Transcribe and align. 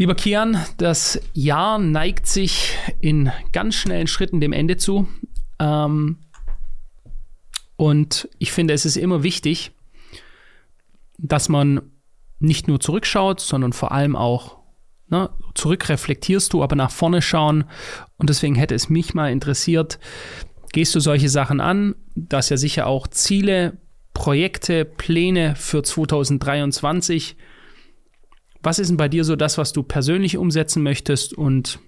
Lieber 0.00 0.14
Kian, 0.14 0.64
das 0.76 1.20
Jahr 1.34 1.80
neigt 1.80 2.28
sich 2.28 2.78
in 3.00 3.32
ganz 3.50 3.74
schnellen 3.74 4.06
Schritten 4.06 4.40
dem 4.40 4.52
Ende 4.52 4.76
zu. 4.76 5.08
Ähm, 5.58 6.18
und 7.74 8.28
ich 8.38 8.52
finde, 8.52 8.74
es 8.74 8.86
ist 8.86 8.96
immer 8.96 9.24
wichtig, 9.24 9.72
dass 11.18 11.48
man 11.48 11.90
nicht 12.38 12.68
nur 12.68 12.78
zurückschaut, 12.78 13.40
sondern 13.40 13.72
vor 13.72 13.90
allem 13.90 14.14
auch 14.14 14.58
ne, 15.08 15.30
zurückreflektierst 15.56 16.52
du, 16.52 16.62
aber 16.62 16.76
nach 16.76 16.92
vorne 16.92 17.20
schauen. 17.20 17.64
Und 18.18 18.30
deswegen 18.30 18.54
hätte 18.54 18.76
es 18.76 18.88
mich 18.88 19.14
mal 19.14 19.32
interessiert, 19.32 19.98
gehst 20.72 20.94
du 20.94 21.00
solche 21.00 21.28
Sachen 21.28 21.60
an, 21.60 21.96
dass 22.14 22.50
ja 22.50 22.56
sicher 22.56 22.86
auch 22.86 23.08
Ziele, 23.08 23.78
Projekte, 24.14 24.84
Pläne 24.84 25.56
für 25.56 25.82
2023 25.82 27.36
was 28.68 28.78
ist 28.78 28.88
denn 28.88 28.98
bei 28.98 29.08
dir 29.08 29.24
so 29.24 29.34
das, 29.34 29.56
was 29.56 29.72
du 29.72 29.82
persönlich 29.82 30.36
umsetzen 30.36 30.82
möchtest 30.82 31.32
und 31.32 31.78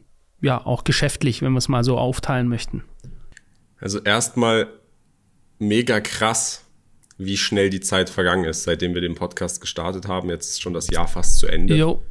ja, 0.40 0.64
auch 0.64 0.82
geschäftlich, 0.82 1.42
wenn 1.42 1.52
wir 1.52 1.58
es 1.58 1.68
mal 1.68 1.84
so 1.84 1.98
aufteilen 1.98 2.48
möchten? 2.48 2.84
Also 3.78 4.00
erstmal 4.00 4.66
mega 5.58 6.00
krass, 6.00 6.64
wie 7.18 7.36
schnell 7.36 7.68
die 7.68 7.80
Zeit 7.80 8.08
vergangen 8.08 8.46
ist, 8.46 8.62
seitdem 8.62 8.94
wir 8.94 9.02
den 9.02 9.14
Podcast 9.14 9.60
gestartet 9.60 10.08
haben. 10.08 10.30
Jetzt 10.30 10.52
ist 10.52 10.62
schon 10.62 10.72
das 10.72 10.88
Jahr 10.88 11.06
fast 11.06 11.38
zu 11.38 11.48
Ende. 11.48 11.76
Jo. 11.76 12.02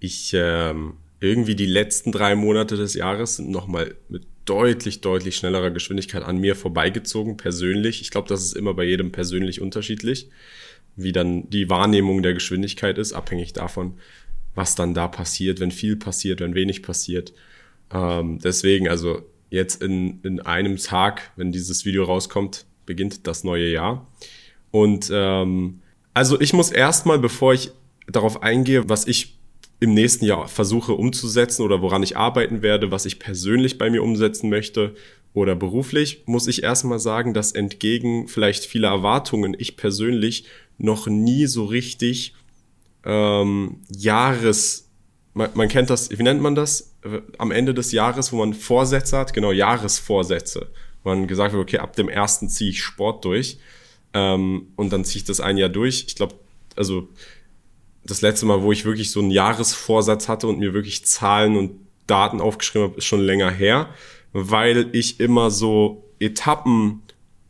Ich 0.00 0.32
ähm, 0.32 0.94
irgendwie 1.20 1.54
die 1.54 1.66
letzten 1.66 2.10
drei 2.10 2.36
Monate 2.36 2.78
des 2.78 2.94
Jahres 2.94 3.36
sind 3.36 3.50
nochmal 3.50 3.96
mit 4.08 4.26
deutlich, 4.46 5.02
deutlich 5.02 5.36
schnellerer 5.36 5.70
Geschwindigkeit 5.70 6.22
an 6.22 6.38
mir 6.38 6.56
vorbeigezogen, 6.56 7.36
persönlich. 7.36 8.00
Ich 8.00 8.10
glaube, 8.10 8.28
das 8.28 8.42
ist 8.42 8.56
immer 8.56 8.72
bei 8.72 8.84
jedem 8.84 9.12
persönlich 9.12 9.60
unterschiedlich 9.60 10.30
wie 10.96 11.12
dann 11.12 11.48
die 11.50 11.68
Wahrnehmung 11.68 12.22
der 12.22 12.34
Geschwindigkeit 12.34 12.98
ist, 12.98 13.12
abhängig 13.12 13.52
davon, 13.52 13.94
was 14.54 14.74
dann 14.74 14.94
da 14.94 15.08
passiert, 15.08 15.60
wenn 15.60 15.70
viel 15.70 15.96
passiert, 15.96 16.40
wenn 16.40 16.54
wenig 16.54 16.82
passiert. 16.82 17.32
Ähm, 17.92 18.38
deswegen, 18.42 18.88
also 18.88 19.22
jetzt 19.50 19.82
in, 19.82 20.20
in 20.22 20.40
einem 20.40 20.76
Tag, 20.76 21.32
wenn 21.36 21.52
dieses 21.52 21.84
Video 21.84 22.04
rauskommt, 22.04 22.66
beginnt 22.86 23.26
das 23.26 23.44
neue 23.44 23.68
Jahr. 23.68 24.06
Und 24.70 25.10
ähm, 25.12 25.80
also 26.12 26.40
ich 26.40 26.52
muss 26.52 26.70
erstmal, 26.70 27.18
bevor 27.18 27.54
ich 27.54 27.70
darauf 28.06 28.42
eingehe, 28.42 28.88
was 28.88 29.06
ich 29.06 29.38
im 29.80 29.94
nächsten 29.94 30.24
Jahr 30.24 30.48
versuche 30.48 30.92
umzusetzen 30.92 31.62
oder 31.62 31.82
woran 31.82 32.02
ich 32.02 32.16
arbeiten 32.16 32.62
werde, 32.62 32.90
was 32.90 33.06
ich 33.06 33.18
persönlich 33.18 33.78
bei 33.78 33.90
mir 33.90 34.02
umsetzen 34.02 34.48
möchte 34.48 34.94
oder 35.34 35.56
beruflich, 35.56 36.22
muss 36.26 36.46
ich 36.46 36.62
erstmal 36.62 37.00
sagen, 37.00 37.34
dass 37.34 37.52
entgegen 37.52 38.28
vielleicht 38.28 38.64
vieler 38.64 38.88
Erwartungen 38.88 39.54
ich 39.58 39.76
persönlich 39.76 40.44
noch 40.78 41.08
nie 41.08 41.46
so 41.46 41.64
richtig 41.66 42.34
ähm, 43.04 43.80
Jahres, 43.88 44.88
man, 45.34 45.50
man 45.54 45.68
kennt 45.68 45.90
das, 45.90 46.16
wie 46.16 46.22
nennt 46.22 46.40
man 46.40 46.54
das? 46.54 46.94
Am 47.36 47.50
Ende 47.50 47.74
des 47.74 47.92
Jahres, 47.92 48.32
wo 48.32 48.36
man 48.36 48.54
Vorsätze 48.54 49.18
hat, 49.18 49.34
genau, 49.34 49.52
Jahresvorsätze. 49.52 50.68
Wo 51.02 51.10
man 51.10 51.26
gesagt 51.26 51.52
wird, 51.52 51.62
okay, 51.62 51.78
ab 51.78 51.96
dem 51.96 52.08
ersten 52.08 52.48
ziehe 52.48 52.70
ich 52.70 52.82
Sport 52.82 53.24
durch. 53.24 53.58
Ähm, 54.14 54.68
und 54.76 54.92
dann 54.92 55.04
ziehe 55.04 55.18
ich 55.18 55.24
das 55.24 55.40
ein 55.40 55.58
Jahr 55.58 55.68
durch. 55.68 56.04
Ich 56.06 56.14
glaube, 56.14 56.36
also 56.76 57.08
das 58.04 58.22
letzte 58.22 58.46
Mal, 58.46 58.62
wo 58.62 58.70
ich 58.70 58.84
wirklich 58.84 59.10
so 59.10 59.20
einen 59.20 59.32
Jahresvorsatz 59.32 60.28
hatte 60.28 60.46
und 60.46 60.60
mir 60.60 60.72
wirklich 60.72 61.04
Zahlen 61.04 61.56
und 61.56 61.72
Daten 62.06 62.40
aufgeschrieben 62.40 62.88
habe, 62.88 62.98
ist 62.98 63.06
schon 63.06 63.20
länger 63.20 63.50
her, 63.50 63.88
weil 64.34 64.88
ich 64.92 65.20
immer 65.20 65.50
so 65.50 66.04
Etappen 66.18 67.00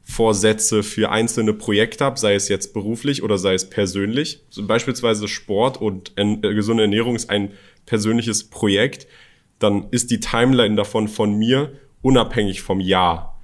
Vorsätze 0.03 0.83
für 0.83 1.11
einzelne 1.11 1.55
Projekte 1.55 2.05
habe, 2.05 2.19
sei 2.19 2.35
es 2.35 2.49
jetzt 2.49 2.75
beruflich 2.75 3.23
oder 3.23 3.39
sei 3.39 3.55
es 3.55 3.71
persönlich. 3.71 4.43
So 4.51 4.67
beispielsweise 4.67 5.27
Sport 5.27 5.81
und 5.81 6.13
äh, 6.17 6.37
gesunde 6.37 6.83
Ernährung 6.83 7.17
ist 7.17 7.31
ein 7.31 7.53
persönliches 7.87 8.45
Projekt, 8.45 9.07
dann 9.59 9.87
ist 9.93 10.11
die 10.11 10.21
Timeline 10.21 10.77
davon 10.77 11.09
von 11.09 11.35
mir 11.35 11.73
unabhängig 12.03 12.61
vom 12.61 12.81
Jahr. 12.81 13.41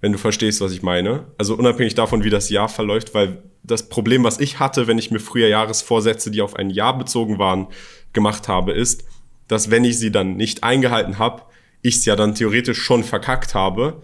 Wenn 0.00 0.10
du 0.10 0.18
verstehst, 0.18 0.60
was 0.60 0.72
ich 0.72 0.82
meine. 0.82 1.26
Also 1.38 1.54
unabhängig 1.54 1.94
davon, 1.94 2.24
wie 2.24 2.30
das 2.30 2.50
Jahr 2.50 2.68
verläuft, 2.68 3.14
weil 3.14 3.44
das 3.62 3.88
Problem, 3.88 4.24
was 4.24 4.40
ich 4.40 4.58
hatte, 4.58 4.88
wenn 4.88 4.98
ich 4.98 5.12
mir 5.12 5.20
früher 5.20 5.46
Jahresvorsätze, 5.46 6.32
die 6.32 6.42
auf 6.42 6.56
ein 6.56 6.70
Jahr 6.70 6.98
bezogen 6.98 7.38
waren, 7.38 7.68
gemacht 8.12 8.48
habe, 8.48 8.72
ist, 8.72 9.04
dass 9.46 9.70
wenn 9.70 9.84
ich 9.84 10.00
sie 10.00 10.10
dann 10.10 10.36
nicht 10.36 10.64
eingehalten 10.64 11.20
habe, 11.20 11.42
ich 11.82 11.96
es 11.96 12.04
ja 12.04 12.16
dann 12.16 12.34
theoretisch 12.34 12.80
schon 12.80 13.04
verkackt 13.04 13.54
habe 13.54 14.02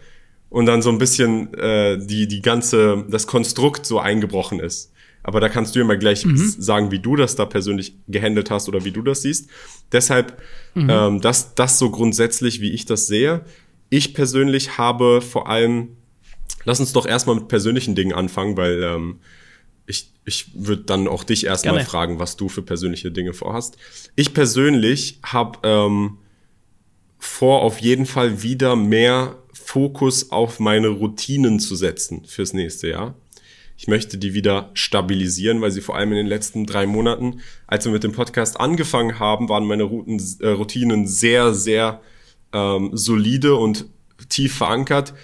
und 0.51 0.67
dann 0.67 0.83
so 0.83 0.91
ein 0.91 0.99
bisschen 0.99 1.55
äh, 1.55 1.99
die, 1.99 2.27
die 2.27 2.43
ganze, 2.43 3.05
das 3.09 3.27
Konstrukt 3.27 3.87
so 3.87 3.99
eingebrochen 3.99 4.61
ist. 4.61 4.93
Aber 5.23 5.41
da 5.41 5.49
kannst 5.49 5.77
du 5.77 5.81
immer 5.81 5.97
gleich 5.97 6.25
mhm. 6.25 6.37
sagen, 6.37 6.91
wie 6.91 7.01
du 7.01 7.17
das 7.17 7.37
da 7.37 7.45
persönlich 7.45 7.95
gehandelt 8.07 8.51
hast 8.51 8.69
oder 8.69 8.85
wie 8.85 8.93
du 8.93 9.03
das 9.03 9.23
siehst. 9.23 9.51
Deshalb, 9.93 10.41
mhm. 10.75 10.89
ähm, 10.91 11.21
das, 11.21 11.55
das 11.55 11.79
so 11.79 11.91
grundsätzlich, 11.91 12.61
wie 12.61 12.71
ich 12.71 12.87
das 12.87 13.07
sehe. 13.07 13.43
Ich 13.91 14.15
persönlich 14.15 14.79
habe 14.79 15.21
vor 15.21 15.49
allem, 15.49 15.97
lass 16.65 16.81
uns 16.81 16.93
doch 16.93 17.07
erstmal 17.07 17.37
mit 17.37 17.49
persönlichen 17.49 17.95
Dingen 17.95 18.13
anfangen, 18.13 18.57
weil 18.57 18.83
ähm, 18.83 19.19
ich, 19.87 20.11
ich 20.25 20.51
würde 20.55 20.85
dann 20.85 21.09
auch 21.09 21.25
dich 21.25 21.47
erstmal 21.47 21.85
fragen, 21.85 22.19
was 22.19 22.37
du 22.37 22.49
für 22.49 22.63
persönliche 22.63 23.11
Dinge 23.11 23.35
vorhast. 23.35 23.77
Ich 24.17 24.35
persönlich 24.35 25.19
habe 25.23 25.59
ähm, 25.63 26.19
vor, 27.19 27.63
auf 27.63 27.81
jeden 27.81 28.07
Fall 28.07 28.43
wieder 28.43 28.77
mehr 28.77 29.37
Fokus 29.53 30.31
auf 30.31 30.61
meine 30.61 30.89
Routinen 30.89 31.61
zu 31.61 31.77
setzen 31.77 32.25
fürs 32.25 32.53
nächste 32.53 32.89
Jahr. 32.89 33.15
Ich 33.77 33.87
möchte 33.87 34.19
die 34.19 34.35
wieder 34.35 34.71
stabilisieren, 34.75 35.61
weil 35.61 35.71
sie 35.71 35.81
vor 35.81 35.97
allem 35.97 36.11
in 36.11 36.17
den 36.17 36.27
letzten 36.27 36.67
drei 36.67 36.87
Monaten, 36.87 37.41
als 37.67 37.85
wir 37.85 37.93
mit 37.93 38.03
dem 38.03 38.13
Podcast 38.13 38.59
angefangen 38.59 39.19
haben, 39.19 39.49
waren 39.49 39.67
meine 39.67 39.85
Routen, 39.85 40.21
äh, 40.41 40.49
Routinen 40.49 41.07
sehr, 41.07 41.55
sehr 41.55 42.01
ähm, 42.53 42.91
solide 42.95 43.55
und 43.55 43.87
tief 44.29 44.57
verankert. 44.57 45.15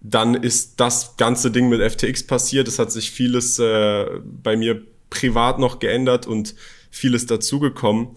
Dann 0.00 0.34
ist 0.34 0.80
das 0.80 1.16
ganze 1.16 1.50
Ding 1.50 1.68
mit 1.68 1.80
FTX 1.80 2.26
passiert. 2.26 2.66
Es 2.66 2.78
hat 2.78 2.90
sich 2.90 3.10
vieles 3.10 3.58
äh, 3.58 4.06
bei 4.42 4.56
mir 4.56 4.82
privat 5.08 5.58
noch 5.58 5.78
geändert 5.78 6.26
und 6.26 6.56
vieles 6.90 7.26
dazugekommen 7.26 8.08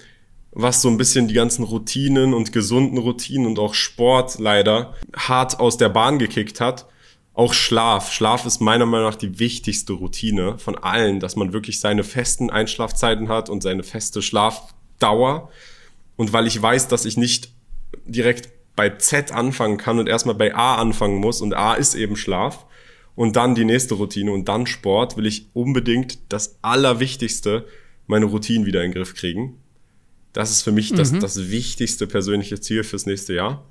was 0.59 0.81
so 0.81 0.89
ein 0.89 0.97
bisschen 0.97 1.27
die 1.27 1.35
ganzen 1.35 1.63
Routinen 1.63 2.33
und 2.33 2.51
gesunden 2.51 2.97
Routinen 2.97 3.45
und 3.45 3.59
auch 3.59 3.75
Sport 3.75 4.39
leider 4.39 4.95
hart 5.15 5.59
aus 5.59 5.77
der 5.77 5.89
Bahn 5.89 6.17
gekickt 6.17 6.59
hat. 6.59 6.87
Auch 7.35 7.53
Schlaf. 7.53 8.11
Schlaf 8.11 8.43
ist 8.47 8.59
meiner 8.59 8.87
Meinung 8.87 9.07
nach 9.07 9.15
die 9.15 9.37
wichtigste 9.37 9.93
Routine 9.93 10.57
von 10.57 10.75
allen, 10.75 11.19
dass 11.19 11.35
man 11.35 11.53
wirklich 11.53 11.79
seine 11.79 12.03
festen 12.03 12.49
Einschlafzeiten 12.49 13.29
hat 13.29 13.51
und 13.51 13.61
seine 13.61 13.83
feste 13.83 14.23
Schlafdauer. 14.23 15.51
Und 16.15 16.33
weil 16.33 16.47
ich 16.47 16.59
weiß, 16.59 16.87
dass 16.87 17.05
ich 17.05 17.17
nicht 17.17 17.51
direkt 18.07 18.49
bei 18.75 18.89
Z 18.89 19.31
anfangen 19.31 19.77
kann 19.77 19.99
und 19.99 20.09
erstmal 20.09 20.33
bei 20.33 20.55
A 20.55 20.77
anfangen 20.77 21.17
muss 21.17 21.39
und 21.41 21.53
A 21.53 21.75
ist 21.75 21.93
eben 21.93 22.15
Schlaf 22.15 22.65
und 23.13 23.35
dann 23.35 23.53
die 23.53 23.65
nächste 23.65 23.93
Routine 23.93 24.31
und 24.31 24.45
dann 24.45 24.65
Sport, 24.65 25.17
will 25.17 25.27
ich 25.27 25.49
unbedingt 25.53 26.17
das 26.29 26.57
Allerwichtigste, 26.63 27.67
meine 28.07 28.25
Routinen 28.25 28.65
wieder 28.65 28.83
in 28.83 28.91
den 28.91 28.95
Griff 28.95 29.13
kriegen. 29.13 29.61
Das 30.33 30.51
ist 30.51 30.61
für 30.61 30.71
mich 30.71 30.93
das, 30.93 31.11
mhm. 31.11 31.19
das 31.19 31.49
wichtigste 31.49 32.07
persönliche 32.07 32.59
Ziel 32.59 32.83
fürs 32.83 33.05
nächste 33.05 33.33
Jahr. 33.33 33.65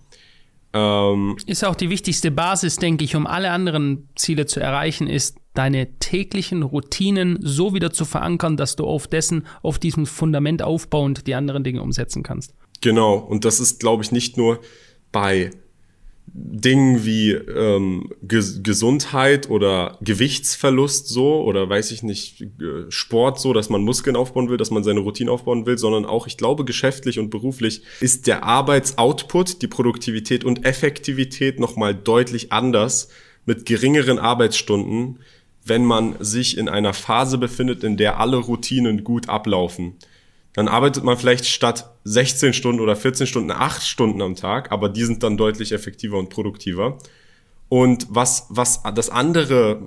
Ähm, 0.73 1.37
ist 1.47 1.65
auch 1.65 1.75
die 1.75 1.91
wichtigste 1.91 2.31
Basis, 2.31 2.77
denke 2.77 3.05
ich, 3.05 3.17
um 3.17 3.27
alle 3.27 3.51
anderen 3.51 4.09
Ziele 4.15 4.47
zu 4.47 4.61
erreichen, 4.61 5.07
ist 5.07 5.39
deine 5.55 5.99
täglichen 5.99 6.63
Routinen 6.63 7.39
so 7.41 7.73
wieder 7.73 7.93
zu 7.93 8.05
verankern, 8.05 8.57
dass 8.57 8.77
du 8.77 8.85
auf 8.85 9.07
dessen, 9.07 9.47
auf 9.63 9.79
diesem 9.79 10.07
Fundament 10.07 10.63
aufbauend 10.63 11.27
die 11.27 11.35
anderen 11.35 11.65
Dinge 11.65 11.81
umsetzen 11.81 12.23
kannst. 12.23 12.53
Genau, 12.83 13.17
und 13.17 13.45
das 13.45 13.59
ist, 13.59 13.81
glaube 13.81 14.03
ich, 14.03 14.13
nicht 14.13 14.37
nur 14.37 14.61
bei 15.13 15.51
Dingen 16.29 17.05
wie 17.05 17.33
ähm, 17.33 18.11
Ge 18.23 18.43
Gesundheit 18.63 19.49
oder 19.49 19.97
Gewichtsverlust 20.01 21.09
so 21.09 21.43
oder 21.43 21.69
weiß 21.69 21.93
ich 21.93 22.03
nicht, 22.03 22.45
Sport 22.89 23.41
so, 23.41 23.53
dass 23.53 23.71
man 23.71 23.83
Muskeln 23.83 24.17
aufbauen 24.17 24.49
will, 24.49 24.57
dass 24.57 24.71
man 24.71 24.85
seine 24.85 25.01
Routine 25.01 25.31
aufbauen 25.31 25.67
will, 25.67 25.79
sondern 25.79 26.05
auch, 26.05 26.27
ich 26.27 26.37
glaube, 26.37 26.65
geschäftlich 26.65 27.19
und 27.19 27.31
beruflich 27.31 27.83
ist 28.01 28.27
der 28.27 28.43
Arbeitsoutput, 28.43 29.63
die 29.63 29.69
Produktivität 29.69 30.45
und 30.45 30.65
Effektivität 30.65 31.61
nochmal 31.61 31.95
deutlich 31.95 32.53
anders 32.53 33.09
mit 33.45 33.65
geringeren 33.65 34.19
Arbeitsstunden, 34.19 35.21
wenn 35.65 35.85
man 35.85 36.17
sich 36.21 36.59
in 36.59 36.69
einer 36.69 36.93
Phase 36.93 37.39
befindet, 37.39 37.85
in 37.85 37.97
der 37.97 38.21
alle 38.21 38.37
Routinen 38.37 39.05
gut 39.05 39.29
ablaufen. 39.29 39.95
Dann 40.53 40.69
arbeitet 40.69 41.05
man 41.05 41.17
vielleicht 41.17 41.47
statt 41.47 41.96
16 42.09 42.53
Stunden 42.53 42.81
oder 42.81 42.95
14 42.95 43.27
Stunden 43.27 43.51
8 43.51 43.83
Stunden 43.83 44.23
am 44.23 44.37
Tag, 44.37 44.71
aber 44.71 44.89
die 44.89 45.05
sind 45.05 45.25
dann 45.25 45.37
deutlich 45.37 45.73
effektiver 45.73 46.19
und 46.19 46.31
produktiver. 46.31 46.99
Und 47.69 48.07
was, 48.09 48.47
was 48.49 48.81
das 48.95 49.11
andere, 49.11 49.83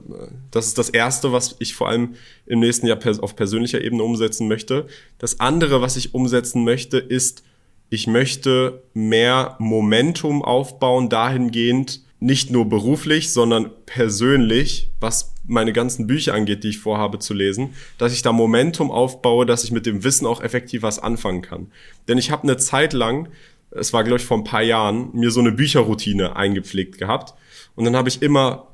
das 0.51 0.67
ist 0.67 0.77
das 0.77 0.89
erste, 0.89 1.31
was 1.31 1.55
ich 1.59 1.73
vor 1.75 1.87
allem 1.87 2.15
im 2.45 2.59
nächsten 2.59 2.87
Jahr 2.87 2.99
auf 3.21 3.37
persönlicher 3.37 3.81
Ebene 3.81 4.03
umsetzen 4.03 4.49
möchte. 4.49 4.87
Das 5.17 5.39
andere, 5.39 5.81
was 5.81 5.95
ich 5.95 6.13
umsetzen 6.13 6.65
möchte, 6.65 6.97
ist, 6.97 7.43
ich 7.89 8.05
möchte 8.05 8.83
mehr 8.93 9.55
Momentum 9.59 10.43
aufbauen, 10.43 11.07
dahingehend, 11.07 12.01
nicht 12.19 12.51
nur 12.51 12.65
beruflich, 12.67 13.31
sondern 13.31 13.71
persönlich, 13.85 14.89
was 14.99 15.33
meine 15.49 15.73
ganzen 15.73 16.07
Bücher 16.07 16.33
angeht, 16.33 16.63
die 16.63 16.69
ich 16.69 16.79
vorhabe 16.79 17.19
zu 17.19 17.33
lesen, 17.33 17.73
dass 17.97 18.13
ich 18.13 18.21
da 18.21 18.31
Momentum 18.31 18.91
aufbaue, 18.91 19.45
dass 19.45 19.63
ich 19.63 19.71
mit 19.71 19.85
dem 19.85 20.03
Wissen 20.03 20.25
auch 20.25 20.41
effektiv 20.41 20.81
was 20.81 20.99
anfangen 20.99 21.41
kann. 21.41 21.67
Denn 22.07 22.17
ich 22.17 22.31
habe 22.31 22.43
eine 22.43 22.57
Zeit 22.57 22.93
lang, 22.93 23.29
es 23.71 23.93
war 23.93 24.03
glaube 24.03 24.19
ich 24.19 24.25
vor 24.25 24.37
ein 24.37 24.43
paar 24.43 24.63
Jahren, 24.63 25.09
mir 25.13 25.31
so 25.31 25.39
eine 25.39 25.51
Bücherroutine 25.51 26.35
eingepflegt 26.35 26.97
gehabt 26.97 27.33
und 27.75 27.85
dann 27.85 27.95
habe 27.95 28.09
ich 28.09 28.21
immer 28.21 28.67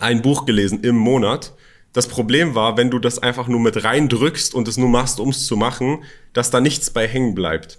ein 0.00 0.22
Buch 0.22 0.46
gelesen 0.46 0.80
im 0.82 0.96
Monat. 0.96 1.54
Das 1.92 2.06
Problem 2.06 2.54
war, 2.54 2.76
wenn 2.76 2.90
du 2.90 2.98
das 2.98 3.18
einfach 3.18 3.48
nur 3.48 3.60
mit 3.60 3.82
reindrückst 3.82 4.54
und 4.54 4.68
es 4.68 4.76
nur 4.76 4.88
machst, 4.88 5.20
um 5.20 5.30
es 5.30 5.46
zu 5.46 5.56
machen, 5.56 6.04
dass 6.32 6.50
da 6.50 6.60
nichts 6.60 6.90
bei 6.90 7.08
hängen 7.08 7.34
bleibt. 7.34 7.78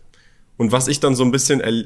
Und 0.58 0.74
was 0.74 0.90
ich 0.90 1.00
dann 1.00 1.16
so 1.16 1.24
ein 1.24 1.32
bisschen 1.32 1.62
er 1.62 1.86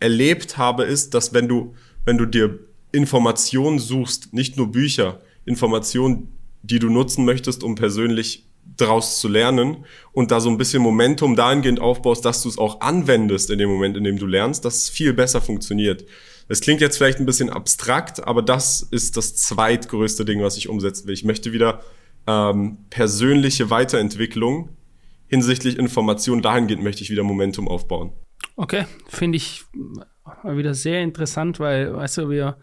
erlebt 0.00 0.58
habe, 0.58 0.84
ist, 0.84 1.14
dass 1.14 1.34
wenn 1.34 1.46
du, 1.46 1.74
wenn 2.04 2.18
du 2.18 2.26
dir 2.26 2.58
Informationen 2.90 3.78
suchst, 3.78 4.32
nicht 4.32 4.56
nur 4.56 4.72
Bücher, 4.72 5.20
Informationen, 5.48 6.32
die 6.62 6.78
du 6.78 6.90
nutzen 6.90 7.24
möchtest, 7.24 7.62
um 7.62 7.74
persönlich 7.74 8.46
daraus 8.76 9.18
zu 9.18 9.28
lernen 9.28 9.84
und 10.12 10.30
da 10.30 10.40
so 10.40 10.50
ein 10.50 10.58
bisschen 10.58 10.82
Momentum 10.82 11.36
dahingehend 11.36 11.80
aufbaust, 11.80 12.24
dass 12.24 12.42
du 12.42 12.48
es 12.48 12.58
auch 12.58 12.80
anwendest 12.80 13.50
in 13.50 13.58
dem 13.58 13.70
Moment, 13.70 13.96
in 13.96 14.04
dem 14.04 14.18
du 14.18 14.26
lernst, 14.26 14.64
dass 14.64 14.76
es 14.76 14.88
viel 14.88 15.12
besser 15.12 15.40
funktioniert. 15.40 16.04
Es 16.48 16.60
klingt 16.60 16.80
jetzt 16.80 16.96
vielleicht 16.96 17.18
ein 17.18 17.26
bisschen 17.26 17.50
abstrakt, 17.50 18.26
aber 18.26 18.42
das 18.42 18.82
ist 18.82 19.16
das 19.16 19.36
zweitgrößte 19.36 20.24
Ding, 20.24 20.42
was 20.42 20.56
ich 20.56 20.68
umsetzen 20.68 21.06
will. 21.06 21.14
Ich 21.14 21.24
möchte 21.24 21.52
wieder 21.52 21.82
ähm, 22.26 22.78
persönliche 22.90 23.70
Weiterentwicklung 23.70 24.70
hinsichtlich 25.28 25.78
Information 25.78 26.42
dahingehend 26.42 26.82
möchte 26.82 27.02
ich 27.02 27.10
wieder 27.10 27.22
Momentum 27.22 27.68
aufbauen. 27.68 28.12
Okay, 28.56 28.86
finde 29.08 29.36
ich 29.36 29.64
wieder 30.44 30.74
sehr 30.74 31.02
interessant, 31.02 31.60
weil, 31.60 31.94
weißt 31.94 32.18
du, 32.18 32.30
wir, 32.30 32.56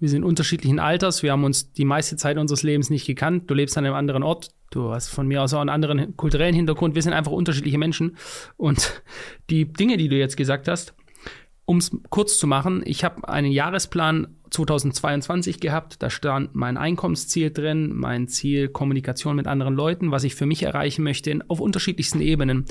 wir 0.00 0.08
sind 0.08 0.24
unterschiedlichen 0.24 0.78
Alters, 0.78 1.22
wir 1.22 1.32
haben 1.32 1.44
uns 1.44 1.72
die 1.72 1.84
meiste 1.84 2.16
Zeit 2.16 2.38
unseres 2.38 2.62
Lebens 2.62 2.90
nicht 2.90 3.06
gekannt. 3.06 3.50
Du 3.50 3.54
lebst 3.54 3.76
an 3.76 3.84
einem 3.84 3.94
anderen 3.94 4.22
Ort, 4.22 4.50
du 4.70 4.90
hast 4.90 5.08
von 5.08 5.26
mir 5.26 5.42
aus 5.42 5.54
auch 5.54 5.60
einen 5.60 5.70
anderen 5.70 6.16
kulturellen 6.16 6.54
Hintergrund. 6.54 6.94
Wir 6.94 7.02
sind 7.02 7.12
einfach 7.12 7.32
unterschiedliche 7.32 7.78
Menschen. 7.78 8.16
Und 8.56 9.02
die 9.50 9.72
Dinge, 9.72 9.96
die 9.96 10.08
du 10.08 10.16
jetzt 10.16 10.36
gesagt 10.36 10.68
hast, 10.68 10.94
um 11.64 11.78
es 11.78 11.90
kurz 12.08 12.38
zu 12.38 12.46
machen, 12.46 12.82
ich 12.86 13.04
habe 13.04 13.28
einen 13.28 13.52
Jahresplan 13.52 14.38
2022 14.50 15.60
gehabt. 15.60 16.02
Da 16.02 16.08
stand 16.08 16.54
mein 16.54 16.76
Einkommensziel 16.76 17.50
drin, 17.50 17.92
mein 17.94 18.28
Ziel 18.28 18.68
Kommunikation 18.68 19.36
mit 19.36 19.46
anderen 19.46 19.74
Leuten, 19.74 20.10
was 20.10 20.24
ich 20.24 20.34
für 20.34 20.46
mich 20.46 20.62
erreichen 20.62 21.02
möchte, 21.02 21.38
auf 21.48 21.60
unterschiedlichsten 21.60 22.20
Ebenen. 22.20 22.64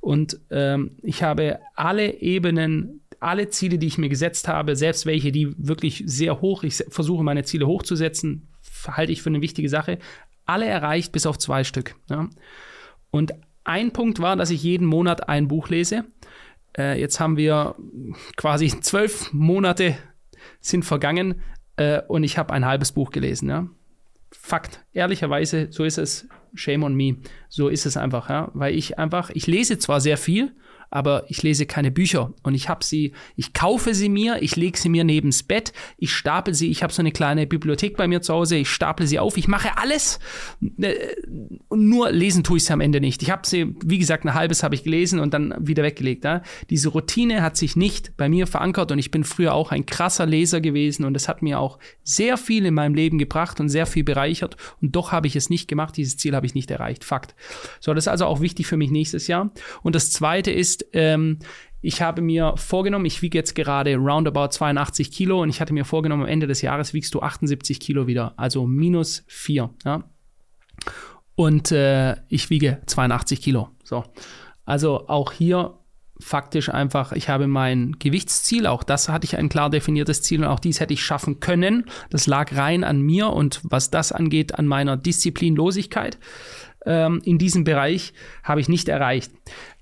Und 0.00 0.38
ähm, 0.50 0.92
ich 1.02 1.22
habe 1.22 1.58
alle 1.74 2.20
Ebenen 2.20 3.00
alle 3.24 3.48
Ziele, 3.48 3.78
die 3.78 3.86
ich 3.86 3.98
mir 3.98 4.08
gesetzt 4.08 4.48
habe, 4.48 4.76
selbst 4.76 5.06
welche, 5.06 5.32
die 5.32 5.54
wirklich 5.56 6.02
sehr 6.06 6.40
hoch, 6.40 6.62
ich 6.62 6.84
versuche 6.88 7.24
meine 7.24 7.44
Ziele 7.44 7.66
hochzusetzen, 7.66 8.48
halte 8.86 9.12
ich 9.12 9.22
für 9.22 9.30
eine 9.30 9.40
wichtige 9.40 9.68
Sache, 9.68 9.98
alle 10.44 10.66
erreicht 10.66 11.12
bis 11.12 11.26
auf 11.26 11.38
zwei 11.38 11.64
Stück. 11.64 11.96
Ja. 12.10 12.28
Und 13.10 13.32
ein 13.64 13.92
Punkt 13.92 14.20
war, 14.20 14.36
dass 14.36 14.50
ich 14.50 14.62
jeden 14.62 14.86
Monat 14.86 15.28
ein 15.28 15.48
Buch 15.48 15.68
lese. 15.68 16.04
Äh, 16.76 17.00
jetzt 17.00 17.18
haben 17.18 17.36
wir 17.36 17.76
quasi 18.36 18.68
zwölf 18.80 19.32
Monate 19.32 19.96
sind 20.60 20.84
vergangen 20.84 21.40
äh, 21.76 22.02
und 22.08 22.24
ich 22.24 22.36
habe 22.36 22.52
ein 22.52 22.66
halbes 22.66 22.92
Buch 22.92 23.10
gelesen. 23.10 23.48
Ja. 23.48 23.68
Fakt, 24.30 24.84
ehrlicherweise, 24.92 25.68
so 25.70 25.84
ist 25.84 25.96
es. 25.96 26.28
Shame 26.54 26.84
on 26.84 26.94
me. 26.94 27.16
So 27.48 27.68
ist 27.68 27.86
es 27.86 27.96
einfach, 27.96 28.28
ja. 28.28 28.50
Weil 28.52 28.74
ich 28.74 28.98
einfach, 28.98 29.30
ich 29.30 29.46
lese 29.46 29.78
zwar 29.78 30.00
sehr 30.00 30.18
viel, 30.18 30.54
aber 30.94 31.24
ich 31.28 31.42
lese 31.42 31.66
keine 31.66 31.90
Bücher 31.90 32.32
und 32.44 32.54
ich 32.54 32.68
habe 32.68 32.84
sie, 32.84 33.14
ich 33.34 33.52
kaufe 33.52 33.94
sie 33.94 34.08
mir, 34.08 34.40
ich 34.42 34.54
lege 34.54 34.78
sie 34.78 34.88
mir 34.88 35.02
neben's 35.02 35.42
Bett, 35.42 35.72
ich 35.98 36.12
stapel 36.12 36.54
sie, 36.54 36.70
ich 36.70 36.84
habe 36.84 36.92
so 36.92 37.02
eine 37.02 37.10
kleine 37.10 37.48
Bibliothek 37.48 37.96
bei 37.96 38.06
mir 38.06 38.22
zu 38.22 38.32
Hause, 38.32 38.56
ich 38.56 38.68
stapel 38.70 39.08
sie 39.08 39.18
auf, 39.18 39.36
ich 39.36 39.48
mache 39.48 39.76
alles 39.76 40.20
äh, 40.80 40.94
nur 41.74 42.12
lesen 42.12 42.44
tue 42.44 42.58
ich 42.58 42.64
sie 42.64 42.72
am 42.72 42.80
Ende 42.80 43.00
nicht. 43.00 43.24
Ich 43.24 43.30
habe 43.32 43.44
sie, 43.44 43.74
wie 43.84 43.98
gesagt, 43.98 44.24
ein 44.24 44.34
halbes 44.34 44.62
habe 44.62 44.76
ich 44.76 44.84
gelesen 44.84 45.18
und 45.18 45.34
dann 45.34 45.52
wieder 45.58 45.82
weggelegt. 45.82 46.24
Ja? 46.24 46.42
Diese 46.70 46.90
Routine 46.90 47.42
hat 47.42 47.56
sich 47.56 47.74
nicht 47.74 48.16
bei 48.16 48.28
mir 48.28 48.46
verankert 48.46 48.92
und 48.92 49.00
ich 49.00 49.10
bin 49.10 49.24
früher 49.24 49.52
auch 49.52 49.72
ein 49.72 49.86
krasser 49.86 50.26
Leser 50.26 50.60
gewesen 50.60 51.04
und 51.04 51.16
es 51.16 51.26
hat 51.26 51.42
mir 51.42 51.58
auch 51.58 51.80
sehr 52.04 52.36
viel 52.36 52.64
in 52.66 52.74
meinem 52.74 52.94
Leben 52.94 53.18
gebracht 53.18 53.58
und 53.58 53.68
sehr 53.68 53.86
viel 53.86 54.04
bereichert 54.04 54.56
und 54.80 54.94
doch 54.94 55.10
habe 55.10 55.26
ich 55.26 55.34
es 55.34 55.50
nicht 55.50 55.66
gemacht, 55.66 55.96
dieses 55.96 56.16
Ziel 56.16 56.36
habe 56.36 56.46
ich 56.46 56.54
nicht 56.54 56.70
erreicht. 56.70 57.02
Fakt. 57.02 57.34
So, 57.80 57.92
das 57.94 58.04
ist 58.04 58.08
also 58.08 58.26
auch 58.26 58.40
wichtig 58.40 58.68
für 58.68 58.76
mich 58.76 58.92
nächstes 58.92 59.26
Jahr. 59.26 59.50
Und 59.82 59.96
das 59.96 60.12
zweite 60.12 60.52
ist, 60.52 60.83
ähm, 60.92 61.38
ich 61.80 62.00
habe 62.00 62.22
mir 62.22 62.54
vorgenommen, 62.56 63.04
ich 63.04 63.20
wiege 63.20 63.36
jetzt 63.36 63.54
gerade 63.54 63.96
roundabout 63.96 64.48
82 64.48 65.10
Kilo 65.10 65.42
und 65.42 65.50
ich 65.50 65.60
hatte 65.60 65.74
mir 65.74 65.84
vorgenommen, 65.84 66.22
am 66.22 66.28
Ende 66.28 66.46
des 66.46 66.62
Jahres 66.62 66.94
wiegst 66.94 67.14
du 67.14 67.20
78 67.20 67.78
Kilo 67.78 68.06
wieder, 68.06 68.32
also 68.38 68.66
minus 68.66 69.22
4. 69.26 69.68
Ja? 69.84 70.04
Und 71.34 71.72
äh, 71.72 72.16
ich 72.28 72.48
wiege 72.48 72.80
82 72.86 73.42
Kilo. 73.42 73.68
So. 73.82 74.04
Also 74.64 75.08
auch 75.08 75.32
hier 75.32 75.74
faktisch 76.20 76.70
einfach, 76.70 77.12
ich 77.12 77.28
habe 77.28 77.48
mein 77.48 77.96
Gewichtsziel, 77.98 78.66
auch 78.66 78.82
das 78.82 79.10
hatte 79.10 79.26
ich 79.26 79.36
ein 79.36 79.48
klar 79.48 79.68
definiertes 79.68 80.22
Ziel 80.22 80.40
und 80.40 80.48
auch 80.48 80.60
dies 80.60 80.80
hätte 80.80 80.94
ich 80.94 81.04
schaffen 81.04 81.40
können. 81.40 81.84
Das 82.08 82.26
lag 82.26 82.56
rein 82.56 82.84
an 82.84 83.02
mir 83.02 83.28
und 83.30 83.60
was 83.62 83.90
das 83.90 84.10
angeht, 84.10 84.58
an 84.58 84.66
meiner 84.66 84.96
Disziplinlosigkeit 84.96 86.18
ähm, 86.86 87.20
in 87.24 87.38
diesem 87.38 87.64
Bereich 87.64 88.12
habe 88.42 88.60
ich 88.60 88.68
nicht 88.68 88.88
erreicht. 88.88 89.32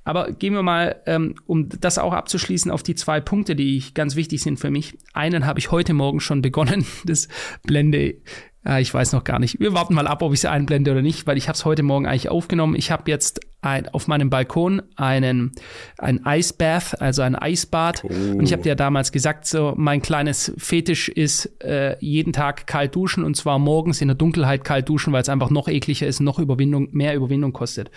Aber 0.05 0.33
gehen 0.33 0.55
wir 0.55 0.63
mal, 0.63 1.01
ähm, 1.07 1.37
um 1.47 1.69
das 1.69 1.99
auch 1.99 2.13
abzuschließen, 2.13 2.71
auf 2.71 2.83
die 2.83 2.95
zwei 2.95 3.21
Punkte, 3.21 3.55
die 3.55 3.77
ich, 3.77 3.95
ganz 3.95 4.17
wichtig 4.17 4.43
sind 4.43 4.59
für 4.59 4.71
mich. 4.71 4.99
Einen 5.13 5.47
habe 5.47 5.59
ich 5.59 5.71
heute 5.71 5.95
Morgen 5.95 6.21
schon 6.21 6.43
begonnen. 6.43 6.85
Das 7.05 7.29
blende 7.65 8.17
äh, 8.65 8.81
ich 8.81 8.93
weiß 8.93 9.13
noch 9.13 9.25
gar 9.25 9.39
nicht. 9.39 9.61
Wir 9.61 9.73
warten 9.73 9.95
mal 9.95 10.07
ab, 10.07 10.23
ob 10.23 10.33
ich 10.33 10.41
es 10.41 10.45
einblende 10.45 10.93
oder 10.93 11.03
nicht, 11.03 11.27
weil 11.27 11.37
ich 11.37 11.49
habe 11.49 11.57
es 11.57 11.65
heute 11.65 11.83
Morgen 11.83 12.07
eigentlich 12.07 12.29
aufgenommen. 12.29 12.75
Ich 12.77 12.91
habe 12.91 13.11
jetzt 13.11 13.41
ein, 13.61 13.89
auf 13.89 14.09
meinem 14.09 14.29
Balkon 14.29 14.83
einen 14.97 15.53
ein 15.99 16.25
Eisbath, 16.27 17.01
also 17.01 17.23
ein 17.23 17.37
Eisbad. 17.37 18.03
Oh. 18.05 18.09
Und 18.09 18.43
ich 18.43 18.53
habe 18.53 18.63
dir 18.63 18.75
damals 18.75 19.13
gesagt, 19.13 19.47
so 19.47 19.75
mein 19.77 20.03
kleines 20.03 20.53
Fetisch 20.59 21.09
ist 21.09 21.47
äh, 21.63 21.97
jeden 22.01 22.33
Tag 22.33 22.67
kalt 22.67 22.95
duschen 22.95 23.25
und 23.25 23.37
zwar 23.37 23.59
morgens 23.59 24.01
in 24.01 24.09
der 24.09 24.17
Dunkelheit 24.17 24.65
kalt 24.65 24.89
duschen, 24.89 25.13
weil 25.13 25.23
es 25.23 25.29
einfach 25.29 25.51
noch 25.51 25.69
ekliger 25.69 26.07
ist, 26.07 26.21
noch 26.21 26.39
Überwindung, 26.39 26.89
mehr 26.93 27.15
Überwindung 27.15 27.53
kostet. 27.53 27.91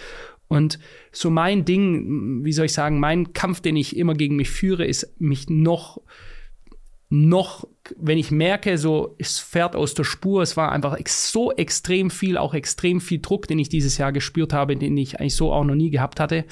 Und 0.48 0.80
so 1.12 1.30
mein 1.30 1.66
Ding, 1.66 2.44
wie 2.44 2.54
soll 2.54 2.66
ich 2.66 2.74
sagen, 2.74 3.00
mein 3.00 3.34
Kampf, 3.34 3.62
den 3.62 3.76
ich 3.76 3.98
immer 3.98 4.14
gegen 4.14 4.36
mich 4.36 4.50
führe, 4.50 4.86
ist 4.86 5.20
mich 5.20 5.50
noch, 5.50 6.02
noch, 7.10 7.68
wenn 7.98 8.18
ich 8.18 8.32
merke, 8.32 8.78
so, 8.78 9.16
es 9.18 9.40
fährt 9.40 9.76
aus 9.76 9.94
der 9.94 10.04
Spur, 10.04 10.42
es 10.42 10.58
war 10.58 10.72
einfach 10.72 10.98
so 11.08 11.52
extrem 11.52 12.10
viel, 12.10 12.38
auch 12.38 12.54
extrem 12.54 13.00
viel 13.00 13.20
Druck, 13.20 13.48
den 13.48 13.60
ich 13.60 13.70
dieses 13.70 13.98
Jahr 13.98 14.12
gespürt 14.12 14.54
habe, 14.54 14.76
den 14.76 14.98
ich 14.98 15.20
eigentlich 15.20 15.36
so 15.36 15.52
auch 15.52 15.64
noch 15.64 15.76
nie 15.76 15.90
gehabt 15.90 16.20
hatte, 16.20 16.46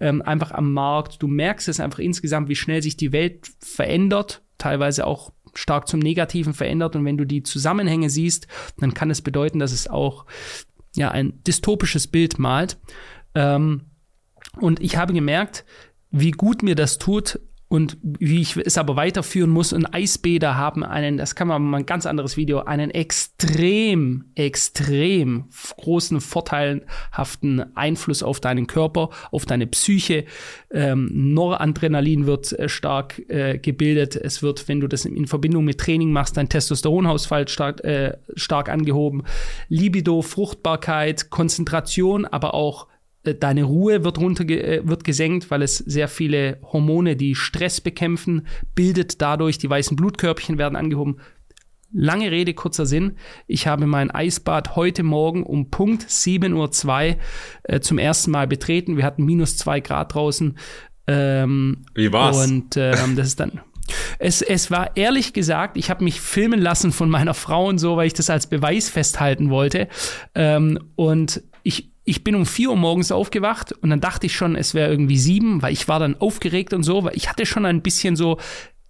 ähm, 0.00 0.22
einfach 0.22 0.50
am 0.52 0.72
Markt. 0.72 1.22
Du 1.22 1.28
merkst 1.28 1.68
es 1.68 1.80
einfach 1.80 2.00
insgesamt, 2.00 2.48
wie 2.48 2.56
schnell 2.56 2.82
sich 2.82 2.96
die 2.96 3.12
Welt 3.12 3.50
verändert, 3.60 4.42
teilweise 4.58 5.06
auch 5.06 5.32
stark 5.54 5.88
zum 5.88 6.00
Negativen 6.00 6.54
verändert. 6.54 6.96
Und 6.96 7.04
wenn 7.04 7.16
du 7.16 7.24
die 7.24 7.42
Zusammenhänge 7.42 8.10
siehst, 8.10 8.46
dann 8.78 8.94
kann 8.94 9.10
es 9.10 9.22
bedeuten, 9.22 9.58
dass 9.58 9.72
es 9.72 9.88
auch 9.88 10.26
ja 10.96 11.10
ein 11.10 11.42
dystopisches 11.46 12.06
Bild 12.06 12.38
malt. 12.38 12.78
Ähm, 13.34 13.82
und 14.60 14.80
ich 14.80 14.96
habe 14.96 15.12
gemerkt, 15.12 15.64
wie 16.10 16.32
gut 16.32 16.62
mir 16.62 16.74
das 16.74 16.98
tut, 16.98 17.38
und 17.70 17.98
wie 18.02 18.40
ich 18.40 18.56
es 18.56 18.76
aber 18.76 18.96
weiterführen 18.96 19.48
muss. 19.48 19.72
Und 19.72 19.94
Eisbäder 19.94 20.56
haben 20.56 20.82
einen, 20.82 21.16
das 21.16 21.36
kann 21.36 21.46
man 21.46 21.62
mal 21.62 21.78
ein 21.78 21.86
ganz 21.86 22.04
anderes 22.04 22.36
Video, 22.36 22.64
einen 22.64 22.90
extrem, 22.90 24.24
extrem 24.34 25.44
großen, 25.76 26.20
vorteilhaften 26.20 27.76
Einfluss 27.76 28.24
auf 28.24 28.40
deinen 28.40 28.66
Körper, 28.66 29.10
auf 29.30 29.46
deine 29.46 29.68
Psyche. 29.68 30.24
Ähm, 30.72 31.10
Noradrenalin 31.12 32.26
wird 32.26 32.52
äh, 32.58 32.68
stark 32.68 33.20
äh, 33.28 33.58
gebildet. 33.58 34.16
Es 34.16 34.42
wird, 34.42 34.66
wenn 34.66 34.80
du 34.80 34.88
das 34.88 35.04
in 35.04 35.28
Verbindung 35.28 35.64
mit 35.64 35.78
Training 35.78 36.10
machst, 36.10 36.36
dein 36.36 36.48
Testosteronhaushalt 36.48 37.50
stark, 37.50 37.84
äh, 37.84 38.16
stark 38.34 38.68
angehoben. 38.68 39.22
Libido, 39.68 40.22
Fruchtbarkeit, 40.22 41.30
Konzentration, 41.30 42.26
aber 42.26 42.52
auch 42.52 42.88
deine 43.34 43.64
Ruhe 43.64 44.04
wird 44.04 44.18
runter 44.18 44.48
äh, 44.48 44.80
wird 44.84 45.04
gesenkt, 45.04 45.50
weil 45.50 45.62
es 45.62 45.78
sehr 45.78 46.08
viele 46.08 46.58
Hormone, 46.62 47.16
die 47.16 47.34
Stress 47.34 47.80
bekämpfen, 47.80 48.46
bildet 48.74 49.20
dadurch, 49.20 49.58
die 49.58 49.70
weißen 49.70 49.96
Blutkörbchen 49.96 50.58
werden 50.58 50.76
angehoben. 50.76 51.16
Lange 51.92 52.30
Rede, 52.30 52.54
kurzer 52.54 52.86
Sinn. 52.86 53.16
Ich 53.48 53.66
habe 53.66 53.86
mein 53.86 54.12
Eisbad 54.12 54.76
heute 54.76 55.02
Morgen 55.02 55.42
um 55.42 55.70
Punkt 55.70 56.04
7.02 56.04 57.10
Uhr 57.10 57.16
äh, 57.64 57.80
zum 57.80 57.98
ersten 57.98 58.30
Mal 58.30 58.46
betreten. 58.46 58.96
Wir 58.96 59.04
hatten 59.04 59.24
minus 59.24 59.56
zwei 59.56 59.80
Grad 59.80 60.14
draußen. 60.14 60.56
Ähm, 61.08 61.84
Wie 61.94 62.12
war's? 62.12 62.46
Und 62.46 62.76
ähm, 62.76 63.16
das 63.16 63.26
ist 63.28 63.40
dann. 63.40 63.60
Es, 64.20 64.40
es 64.40 64.70
war 64.70 64.96
ehrlich 64.96 65.32
gesagt, 65.32 65.76
ich 65.76 65.90
habe 65.90 66.04
mich 66.04 66.20
filmen 66.20 66.60
lassen 66.60 66.92
von 66.92 67.10
meiner 67.10 67.34
Frau 67.34 67.66
und 67.66 67.78
so, 67.78 67.96
weil 67.96 68.06
ich 68.06 68.14
das 68.14 68.30
als 68.30 68.46
Beweis 68.46 68.88
festhalten 68.88 69.50
wollte. 69.50 69.88
Ähm, 70.36 70.78
und 70.94 71.42
ich, 71.62 71.89
ich 72.04 72.24
bin 72.24 72.34
um 72.34 72.46
vier 72.46 72.70
Uhr 72.70 72.76
morgens 72.76 73.12
aufgewacht 73.12 73.72
und 73.72 73.90
dann 73.90 74.00
dachte 74.00 74.26
ich 74.26 74.34
schon, 74.34 74.56
es 74.56 74.74
wäre 74.74 74.90
irgendwie 74.90 75.18
sieben, 75.18 75.62
weil 75.62 75.72
ich 75.72 75.86
war 75.88 76.00
dann 76.00 76.16
aufgeregt 76.20 76.72
und 76.72 76.82
so, 76.82 77.04
weil 77.04 77.16
ich 77.16 77.28
hatte 77.28 77.46
schon 77.46 77.66
ein 77.66 77.82
bisschen 77.82 78.16
so 78.16 78.38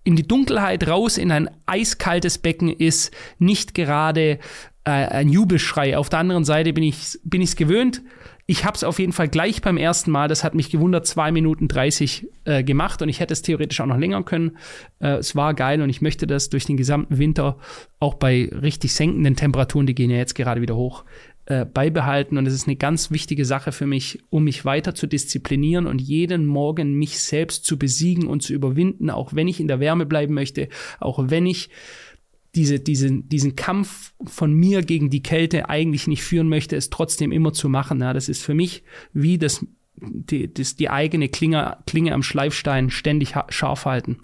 in 0.04 0.16
die 0.16 0.26
Dunkelheit 0.26 0.88
raus 0.88 1.18
in 1.18 1.30
ein 1.30 1.50
eiskaltes 1.66 2.38
Becken 2.38 2.68
ist 2.68 3.12
nicht 3.38 3.74
gerade 3.74 4.38
äh, 4.84 4.90
ein 4.90 5.28
Jubelschrei. 5.28 5.96
Auf 5.96 6.08
der 6.08 6.20
anderen 6.20 6.44
Seite 6.44 6.72
bin 6.72 6.84
ich 6.84 7.18
bin 7.22 7.44
gewöhnt. 7.44 8.02
Ich 8.46 8.64
habe 8.64 8.74
es 8.74 8.82
auf 8.82 8.98
jeden 8.98 9.12
Fall 9.12 9.28
gleich 9.28 9.62
beim 9.62 9.76
ersten 9.76 10.10
Mal, 10.10 10.26
das 10.26 10.42
hat 10.42 10.56
mich 10.56 10.70
gewundert, 10.70 11.06
2 11.06 11.30
Minuten 11.30 11.68
30 11.68 12.26
äh, 12.44 12.64
gemacht 12.64 13.00
und 13.00 13.08
ich 13.08 13.20
hätte 13.20 13.32
es 13.32 13.42
theoretisch 13.42 13.80
auch 13.80 13.86
noch 13.86 13.98
länger 13.98 14.24
können. 14.24 14.56
Äh, 14.98 15.18
es 15.18 15.36
war 15.36 15.54
geil 15.54 15.80
und 15.82 15.88
ich 15.88 16.00
möchte 16.00 16.26
das 16.26 16.48
durch 16.48 16.64
den 16.64 16.76
gesamten 16.76 17.18
Winter 17.18 17.58
auch 18.00 18.14
bei 18.14 18.50
richtig 18.50 18.92
senkenden 18.94 19.36
Temperaturen, 19.36 19.86
die 19.86 19.94
gehen 19.94 20.10
ja 20.10 20.16
jetzt 20.16 20.34
gerade 20.34 20.62
wieder 20.62 20.74
hoch, 20.74 21.04
äh, 21.50 21.64
beibehalten. 21.64 22.38
Und 22.38 22.46
es 22.46 22.54
ist 22.54 22.68
eine 22.68 22.76
ganz 22.76 23.10
wichtige 23.10 23.44
Sache 23.44 23.72
für 23.72 23.86
mich, 23.86 24.22
um 24.30 24.44
mich 24.44 24.64
weiter 24.64 24.94
zu 24.94 25.08
disziplinieren 25.08 25.88
und 25.88 26.00
jeden 26.00 26.46
Morgen 26.46 26.94
mich 26.94 27.18
selbst 27.18 27.64
zu 27.64 27.76
besiegen 27.76 28.28
und 28.28 28.44
zu 28.44 28.52
überwinden, 28.52 29.10
auch 29.10 29.34
wenn 29.34 29.48
ich 29.48 29.58
in 29.58 29.66
der 29.66 29.80
Wärme 29.80 30.06
bleiben 30.06 30.32
möchte, 30.32 30.68
auch 31.00 31.18
wenn 31.28 31.46
ich 31.46 31.68
diese, 32.54 32.78
diesen, 32.78 33.28
diesen 33.28 33.56
Kampf 33.56 34.14
von 34.24 34.52
mir 34.52 34.82
gegen 34.82 35.10
die 35.10 35.24
Kälte 35.24 35.68
eigentlich 35.68 36.06
nicht 36.06 36.22
führen 36.22 36.48
möchte, 36.48 36.76
es 36.76 36.88
trotzdem 36.88 37.32
immer 37.32 37.52
zu 37.52 37.68
machen. 37.68 37.98
Ja, 37.98 38.12
das 38.12 38.28
ist 38.28 38.44
für 38.44 38.54
mich 38.54 38.84
wie 39.12 39.36
das, 39.36 39.66
die, 39.96 40.54
das, 40.54 40.76
die 40.76 40.88
eigene 40.88 41.28
Klinge, 41.28 41.78
Klinge 41.84 42.14
am 42.14 42.22
Schleifstein 42.22 42.90
ständig 42.90 43.34
scharf 43.48 43.86
halten. 43.86 44.18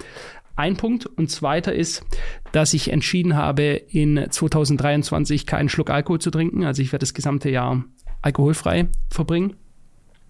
Ein 0.57 0.77
Punkt. 0.77 1.07
Und 1.07 1.31
zweiter 1.31 1.75
ist, 1.75 2.05
dass 2.53 2.75
ich 2.75 2.91
entschieden 2.91 3.37
habe, 3.37 3.63
in 3.63 4.27
2023 4.29 5.47
keinen 5.47 5.69
Schluck 5.69 5.91
Alkohol 5.91 6.21
zu 6.21 6.31
trinken. 6.31 6.65
Also 6.65 6.83
ich 6.83 6.93
werde 6.93 7.03
das 7.03 7.15
gesamte 7.15 7.51
Jahr 7.51 7.85
alkoholfrei 8.23 8.89
verbringen. 9.11 9.57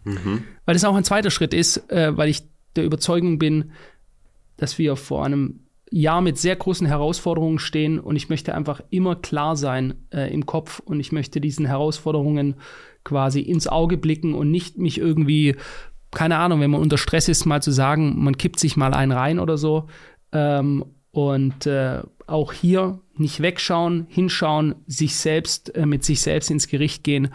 Mhm. 0.05 0.45
Weil 0.65 0.75
das 0.75 0.85
auch 0.85 0.95
ein 0.95 1.05
zweiter 1.05 1.31
Schritt 1.31 1.55
ist, 1.55 1.91
äh, 1.91 2.17
weil 2.17 2.29
ich 2.29 2.43
der 2.77 2.85
Überzeugung 2.85 3.39
bin, 3.39 3.73
dass 4.57 4.79
wir 4.79 4.97
vor 4.97 5.25
einem 5.25 5.61
Jahr 5.91 6.21
mit 6.21 6.39
sehr 6.39 6.57
großen 6.57 6.87
Herausforderungen 6.87 7.59
stehen 7.59 7.99
und 7.99 8.17
ich 8.17 8.29
möchte 8.29 8.55
einfach 8.55 8.81
immer 8.91 9.17
klar 9.17 9.57
sein 9.57 9.95
äh, 10.11 10.33
im 10.33 10.47
Kopf 10.47 10.81
und 10.81 10.99
ich 11.01 11.13
möchte 11.13 11.41
diesen 11.41 11.67
Herausforderungen 11.67 12.57
quasi 13.05 13.41
ins 13.41 13.69
Auge 13.69 13.97
blicken 13.97 14.35
und 14.35 14.51
nicht 14.51 14.79
mich 14.79 14.99
irgendwie, 14.99 15.55
keine 16.11 16.39
Ahnung, 16.39 16.61
wenn 16.61 16.73
man 16.73 16.81
unter 16.81 16.99
Stress 16.99 17.29
ist, 17.29 17.47
mal 17.47 17.63
zu 17.63 17.71
sagen, 17.71 18.23
man 18.23 18.37
kippt 18.37 18.59
sich 18.59 18.77
mal 18.77 18.95
einen 18.95 19.13
rein 19.13 19.39
oder 19.39 19.57
so. 19.57 19.87
Ähm, 20.33 20.85
und 21.13 21.67
äh, 21.67 22.03
auch 22.27 22.53
hier 22.53 23.01
nicht 23.17 23.41
wegschauen, 23.41 24.07
hinschauen, 24.11 24.75
sich 24.87 25.17
selbst 25.17 25.75
äh, 25.75 25.87
mit 25.87 26.05
sich 26.05 26.21
selbst 26.21 26.51
ins 26.51 26.69
Gericht 26.69 27.05
gehen 27.05 27.31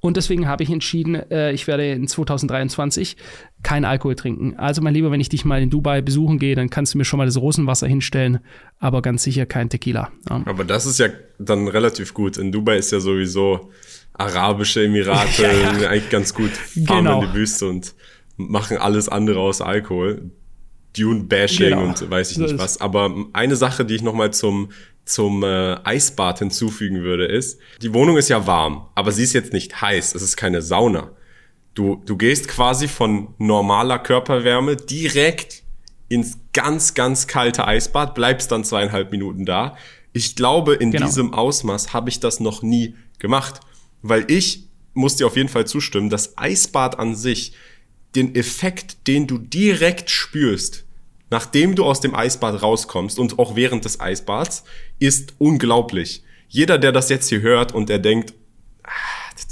und 0.00 0.16
deswegen 0.16 0.46
habe 0.46 0.62
ich 0.62 0.70
entschieden, 0.70 1.16
äh, 1.16 1.52
ich 1.52 1.66
werde 1.66 1.90
in 1.90 2.06
2023 2.06 3.16
kein 3.64 3.84
Alkohol 3.84 4.14
trinken. 4.14 4.54
Also 4.56 4.80
mein 4.80 4.94
Lieber, 4.94 5.10
wenn 5.10 5.20
ich 5.20 5.28
dich 5.28 5.44
mal 5.44 5.60
in 5.60 5.70
Dubai 5.70 6.02
besuchen 6.02 6.38
gehe, 6.38 6.54
dann 6.54 6.70
kannst 6.70 6.94
du 6.94 6.98
mir 6.98 7.04
schon 7.04 7.18
mal 7.18 7.26
das 7.26 7.36
Rosenwasser 7.36 7.88
hinstellen, 7.88 8.38
aber 8.78 9.02
ganz 9.02 9.24
sicher 9.24 9.44
kein 9.44 9.70
Tequila. 9.70 10.12
Ja. 10.30 10.42
Aber 10.44 10.62
das 10.62 10.86
ist 10.86 11.00
ja 11.00 11.08
dann 11.40 11.66
relativ 11.66 12.14
gut. 12.14 12.36
In 12.36 12.52
Dubai 12.52 12.76
ist 12.76 12.92
ja 12.92 13.00
sowieso 13.00 13.70
arabische 14.12 14.84
Emirate 14.84 15.42
ja, 15.42 15.52
ja. 15.80 15.88
eigentlich 15.90 16.10
ganz 16.10 16.32
gut 16.32 16.50
fahren 16.50 17.04
genau. 17.04 17.22
in 17.22 17.28
die 17.28 17.34
Wüste 17.34 17.66
und 17.66 17.94
machen 18.36 18.76
alles 18.76 19.08
andere 19.08 19.40
aus 19.40 19.60
Alkohol. 19.60 20.30
Dune-Bashing 20.98 21.70
genau. 21.70 21.84
und 21.84 22.10
weiß 22.10 22.32
ich 22.32 22.38
nicht 22.38 22.58
was. 22.58 22.80
Aber 22.80 23.14
eine 23.32 23.56
Sache, 23.56 23.84
die 23.84 23.94
ich 23.94 24.02
nochmal 24.02 24.32
zum 24.32 24.70
zum 25.08 25.42
äh, 25.42 25.76
Eisbad 25.84 26.40
hinzufügen 26.40 27.02
würde, 27.02 27.24
ist, 27.24 27.58
die 27.80 27.94
Wohnung 27.94 28.18
ist 28.18 28.28
ja 28.28 28.46
warm, 28.46 28.88
aber 28.94 29.10
sie 29.10 29.22
ist 29.22 29.32
jetzt 29.32 29.52
nicht 29.52 29.80
heiß, 29.80 30.14
es 30.14 30.22
ist 30.22 30.36
keine 30.36 30.60
Sauna. 30.60 31.10
Du, 31.74 32.02
du 32.04 32.16
gehst 32.16 32.48
quasi 32.48 32.88
von 32.88 33.28
normaler 33.38 33.98
Körperwärme 33.98 34.76
direkt 34.76 35.62
ins 36.08 36.38
ganz, 36.52 36.94
ganz 36.94 37.26
kalte 37.26 37.66
Eisbad, 37.66 38.14
bleibst 38.14 38.52
dann 38.52 38.64
zweieinhalb 38.64 39.10
Minuten 39.10 39.44
da. 39.44 39.76
Ich 40.12 40.36
glaube, 40.36 40.74
in 40.74 40.90
genau. 40.90 41.06
diesem 41.06 41.32
Ausmaß 41.34 41.92
habe 41.92 42.10
ich 42.10 42.20
das 42.20 42.40
noch 42.40 42.62
nie 42.62 42.94
gemacht, 43.18 43.60
weil 44.02 44.30
ich 44.30 44.64
muss 44.94 45.16
dir 45.16 45.26
auf 45.26 45.36
jeden 45.36 45.48
Fall 45.48 45.66
zustimmen, 45.66 46.10
das 46.10 46.36
Eisbad 46.36 46.98
an 46.98 47.14
sich, 47.14 47.52
den 48.16 48.34
Effekt, 48.34 49.06
den 49.06 49.26
du 49.26 49.38
direkt 49.38 50.10
spürst, 50.10 50.84
nachdem 51.30 51.74
du 51.74 51.84
aus 51.84 52.00
dem 52.00 52.14
Eisbad 52.14 52.62
rauskommst 52.62 53.18
und 53.18 53.38
auch 53.38 53.56
während 53.56 53.84
des 53.84 54.00
Eisbads, 54.00 54.64
ist 54.98 55.34
unglaublich. 55.38 56.22
Jeder, 56.48 56.78
der 56.78 56.92
das 56.92 57.08
jetzt 57.10 57.28
hier 57.28 57.42
hört 57.42 57.72
und 57.72 57.88
der 57.88 57.98
denkt, 57.98 58.34
ah, 58.84 58.90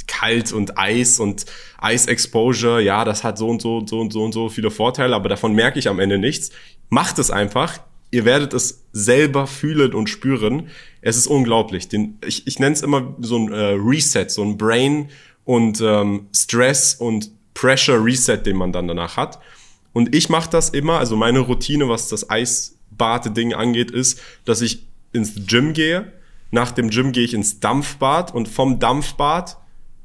kalt 0.07 0.53
und 0.53 0.79
Eis 0.79 1.21
und 1.21 1.47
Eisexposure, 1.79 2.81
ja, 2.81 3.05
das 3.05 3.25
hat 3.25 3.39
so 3.39 3.49
und 3.49 3.61
so 3.61 3.79
und 3.79 3.89
so 3.89 4.01
und 4.01 4.13
so 4.13 4.25
und 4.25 4.33
so 4.33 4.49
viele 4.49 4.71
Vorteile, 4.71 5.15
aber 5.15 5.29
davon 5.29 5.55
merke 5.55 5.79
ich 5.79 5.89
am 5.89 6.01
Ende 6.01 6.19
nichts. 6.19 6.51
Macht 6.89 7.19
es 7.19 7.31
einfach. 7.31 7.79
Ihr 8.11 8.25
werdet 8.25 8.55
es 8.55 8.85
selber 8.93 9.47
fühlen 9.47 9.93
und 9.93 10.09
spüren. 10.09 10.69
Es 11.03 11.17
ist 11.17 11.27
unglaublich. 11.27 11.89
Den, 11.89 12.19
ich 12.25 12.47
ich 12.47 12.59
nenne 12.59 12.75
es 12.75 12.83
immer 12.83 13.15
so 13.21 13.37
ein 13.37 13.53
äh, 13.53 13.75
Reset, 13.77 14.29
so 14.29 14.43
ein 14.43 14.57
Brain 14.57 15.11
und 15.45 15.81
ähm, 15.81 16.29
Stress 16.35 16.95
und 16.95 17.31
Pressure 17.55 18.03
Reset, 18.03 18.39
den 18.39 18.57
man 18.57 18.73
dann 18.73 18.89
danach 18.89 19.17
hat. 19.17 19.39
Und 19.97 20.15
ich 20.15 20.29
mache 20.29 20.51
das 20.51 20.69
immer, 20.69 20.99
also 20.99 21.17
meine 21.17 21.39
Routine, 21.39 21.89
was 21.89 22.11
das 22.11 22.29
Eisbad-Ding 22.29 23.55
angeht, 23.55 23.91
ist, 23.91 24.21
dass 24.45 24.61
ich 24.61 24.87
ins 25.15 25.47
Gym 25.47 25.73
gehe. 25.73 26.13
Nach 26.51 26.71
dem 26.71 26.91
Gym 26.91 27.13
gehe 27.13 27.25
ich 27.25 27.33
ins 27.33 27.61
Dampfbad 27.61 28.35
und 28.35 28.47
vom 28.47 28.79
Dampfbad, 28.79 29.57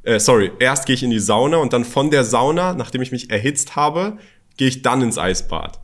äh, 0.03 0.17
sorry, 0.17 0.50
erst 0.60 0.86
gehe 0.86 0.93
ich 0.93 1.03
in 1.03 1.10
die 1.10 1.19
Sauna 1.19 1.57
und 1.57 1.74
dann 1.74 1.83
von 1.83 2.10
der 2.10 2.24
Sauna, 2.24 2.74
nachdem 2.74 3.01
ich 3.01 3.12
mich 3.12 3.31
erhitzt 3.31 3.75
habe, 3.75 4.17
gehe 4.55 4.69
ich 4.69 4.81
dann 4.81 5.01
ins 5.01 5.17
Eisbad. 5.17 5.81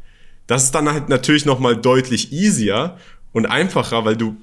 Das 0.47 0.63
ist 0.63 0.73
dann 0.73 0.89
halt 0.89 1.09
natürlich 1.09 1.43
nochmal 1.43 1.75
deutlich 1.75 2.31
easier 2.31 2.95
und 3.33 3.45
einfacher, 3.45 4.05
weil 4.05 4.15
du, 4.15 4.37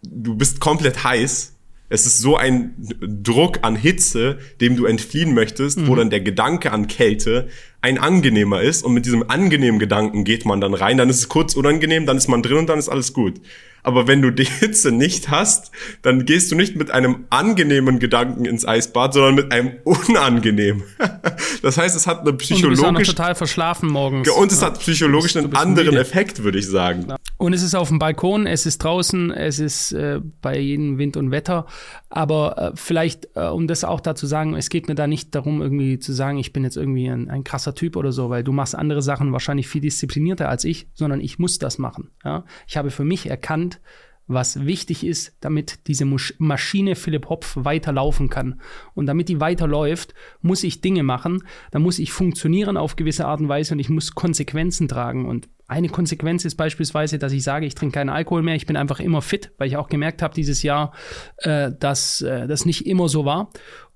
du 0.00 0.36
bist 0.36 0.60
komplett 0.60 1.02
heiß 1.02 1.54
es 1.94 2.06
ist 2.06 2.18
so 2.18 2.36
ein 2.36 2.74
Druck 3.22 3.58
an 3.62 3.76
Hitze, 3.76 4.38
dem 4.60 4.76
du 4.76 4.86
entfliehen 4.86 5.34
möchtest, 5.34 5.78
mhm. 5.78 5.86
wo 5.86 5.94
dann 5.94 6.10
der 6.10 6.20
Gedanke 6.20 6.72
an 6.72 6.88
Kälte 6.88 7.48
ein 7.84 7.98
angenehmer 7.98 8.62
ist. 8.62 8.82
Und 8.82 8.94
mit 8.94 9.04
diesem 9.04 9.28
angenehmen 9.28 9.78
Gedanken 9.78 10.24
geht 10.24 10.46
man 10.46 10.60
dann 10.60 10.72
rein. 10.72 10.96
Dann 10.96 11.10
ist 11.10 11.18
es 11.18 11.28
kurz 11.28 11.54
unangenehm, 11.54 12.06
dann 12.06 12.16
ist 12.16 12.28
man 12.28 12.42
drin 12.42 12.56
und 12.56 12.66
dann 12.68 12.78
ist 12.78 12.88
alles 12.88 13.12
gut. 13.12 13.40
Aber 13.84 14.08
wenn 14.08 14.22
du 14.22 14.30
die 14.30 14.44
Hitze 14.44 14.90
nicht 14.90 15.30
hast, 15.30 15.70
dann 16.00 16.24
gehst 16.24 16.50
du 16.50 16.56
nicht 16.56 16.74
mit 16.74 16.90
einem 16.90 17.26
angenehmen 17.28 17.98
Gedanken 17.98 18.46
ins 18.46 18.66
Eisbad, 18.66 19.12
sondern 19.12 19.34
mit 19.34 19.52
einem 19.52 19.72
unangenehmen. 19.84 20.84
das 21.62 21.76
heißt, 21.76 21.94
es 21.94 22.06
hat 22.06 22.20
eine 22.20 22.32
psychologisch 22.32 22.82
und 22.82 22.98
du 22.98 23.04
total 23.04 23.34
verschlafen 23.34 23.90
morgens. 23.90 24.28
Und 24.30 24.50
es 24.50 24.62
hat 24.62 24.80
psychologisch 24.80 25.36
einen 25.36 25.54
anderen 25.54 25.88
müde. 25.90 26.00
Effekt, 26.00 26.42
würde 26.42 26.58
ich 26.58 26.66
sagen. 26.66 27.12
Und 27.36 27.52
es 27.52 27.62
ist 27.62 27.74
auf 27.74 27.88
dem 27.88 27.98
Balkon, 27.98 28.46
es 28.46 28.64
ist 28.64 28.78
draußen, 28.82 29.30
es 29.30 29.58
ist 29.58 29.92
äh, 29.92 30.20
bei 30.40 30.58
jedem 30.58 30.96
Wind 30.96 31.18
und 31.18 31.30
Wetter. 31.30 31.66
Aber 32.08 32.56
äh, 32.56 32.76
vielleicht, 32.76 33.28
äh, 33.34 33.48
um 33.48 33.66
das 33.66 33.84
auch 33.84 34.00
dazu 34.00 34.26
sagen, 34.26 34.54
es 34.54 34.70
geht 34.70 34.88
mir 34.88 34.94
da 34.94 35.06
nicht 35.06 35.34
darum, 35.34 35.60
irgendwie 35.60 35.98
zu 35.98 36.14
sagen, 36.14 36.38
ich 36.38 36.54
bin 36.54 36.64
jetzt 36.64 36.78
irgendwie 36.78 37.08
ein, 37.08 37.28
ein 37.28 37.44
krasser 37.44 37.73
Typ 37.74 37.96
oder 37.96 38.12
so, 38.12 38.30
weil 38.30 38.44
du 38.44 38.52
machst 38.52 38.74
andere 38.74 39.02
Sachen 39.02 39.32
wahrscheinlich 39.32 39.68
viel 39.68 39.80
disziplinierter 39.80 40.48
als 40.48 40.64
ich, 40.64 40.88
sondern 40.94 41.20
ich 41.20 41.38
muss 41.38 41.58
das 41.58 41.78
machen. 41.78 42.10
Ja? 42.24 42.44
Ich 42.66 42.76
habe 42.76 42.90
für 42.90 43.04
mich 43.04 43.28
erkannt, 43.28 43.80
was 44.26 44.64
wichtig 44.64 45.04
ist, 45.04 45.36
damit 45.40 45.86
diese 45.86 46.06
Maschine 46.38 46.94
Philipp 46.94 47.28
Hopf 47.28 47.56
weiterlaufen 47.56 48.30
kann. 48.30 48.60
Und 48.94 49.06
damit 49.06 49.28
die 49.28 49.40
weiterläuft, 49.40 50.14
muss 50.40 50.64
ich 50.64 50.80
Dinge 50.80 51.02
machen, 51.02 51.44
da 51.72 51.78
muss 51.78 51.98
ich 51.98 52.12
funktionieren 52.12 52.76
auf 52.76 52.96
gewisse 52.96 53.26
Art 53.26 53.40
und 53.40 53.48
Weise 53.48 53.74
und 53.74 53.80
ich 53.80 53.90
muss 53.90 54.14
Konsequenzen 54.14 54.88
tragen. 54.88 55.26
Und 55.26 55.48
eine 55.66 55.88
Konsequenz 55.88 56.44
ist 56.44 56.56
beispielsweise, 56.56 57.18
dass 57.18 57.32
ich 57.32 57.42
sage, 57.42 57.66
ich 57.66 57.74
trinke 57.74 57.94
keinen 57.94 58.08
Alkohol 58.08 58.42
mehr, 58.42 58.54
ich 58.54 58.66
bin 58.66 58.76
einfach 58.76 59.00
immer 59.00 59.20
fit, 59.20 59.52
weil 59.58 59.68
ich 59.68 59.76
auch 59.76 59.88
gemerkt 59.88 60.22
habe 60.22 60.34
dieses 60.34 60.62
Jahr, 60.62 60.92
äh, 61.38 61.72
dass 61.78 62.22
äh, 62.22 62.46
das 62.46 62.64
nicht 62.64 62.86
immer 62.86 63.08
so 63.08 63.24
war. 63.24 63.50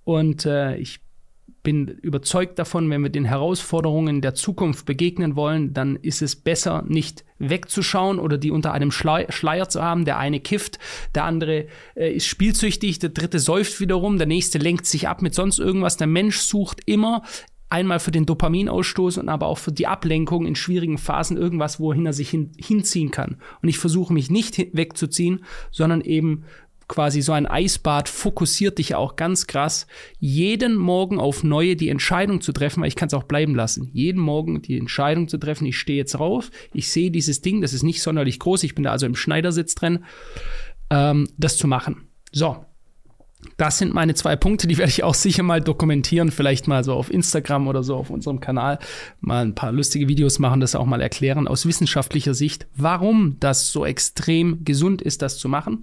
Und 0.04 0.44
äh, 0.44 0.76
ich 0.76 1.00
bin 1.68 1.86
überzeugt 1.86 2.58
davon, 2.58 2.88
wenn 2.88 3.02
wir 3.02 3.10
den 3.10 3.26
Herausforderungen 3.26 4.22
der 4.22 4.34
Zukunft 4.34 4.86
begegnen 4.86 5.36
wollen, 5.36 5.74
dann 5.74 5.96
ist 5.96 6.22
es 6.22 6.34
besser, 6.34 6.82
nicht 6.88 7.26
wegzuschauen 7.38 8.18
oder 8.18 8.38
die 8.38 8.50
unter 8.50 8.72
einem 8.72 8.90
Schleier 8.90 9.68
zu 9.68 9.82
haben. 9.82 10.06
Der 10.06 10.16
eine 10.16 10.40
kifft, 10.40 10.78
der 11.14 11.24
andere 11.24 11.66
äh, 11.94 12.10
ist 12.10 12.24
spielsüchtig, 12.24 13.00
der 13.00 13.10
dritte 13.10 13.38
säuft 13.38 13.80
wiederum, 13.80 14.16
der 14.16 14.26
nächste 14.26 14.56
lenkt 14.56 14.86
sich 14.86 15.08
ab 15.08 15.20
mit 15.20 15.34
sonst 15.34 15.58
irgendwas. 15.58 15.98
Der 15.98 16.06
Mensch 16.06 16.38
sucht 16.38 16.80
immer 16.86 17.22
einmal 17.68 18.00
für 18.00 18.12
den 18.12 18.24
Dopaminausstoß 18.24 19.18
und 19.18 19.28
aber 19.28 19.46
auch 19.46 19.58
für 19.58 19.72
die 19.72 19.86
Ablenkung 19.86 20.46
in 20.46 20.54
schwierigen 20.54 20.96
Phasen 20.96 21.36
irgendwas, 21.36 21.78
wohin 21.78 22.06
er 22.06 22.14
sich 22.14 22.30
hin, 22.30 22.52
hinziehen 22.56 23.10
kann. 23.10 23.36
Und 23.60 23.68
ich 23.68 23.76
versuche 23.76 24.14
mich 24.14 24.30
nicht 24.30 24.74
wegzuziehen, 24.74 25.44
sondern 25.70 26.00
eben 26.00 26.44
quasi 26.88 27.20
so 27.20 27.32
ein 27.32 27.46
Eisbad 27.46 28.08
fokussiert 28.08 28.78
dich 28.78 28.94
auch 28.94 29.16
ganz 29.16 29.46
krass, 29.46 29.86
jeden 30.18 30.74
Morgen 30.74 31.20
auf 31.20 31.44
neue 31.44 31.76
die 31.76 31.90
Entscheidung 31.90 32.40
zu 32.40 32.52
treffen, 32.52 32.80
weil 32.80 32.88
ich 32.88 32.96
kann 32.96 33.08
es 33.08 33.14
auch 33.14 33.24
bleiben 33.24 33.54
lassen. 33.54 33.90
Jeden 33.92 34.20
Morgen 34.20 34.62
die 34.62 34.78
Entscheidung 34.78 35.28
zu 35.28 35.38
treffen, 35.38 35.66
ich 35.66 35.78
stehe 35.78 35.98
jetzt 35.98 36.18
rauf, 36.18 36.50
ich 36.72 36.90
sehe 36.90 37.10
dieses 37.10 37.42
Ding, 37.42 37.60
das 37.60 37.74
ist 37.74 37.82
nicht 37.82 38.02
sonderlich 38.02 38.38
groß, 38.38 38.62
ich 38.64 38.74
bin 38.74 38.84
da 38.84 38.90
also 38.90 39.06
im 39.06 39.14
Schneidersitz 39.14 39.74
drin, 39.74 40.04
ähm, 40.90 41.28
das 41.36 41.58
zu 41.58 41.68
machen. 41.68 42.08
So. 42.32 42.64
Das 43.56 43.78
sind 43.78 43.94
meine 43.94 44.14
zwei 44.14 44.34
Punkte, 44.34 44.66
die 44.66 44.78
werde 44.78 44.90
ich 44.90 45.04
auch 45.04 45.14
sicher 45.14 45.44
mal 45.44 45.60
dokumentieren, 45.60 46.32
vielleicht 46.32 46.66
mal 46.66 46.82
so 46.82 46.94
auf 46.94 47.08
Instagram 47.08 47.68
oder 47.68 47.84
so 47.84 47.94
auf 47.94 48.10
unserem 48.10 48.40
Kanal 48.40 48.80
mal 49.20 49.44
ein 49.44 49.54
paar 49.54 49.70
lustige 49.70 50.08
Videos 50.08 50.40
machen, 50.40 50.60
das 50.60 50.74
auch 50.74 50.86
mal 50.86 51.00
erklären 51.00 51.46
aus 51.46 51.64
wissenschaftlicher 51.64 52.34
Sicht, 52.34 52.66
warum 52.74 53.36
das 53.38 53.70
so 53.70 53.86
extrem 53.86 54.64
gesund 54.64 55.02
ist, 55.02 55.22
das 55.22 55.38
zu 55.38 55.48
machen. 55.48 55.82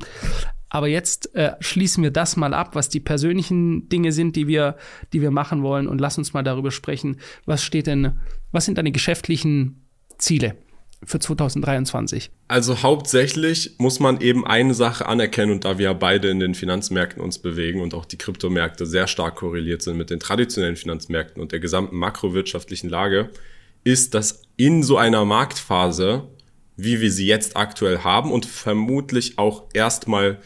Aber 0.76 0.90
jetzt 0.90 1.34
äh, 1.36 1.54
schließen 1.62 2.04
wir 2.04 2.12
das 2.12 2.36
mal 2.36 2.54
ab, 2.54 2.76
was 2.76 2.90
die 2.90 3.00
persönlichen 3.00 3.88
Dinge 3.88 4.12
sind, 4.12 4.36
die 4.36 4.46
wir, 4.46 4.76
die 5.14 5.22
wir 5.22 5.32
machen 5.32 5.64
wollen 5.64 5.88
und 5.88 6.02
lass 6.02 6.18
uns 6.18 6.34
mal 6.34 6.44
darüber 6.44 6.70
sprechen. 6.70 7.22
Was 7.46 7.64
steht 7.64 7.88
denn, 7.88 8.20
was 8.52 8.66
sind 8.66 8.78
deine 8.78 8.92
geschäftlichen 8.92 9.88
Ziele? 10.18 10.58
für 11.04 11.20
2023? 11.20 12.32
Also 12.48 12.82
hauptsächlich 12.82 13.76
muss 13.78 14.00
man 14.00 14.22
eben 14.22 14.46
eine 14.46 14.74
Sache 14.74 15.06
anerkennen 15.06 15.52
und 15.52 15.64
da 15.64 15.78
wir 15.78 15.94
beide 15.94 16.30
in 16.30 16.40
den 16.40 16.56
Finanzmärkten 16.56 17.22
uns 17.22 17.38
bewegen 17.38 17.80
und 17.80 17.94
auch 17.94 18.06
die 18.06 18.18
Kryptomärkte 18.18 18.86
sehr 18.88 19.06
stark 19.06 19.36
korreliert 19.36 19.84
sind 19.84 19.98
mit 19.98 20.10
den 20.10 20.20
traditionellen 20.20 20.78
Finanzmärkten 20.78 21.42
und 21.42 21.52
der 21.52 21.60
gesamten 21.60 21.96
makrowirtschaftlichen 21.98 22.90
Lage, 22.90 23.30
ist, 23.84 24.16
dass 24.16 24.42
in 24.58 24.82
so 24.82 24.98
einer 24.98 25.26
Marktphase, 25.26 26.24
wie 26.76 27.02
wir 27.02 27.12
sie 27.12 27.28
jetzt 27.28 27.56
aktuell 27.56 28.00
haben 28.00 28.32
und 28.32 28.48
vermutlich 28.48 29.38
auch 29.38 29.66
erstmal 29.74 30.40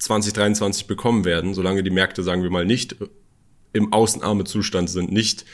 2023 0.00 0.86
bekommen 0.86 1.24
werden, 1.24 1.54
solange 1.54 1.82
die 1.82 1.90
Märkte, 1.90 2.22
sagen 2.22 2.42
wir 2.42 2.50
mal, 2.50 2.66
nicht 2.66 2.96
im 3.72 3.92
Außenarme-Zustand 3.92 4.90
sind, 4.90 5.12
nicht 5.12 5.44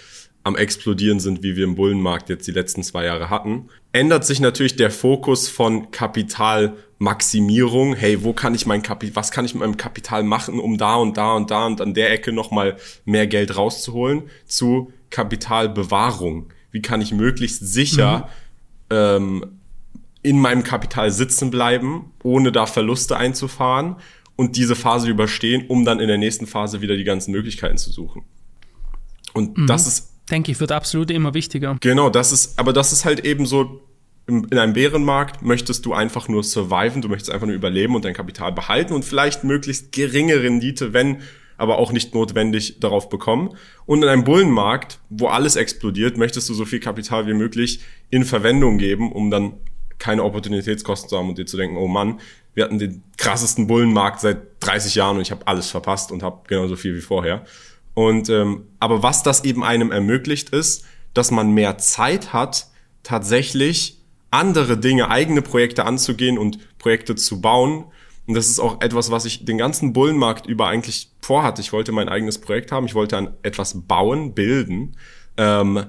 am 0.44 0.56
explodieren 0.56 1.18
sind, 1.18 1.42
wie 1.42 1.56
wir 1.56 1.64
im 1.64 1.74
Bullenmarkt 1.74 2.28
jetzt 2.28 2.46
die 2.46 2.52
letzten 2.52 2.84
zwei 2.84 3.04
Jahre 3.04 3.30
hatten, 3.30 3.68
ändert 3.92 4.24
sich 4.24 4.38
natürlich 4.38 4.76
der 4.76 4.92
Fokus 4.92 5.48
von 5.48 5.90
Kapitalmaximierung. 5.90 7.96
Hey, 7.96 8.22
wo 8.22 8.32
kann 8.32 8.54
ich 8.54 8.64
mein 8.64 8.82
Kapital, 8.82 9.16
was 9.16 9.32
kann 9.32 9.44
ich 9.44 9.54
mit 9.54 9.62
meinem 9.62 9.76
Kapital 9.76 10.22
machen, 10.22 10.60
um 10.60 10.78
da 10.78 10.94
und 10.94 11.16
da 11.16 11.34
und 11.34 11.50
da 11.50 11.66
und 11.66 11.80
an 11.80 11.94
der 11.94 12.12
Ecke 12.12 12.32
nochmal 12.32 12.76
mehr 13.04 13.26
Geld 13.26 13.56
rauszuholen, 13.56 14.30
zu 14.46 14.92
Kapitalbewahrung. 15.10 16.52
Wie 16.70 16.80
kann 16.80 17.00
ich 17.00 17.10
möglichst 17.10 17.66
sicher 17.66 18.28
mhm. 18.88 18.96
ähm, 18.96 19.44
in 20.22 20.40
meinem 20.40 20.62
Kapital 20.62 21.10
sitzen 21.10 21.50
bleiben, 21.50 22.12
ohne 22.22 22.52
da 22.52 22.66
Verluste 22.66 23.16
einzufahren 23.16 23.96
und 24.36 24.56
diese 24.56 24.76
Phase 24.76 25.08
überstehen, 25.08 25.64
um 25.68 25.84
dann 25.84 26.00
in 26.00 26.08
der 26.08 26.18
nächsten 26.18 26.46
Phase 26.46 26.80
wieder 26.80 26.96
die 26.96 27.04
ganzen 27.04 27.32
Möglichkeiten 27.32 27.78
zu 27.78 27.90
suchen. 27.90 28.22
Und 29.32 29.56
mhm. 29.58 29.66
das 29.66 29.86
ist 29.86 30.12
denke 30.30 30.52
ich, 30.52 30.60
wird 30.60 30.72
absolut 30.72 31.10
immer 31.10 31.34
wichtiger. 31.34 31.76
Genau, 31.80 32.10
das 32.10 32.32
ist, 32.32 32.58
aber 32.58 32.72
das 32.72 32.92
ist 32.92 33.04
halt 33.04 33.24
eben 33.24 33.46
so, 33.46 33.82
in 34.26 34.58
einem 34.58 34.72
Bärenmarkt 34.72 35.42
möchtest 35.42 35.86
du 35.86 35.92
einfach 35.92 36.28
nur 36.28 36.42
surviven, 36.42 37.00
du 37.00 37.08
möchtest 37.08 37.30
einfach 37.30 37.46
nur 37.46 37.54
überleben 37.54 37.94
und 37.94 38.04
dein 38.04 38.14
Kapital 38.14 38.52
behalten 38.52 38.92
und 38.92 39.04
vielleicht 39.04 39.44
möglichst 39.44 39.92
geringe 39.92 40.42
Rendite, 40.42 40.92
wenn 40.92 41.18
aber 41.58 41.78
auch 41.78 41.92
nicht 41.92 42.12
notwendig 42.12 42.80
darauf 42.80 43.08
bekommen. 43.08 43.54
Und 43.86 44.02
in 44.02 44.08
einem 44.08 44.24
Bullenmarkt, 44.24 44.98
wo 45.08 45.28
alles 45.28 45.56
explodiert, 45.56 46.18
möchtest 46.18 46.48
du 46.48 46.54
so 46.54 46.64
viel 46.64 46.80
Kapital 46.80 47.26
wie 47.28 47.34
möglich 47.34 47.80
in 48.10 48.24
Verwendung 48.24 48.78
geben, 48.78 49.12
um 49.12 49.30
dann 49.30 49.54
keine 49.98 50.24
Opportunitätskosten 50.24 51.08
zu 51.08 51.16
haben 51.16 51.30
und 51.30 51.38
dir 51.38 51.46
zu 51.46 51.56
denken, 51.56 51.76
oh 51.76 51.88
Mann, 51.88 52.20
wir 52.56 52.64
hatten 52.64 52.78
den 52.78 53.04
krassesten 53.18 53.66
Bullenmarkt 53.66 54.20
seit 54.20 54.38
30 54.60 54.94
Jahren 54.94 55.16
und 55.16 55.22
ich 55.22 55.30
habe 55.30 55.46
alles 55.46 55.70
verpasst 55.70 56.10
und 56.10 56.22
habe 56.22 56.40
genauso 56.48 56.74
viel 56.74 56.96
wie 56.96 57.02
vorher. 57.02 57.44
Und 57.92 58.30
ähm, 58.30 58.64
aber 58.80 59.02
was 59.02 59.22
das 59.22 59.44
eben 59.44 59.62
einem 59.62 59.92
ermöglicht 59.92 60.48
ist, 60.48 60.86
dass 61.12 61.30
man 61.30 61.50
mehr 61.52 61.76
Zeit 61.76 62.32
hat, 62.32 62.68
tatsächlich 63.02 64.00
andere 64.30 64.78
Dinge, 64.78 65.10
eigene 65.10 65.42
Projekte 65.42 65.84
anzugehen 65.84 66.38
und 66.38 66.78
Projekte 66.78 67.14
zu 67.14 67.42
bauen. 67.42 67.84
Und 68.26 68.34
das 68.34 68.48
ist 68.48 68.58
auch 68.58 68.80
etwas, 68.80 69.10
was 69.10 69.26
ich 69.26 69.44
den 69.44 69.58
ganzen 69.58 69.92
Bullenmarkt 69.92 70.46
über 70.46 70.66
eigentlich 70.66 71.10
vorhatte. 71.20 71.60
Ich 71.60 71.74
wollte 71.74 71.92
mein 71.92 72.08
eigenes 72.08 72.38
Projekt 72.38 72.72
haben, 72.72 72.86
ich 72.86 72.94
wollte 72.94 73.18
an 73.18 73.34
etwas 73.42 73.86
bauen, 73.86 74.34
bilden, 74.34 74.96
ähm, 75.36 75.84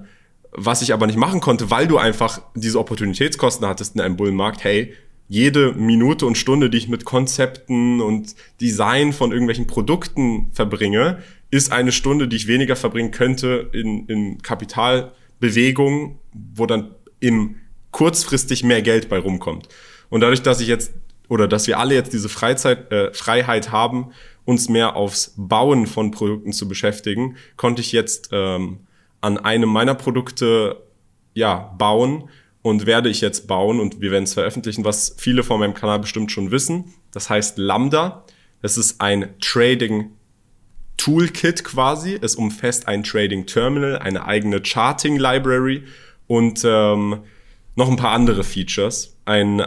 was 0.51 0.81
ich 0.81 0.91
aber 0.91 1.07
nicht 1.07 1.17
machen 1.17 1.39
konnte, 1.39 1.71
weil 1.71 1.87
du 1.87 1.97
einfach 1.97 2.41
diese 2.55 2.77
Opportunitätskosten 2.77 3.65
hattest 3.65 3.95
in 3.95 4.01
einem 4.01 4.17
Bullenmarkt. 4.17 4.65
Hey, 4.65 4.93
jede 5.27 5.73
Minute 5.73 6.25
und 6.25 6.37
Stunde, 6.37 6.69
die 6.69 6.77
ich 6.77 6.87
mit 6.87 7.05
Konzepten 7.05 8.01
und 8.01 8.35
Design 8.61 9.13
von 9.13 9.31
irgendwelchen 9.31 9.67
Produkten 9.67 10.49
verbringe, 10.53 11.21
ist 11.51 11.71
eine 11.71 11.91
Stunde, 11.91 12.27
die 12.27 12.35
ich 12.35 12.47
weniger 12.47 12.75
verbringen 12.75 13.11
könnte 13.11 13.69
in, 13.73 14.05
in 14.07 14.41
Kapitalbewegung, 14.41 16.19
wo 16.33 16.65
dann 16.65 16.95
im 17.19 17.55
kurzfristig 17.91 18.63
mehr 18.63 18.81
Geld 18.81 19.09
bei 19.09 19.19
rumkommt. 19.19 19.67
Und 20.09 20.21
dadurch, 20.21 20.41
dass 20.41 20.61
ich 20.61 20.67
jetzt 20.67 20.93
oder 21.29 21.47
dass 21.47 21.67
wir 21.67 21.79
alle 21.79 21.93
jetzt 21.93 22.13
diese 22.13 22.29
Freizeit, 22.29 22.91
äh, 22.91 23.13
Freiheit 23.13 23.71
haben, 23.71 24.11
uns 24.45 24.69
mehr 24.69 24.95
aufs 24.95 25.33
Bauen 25.35 25.87
von 25.87 26.11
Produkten 26.11 26.53
zu 26.53 26.69
beschäftigen, 26.69 27.35
konnte 27.57 27.81
ich 27.81 27.91
jetzt 27.91 28.29
ähm, 28.31 28.79
an 29.19 29.37
einem 29.37 29.69
meiner 29.69 29.95
Produkte 29.95 30.83
ja 31.33 31.75
bauen 31.77 32.29
und 32.61 32.85
werde 32.85 33.09
ich 33.09 33.21
jetzt 33.21 33.47
bauen 33.47 33.79
und 33.79 34.01
wir 34.01 34.11
werden 34.11 34.25
es 34.25 34.33
veröffentlichen, 34.33 34.83
was 34.83 35.15
viele 35.17 35.43
von 35.43 35.59
meinem 35.59 35.73
Kanal 35.73 35.99
bestimmt 35.99 36.31
schon 36.31 36.51
wissen. 36.51 36.93
Das 37.11 37.29
heißt 37.29 37.57
Lambda. 37.57 38.25
Es 38.61 38.77
ist 38.77 38.99
ein 38.99 39.35
Trading 39.39 40.11
Toolkit 40.97 41.63
quasi. 41.63 42.17
Es 42.21 42.35
umfasst 42.35 42.87
ein 42.87 43.03
Trading 43.03 43.45
Terminal, 43.45 43.99
eine 43.99 44.25
eigene 44.25 44.61
Charting 44.63 45.17
Library 45.17 45.83
und 46.25 46.63
ähm, 46.65 47.19
noch 47.75 47.89
ein 47.89 47.95
paar 47.95 48.11
andere 48.11 48.43
Features. 48.43 49.15
Ein, 49.25 49.63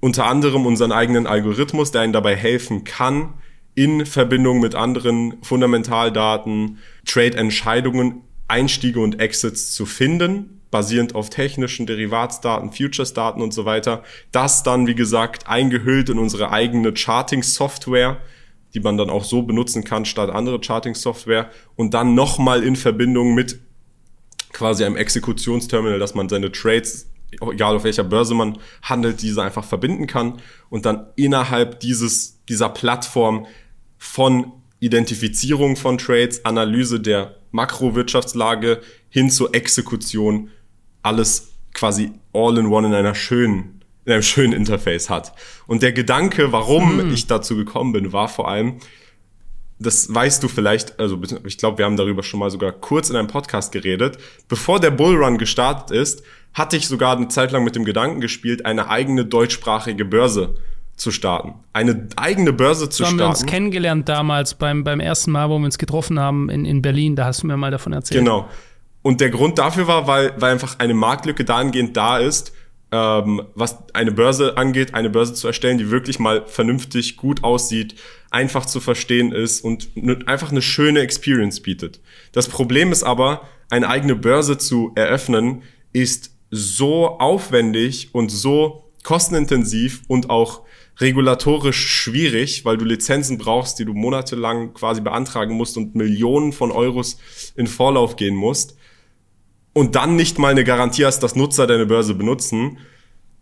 unter 0.00 0.26
anderem 0.26 0.64
unseren 0.64 0.92
eigenen 0.92 1.26
Algorithmus, 1.26 1.90
der 1.90 2.04
Ihnen 2.04 2.12
dabei 2.12 2.36
helfen 2.36 2.84
kann, 2.84 3.34
in 3.74 4.06
Verbindung 4.06 4.60
mit 4.60 4.74
anderen 4.74 5.34
Fundamentaldaten 5.42 6.78
Trade-Entscheidungen, 7.04 8.22
Einstiege 8.48 9.00
und 9.00 9.20
Exits 9.20 9.72
zu 9.72 9.86
finden, 9.86 10.57
basierend 10.70 11.14
auf 11.14 11.30
technischen 11.30 11.86
Derivatsdaten, 11.86 12.72
Futures-Daten 12.72 13.40
und 13.40 13.52
so 13.54 13.64
weiter. 13.64 14.02
Das 14.32 14.62
dann, 14.62 14.86
wie 14.86 14.94
gesagt, 14.94 15.48
eingehüllt 15.48 16.08
in 16.10 16.18
unsere 16.18 16.50
eigene 16.50 16.94
Charting-Software, 16.94 18.18
die 18.74 18.80
man 18.80 18.96
dann 18.96 19.10
auch 19.10 19.24
so 19.24 19.42
benutzen 19.42 19.84
kann 19.84 20.04
statt 20.04 20.30
andere 20.30 20.60
Charting-Software 20.62 21.50
und 21.76 21.94
dann 21.94 22.14
nochmal 22.14 22.62
in 22.62 22.76
Verbindung 22.76 23.34
mit 23.34 23.60
quasi 24.52 24.84
einem 24.84 24.96
Exekutionsterminal, 24.96 25.98
dass 25.98 26.14
man 26.14 26.28
seine 26.28 26.52
Trades, 26.52 27.10
egal 27.40 27.76
auf 27.76 27.84
welcher 27.84 28.04
Börse 28.04 28.34
man 28.34 28.58
handelt, 28.82 29.22
diese 29.22 29.42
einfach 29.42 29.64
verbinden 29.64 30.06
kann 30.06 30.40
und 30.68 30.84
dann 30.84 31.06
innerhalb 31.16 31.80
dieses, 31.80 32.44
dieser 32.46 32.68
Plattform 32.68 33.46
von 33.96 34.52
Identifizierung 34.80 35.76
von 35.76 35.98
Trades, 35.98 36.44
Analyse 36.44 37.00
der 37.00 37.36
Makrowirtschaftslage 37.50 38.80
hin 39.08 39.30
zur 39.30 39.54
Exekution 39.54 40.50
alles 41.02 41.52
quasi 41.74 42.12
all 42.32 42.58
in 42.58 42.66
one 42.66 42.88
in 42.88 42.94
einer 42.94 43.14
schönen 43.14 43.78
in 44.08 44.14
einem 44.14 44.22
schönen 44.22 44.54
Interface 44.54 45.10
hat. 45.10 45.34
Und 45.66 45.82
der 45.82 45.92
Gedanke, 45.92 46.50
warum 46.50 46.96
mhm. 46.96 47.12
ich 47.12 47.26
dazu 47.26 47.56
gekommen 47.56 47.92
bin, 47.92 48.10
war 48.14 48.28
vor 48.28 48.48
allem, 48.48 48.78
das 49.78 50.12
weißt 50.12 50.42
du 50.42 50.48
vielleicht, 50.48 50.98
also 50.98 51.20
ich 51.44 51.58
glaube, 51.58 51.76
wir 51.76 51.84
haben 51.84 51.98
darüber 51.98 52.22
schon 52.22 52.40
mal 52.40 52.50
sogar 52.50 52.72
kurz 52.72 53.10
in 53.10 53.16
einem 53.16 53.28
Podcast 53.28 53.70
geredet. 53.70 54.16
Bevor 54.48 54.80
der 54.80 54.92
Bullrun 54.92 55.36
gestartet 55.36 55.90
ist, 55.90 56.22
hatte 56.54 56.78
ich 56.78 56.88
sogar 56.88 57.18
eine 57.18 57.28
Zeit 57.28 57.52
lang 57.52 57.64
mit 57.64 57.76
dem 57.76 57.84
Gedanken 57.84 58.22
gespielt, 58.22 58.64
eine 58.64 58.88
eigene 58.88 59.26
deutschsprachige 59.26 60.06
Börse 60.06 60.54
zu 60.96 61.10
starten. 61.10 61.54
Eine 61.74 62.08
eigene 62.16 62.54
Börse 62.54 62.88
zu 62.88 62.98
so 62.98 63.04
starten. 63.04 63.12
haben 63.12 63.18
wir 63.18 63.28
uns 63.28 63.46
kennengelernt 63.46 64.08
damals 64.08 64.54
beim, 64.54 64.84
beim 64.84 65.00
ersten 65.00 65.30
Mal, 65.30 65.50
wo 65.50 65.58
wir 65.58 65.66
uns 65.66 65.76
getroffen 65.76 66.18
haben 66.18 66.48
in, 66.48 66.64
in 66.64 66.82
Berlin. 66.82 67.14
Da 67.14 67.26
hast 67.26 67.42
du 67.42 67.46
mir 67.46 67.56
mal 67.56 67.70
davon 67.70 67.92
erzählt. 67.92 68.20
Genau. 68.20 68.48
Und 69.02 69.20
der 69.20 69.30
Grund 69.30 69.58
dafür 69.58 69.86
war, 69.86 70.06
weil, 70.06 70.34
weil 70.38 70.52
einfach 70.52 70.78
eine 70.78 70.94
Marktlücke 70.94 71.44
dahingehend 71.44 71.96
da 71.96 72.18
ist, 72.18 72.52
ähm, 72.90 73.42
was 73.54 73.76
eine 73.94 74.12
Börse 74.12 74.56
angeht, 74.56 74.94
eine 74.94 75.10
Börse 75.10 75.34
zu 75.34 75.46
erstellen, 75.46 75.78
die 75.78 75.90
wirklich 75.90 76.18
mal 76.18 76.44
vernünftig 76.46 77.16
gut 77.16 77.44
aussieht, 77.44 77.94
einfach 78.30 78.66
zu 78.66 78.80
verstehen 78.80 79.32
ist 79.32 79.62
und 79.62 79.90
einfach 80.26 80.50
eine 80.50 80.62
schöne 80.62 81.00
Experience 81.00 81.60
bietet. 81.60 82.00
Das 82.32 82.48
Problem 82.48 82.92
ist 82.92 83.02
aber, 83.02 83.42
eine 83.70 83.88
eigene 83.88 84.16
Börse 84.16 84.56
zu 84.56 84.92
eröffnen, 84.94 85.62
ist 85.92 86.32
so 86.50 87.18
aufwendig 87.18 88.14
und 88.14 88.30
so 88.30 88.90
kostenintensiv 89.02 90.02
und 90.08 90.30
auch 90.30 90.62
regulatorisch 91.00 91.86
schwierig, 91.86 92.64
weil 92.64 92.76
du 92.76 92.84
Lizenzen 92.84 93.38
brauchst, 93.38 93.78
die 93.78 93.84
du 93.84 93.92
monatelang 93.92 94.74
quasi 94.74 95.00
beantragen 95.00 95.54
musst 95.54 95.76
und 95.76 95.94
Millionen 95.94 96.52
von 96.52 96.72
Euros 96.72 97.18
in 97.54 97.66
Vorlauf 97.66 98.16
gehen 98.16 98.34
musst, 98.34 98.77
und 99.78 99.94
dann 99.94 100.16
nicht 100.16 100.38
mal 100.40 100.50
eine 100.50 100.64
Garantie 100.64 101.06
hast, 101.06 101.20
dass 101.20 101.36
Nutzer 101.36 101.68
deine 101.68 101.86
Börse 101.86 102.14
benutzen, 102.14 102.78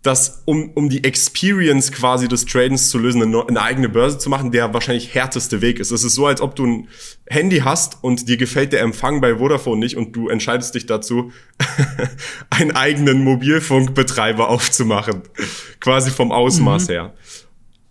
dass 0.03 0.43
um, 0.45 0.71
um 0.75 0.91
die 0.91 1.03
Experience 1.03 1.91
quasi 1.91 2.29
des 2.29 2.45
Tradens 2.45 2.91
zu 2.91 2.99
lösen, 2.99 3.23
eine, 3.23 3.49
eine, 3.49 3.63
eigene 3.63 3.89
Börse 3.89 4.19
zu 4.19 4.29
machen, 4.29 4.53
der 4.53 4.75
wahrscheinlich 4.75 5.15
härteste 5.15 5.63
Weg 5.63 5.81
ist. 5.81 5.91
Es 5.91 6.05
ist 6.05 6.15
so, 6.15 6.27
als 6.27 6.43
ob 6.43 6.55
du 6.55 6.67
ein 6.67 6.89
Handy 7.27 7.61
hast 7.61 8.05
und 8.05 8.29
dir 8.29 8.37
gefällt 8.37 8.75
der 8.75 8.83
Empfang 8.83 9.23
bei 9.23 9.37
Vodafone 9.37 9.81
nicht 9.81 9.97
und 9.97 10.15
du 10.15 10.29
entscheidest 10.29 10.75
dich 10.75 10.85
dazu, 10.85 11.33
einen 12.51 12.73
eigenen 12.73 13.25
Mobilfunkbetreiber 13.25 14.49
aufzumachen. 14.51 15.23
Quasi 15.81 16.11
vom 16.11 16.33
Ausmaß 16.33 16.89
mhm. 16.89 16.93
her. 16.93 17.15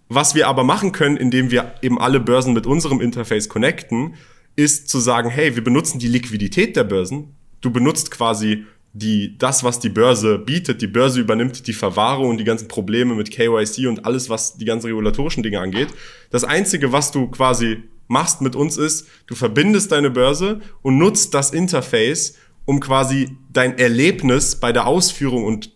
Was 0.08 0.36
wir 0.36 0.48
aber 0.48 0.64
machen 0.64 0.92
können, 0.92 1.18
indem 1.18 1.50
wir 1.50 1.74
eben 1.82 2.00
alle 2.00 2.20
Börsen 2.20 2.54
mit 2.54 2.68
unserem 2.68 3.02
Interface 3.02 3.50
connecten, 3.50 4.14
ist 4.56 4.88
zu 4.88 5.00
sagen, 5.00 5.32
hey, 5.32 5.56
wir 5.56 5.64
benutzen 5.64 5.98
die 5.98 6.08
Liquidität 6.08 6.76
der 6.76 6.84
Börsen, 6.84 7.36
Du 7.62 7.72
benutzt 7.72 8.12
quasi 8.12 8.66
die, 8.94 9.38
das, 9.38 9.64
was 9.64 9.80
die 9.80 9.90
Börse 9.90 10.40
bietet. 10.40 10.82
Die 10.82 10.88
Börse 10.88 11.20
übernimmt 11.20 11.68
die 11.68 11.74
Verwahrung 11.74 12.30
und 12.30 12.38
die 12.38 12.46
ganzen 12.46 12.70
Probleme 12.70 13.14
mit 13.14 13.30
KYC 13.30 13.88
und 13.88 14.06
alles, 14.06 14.30
was 14.30 14.58
die 14.58 14.66
ganzen 14.66 14.88
regulatorischen 14.88 15.44
Dinge 15.44 15.60
angeht. 15.60 15.90
Das 16.30 16.46
Einzige, 16.46 16.94
was 16.94 17.12
du 17.12 17.28
quasi 17.28 17.84
machst 18.08 18.42
mit 18.42 18.56
uns 18.56 18.78
ist, 18.78 19.08
du 19.28 19.36
verbindest 19.36 19.92
deine 19.92 20.12
Börse 20.12 20.62
und 20.82 20.98
nutzt 20.98 21.34
das 21.34 21.52
Interface, 21.52 22.36
um 22.64 22.80
quasi 22.80 23.38
dein 23.52 23.78
Erlebnis 23.78 24.56
bei 24.56 24.72
der 24.72 24.88
Ausführung 24.88 25.44
und 25.44 25.72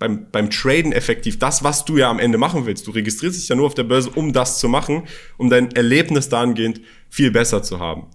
beim, 0.00 0.26
beim 0.32 0.50
Traden 0.50 0.92
effektiv, 0.92 1.38
das, 1.38 1.62
was 1.62 1.84
du 1.84 1.96
ja 1.96 2.10
am 2.10 2.18
Ende 2.18 2.38
machen 2.38 2.66
willst. 2.66 2.86
Du 2.86 2.90
registrierst 2.90 3.40
dich 3.40 3.48
ja 3.48 3.56
nur 3.56 3.66
auf 3.66 3.74
der 3.74 3.84
Börse, 3.84 4.10
um 4.10 4.32
das 4.32 4.58
zu 4.58 4.68
machen, 4.68 5.04
um 5.38 5.48
dein 5.48 5.70
Erlebnis 5.72 6.28
dahingehend 6.28 6.80
viel 7.08 7.30
besser 7.30 7.62
zu 7.62 7.78
haben. 7.78 8.08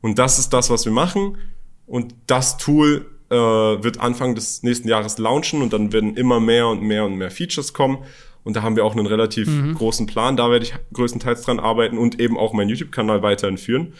Und 0.00 0.18
das 0.18 0.38
ist 0.38 0.50
das, 0.50 0.70
was 0.70 0.86
wir 0.86 0.92
machen. 0.92 1.36
Und 1.90 2.14
das 2.28 2.56
Tool 2.56 3.04
äh, 3.30 3.34
wird 3.34 3.98
Anfang 3.98 4.36
des 4.36 4.62
nächsten 4.62 4.88
Jahres 4.88 5.18
launchen 5.18 5.60
und 5.60 5.72
dann 5.72 5.92
werden 5.92 6.16
immer 6.16 6.38
mehr 6.38 6.68
und 6.68 6.82
mehr 6.82 7.04
und 7.04 7.16
mehr 7.16 7.32
Features 7.32 7.72
kommen. 7.72 7.98
Und 8.44 8.54
da 8.54 8.62
haben 8.62 8.76
wir 8.76 8.84
auch 8.84 8.94
einen 8.94 9.06
relativ 9.06 9.48
mhm. 9.48 9.74
großen 9.74 10.06
Plan. 10.06 10.36
Da 10.36 10.50
werde 10.50 10.64
ich 10.64 10.74
größtenteils 10.92 11.42
dran 11.42 11.58
arbeiten 11.58 11.98
und 11.98 12.20
eben 12.20 12.38
auch 12.38 12.52
meinen 12.52 12.70
YouTube-Kanal 12.70 13.22
weiterhin 13.22 13.58
führen. 13.58 13.94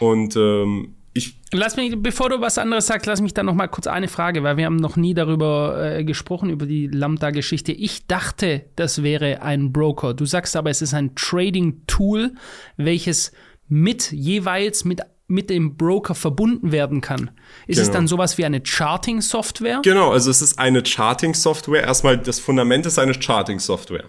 Und 0.00 0.36
ähm, 0.36 0.94
ich. 1.12 1.38
Lass 1.52 1.76
mich, 1.76 1.94
bevor 1.98 2.30
du 2.30 2.40
was 2.40 2.56
anderes 2.56 2.86
sagst, 2.86 3.06
lass 3.06 3.20
mich 3.20 3.34
da 3.34 3.42
noch 3.42 3.54
mal 3.54 3.68
kurz 3.68 3.86
eine 3.86 4.08
Frage, 4.08 4.42
weil 4.42 4.56
wir 4.56 4.64
haben 4.64 4.76
noch 4.76 4.96
nie 4.96 5.12
darüber 5.12 5.98
äh, 5.98 6.02
gesprochen, 6.02 6.48
über 6.48 6.64
die 6.64 6.86
Lambda-Geschichte. 6.86 7.72
Ich 7.72 8.06
dachte, 8.06 8.64
das 8.74 9.02
wäre 9.02 9.42
ein 9.42 9.70
Broker. 9.70 10.14
Du 10.14 10.24
sagst 10.24 10.56
aber, 10.56 10.70
es 10.70 10.80
ist 10.80 10.94
ein 10.94 11.14
Trading-Tool, 11.14 12.32
welches 12.78 13.32
mit 13.68 14.12
jeweils 14.12 14.84
mit 14.84 15.02
mit 15.26 15.48
dem 15.48 15.76
Broker 15.76 16.14
verbunden 16.14 16.70
werden 16.70 17.00
kann. 17.00 17.30
Ist 17.66 17.76
genau. 17.76 17.82
es 17.82 17.90
dann 17.90 18.06
sowas 18.08 18.36
wie 18.36 18.44
eine 18.44 18.60
Charting-Software? 18.62 19.80
Genau, 19.82 20.10
also 20.10 20.30
es 20.30 20.42
ist 20.42 20.58
eine 20.58 20.84
Charting-Software. 20.84 21.82
Erstmal 21.82 22.18
das 22.18 22.40
Fundament 22.40 22.84
ist 22.86 22.98
eine 22.98 23.14
Charting-Software. 23.14 24.04